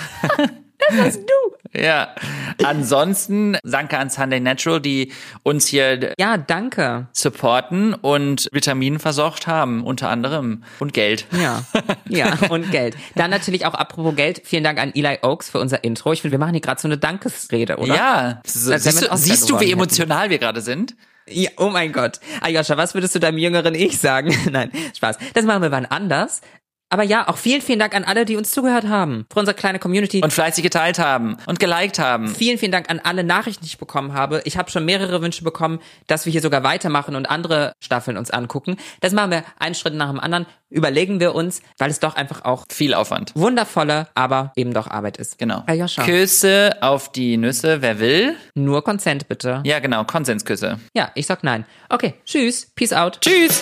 Das 0.80 0.98
warst 0.98 1.20
du. 1.20 1.57
Ja. 1.78 2.16
Ansonsten 2.64 3.58
danke 3.64 3.98
an 3.98 4.10
Sunday 4.10 4.40
Natural, 4.40 4.82
die 4.82 5.12
uns 5.44 5.68
hier 5.68 6.14
ja 6.20 6.38
danke 6.38 7.08
supporten 7.14 7.94
und 7.94 8.50
Vitaminen 8.52 9.00
versorgt 9.00 9.48
haben, 9.48 9.84
unter 9.84 10.10
anderem 10.10 10.64
und 10.80 10.94
Geld. 10.94 11.28
Ja, 11.32 11.64
ja 12.10 12.38
und 12.50 12.72
Geld. 12.72 12.96
Dann 13.16 13.30
natürlich 13.30 13.66
auch 13.66 13.74
apropos 13.74 14.16
Geld. 14.16 14.42
Vielen 14.44 14.64
Dank 14.64 14.80
an 14.80 14.92
Eli 14.96 15.20
Oaks 15.22 15.50
für 15.50 15.60
unser 15.60 15.84
Intro. 15.84 16.14
Ich 16.14 16.22
finde, 16.22 16.32
wir 16.32 16.40
machen 16.40 16.54
hier 16.54 16.62
gerade 16.62 16.82
so 16.82 16.88
eine 16.88 16.98
Dankesrede, 16.98 17.78
oder? 17.78 17.96
Ja. 17.96 18.42
So, 18.46 18.76
siehst 18.78 19.02
du, 19.04 19.18
siehst 19.18 19.50
du, 19.50 19.60
wie 19.60 19.72
emotional 19.72 20.22
hätten. 20.22 20.32
wir 20.32 20.40
gerade 20.40 20.62
sind? 20.62 20.96
Ja, 21.30 21.50
oh 21.58 21.70
mein 21.70 21.92
Gott. 21.92 22.20
Ayosha, 22.42 22.78
was 22.78 22.94
würdest 22.94 23.14
du 23.16 23.20
deinem 23.20 23.38
jüngeren 23.38 23.76
Ich 23.76 24.00
sagen? 24.00 24.36
Nein, 24.52 24.72
Spaß. 24.96 25.18
Das 25.34 25.46
machen 25.46 25.62
wir 25.62 25.72
wann 25.72 25.86
anders. 25.86 26.42
Aber 26.90 27.04
ja, 27.04 27.28
auch 27.28 27.38
vielen, 27.38 27.62
vielen 27.62 27.80
Dank 27.80 27.94
an 27.96 28.04
alle, 28.06 28.24
die 28.26 28.38
uns 28.38 28.52
zugehört 28.52 28.88
haben. 28.88 29.26
Für 29.32 29.40
unsere 29.40 29.56
kleine 29.56 29.78
Community. 29.80 30.22
Und 30.24 30.32
fleißig 30.32 30.64
geteilt 30.64 31.00
haben 31.00 31.38
und 31.46 31.60
geliked 31.60 32.00
haben. 32.00 32.30
Vielen, 32.30 32.58
vielen 32.58 32.72
Dank 32.72 32.90
an 32.90 33.02
alle 33.04 33.24
Nachrichten, 33.24 33.64
die 33.64 33.68
ich 33.70 33.78
bekommen 33.78 34.14
habe. 34.14 34.42
Ich 34.46 34.58
habe 34.58 34.72
schon 34.72 34.86
mehrere 34.86 35.22
Wünsche 35.22 35.44
bekommen, 35.44 35.80
dass 36.08 36.26
wir 36.26 36.32
hier 36.32 36.42
sogar 36.42 36.64
weitermachen 36.64 37.16
und 37.16 37.26
andere 37.30 37.74
Staffeln 37.84 38.16
uns 38.18 38.32
angucken. 38.32 38.78
Das 39.02 39.12
machen 39.14 39.32
wir 39.32 39.44
einen 39.60 39.76
Schritt 39.76 39.96
nach 39.96 40.10
dem 40.10 40.20
anderen. 40.20 40.46
Überlegen 40.70 41.20
wir 41.20 41.34
uns, 41.36 41.62
weil 41.78 41.90
es 41.90 42.00
doch 42.00 42.16
einfach 42.16 42.44
auch 42.44 42.66
Viel 42.70 42.94
Aufwand. 42.94 43.32
wundervolle, 43.36 44.08
aber 44.16 44.52
eben 44.56 44.74
doch 44.74 44.88
Arbeit 44.90 45.18
ist. 45.18 45.38
Genau. 45.38 45.64
Herr 45.66 45.76
Joscha. 45.76 46.04
Küsse 46.04 46.76
auf 46.82 47.12
die 47.12 47.38
Nüsse, 47.38 47.82
wer 47.82 48.00
will. 48.00 48.36
Nur 48.56 48.84
Consent 48.84 49.28
bitte. 49.30 49.62
Ja, 49.66 49.80
genau, 49.80 50.04
Konsensküsse. 50.04 50.80
Ja, 50.94 51.12
ich 51.16 51.26
sag 51.26 51.44
nein. 51.44 51.66
Okay, 51.90 52.16
tschüss. 52.26 52.72
Peace 52.76 52.94
out. 52.94 53.20
Tschüss! 53.22 53.62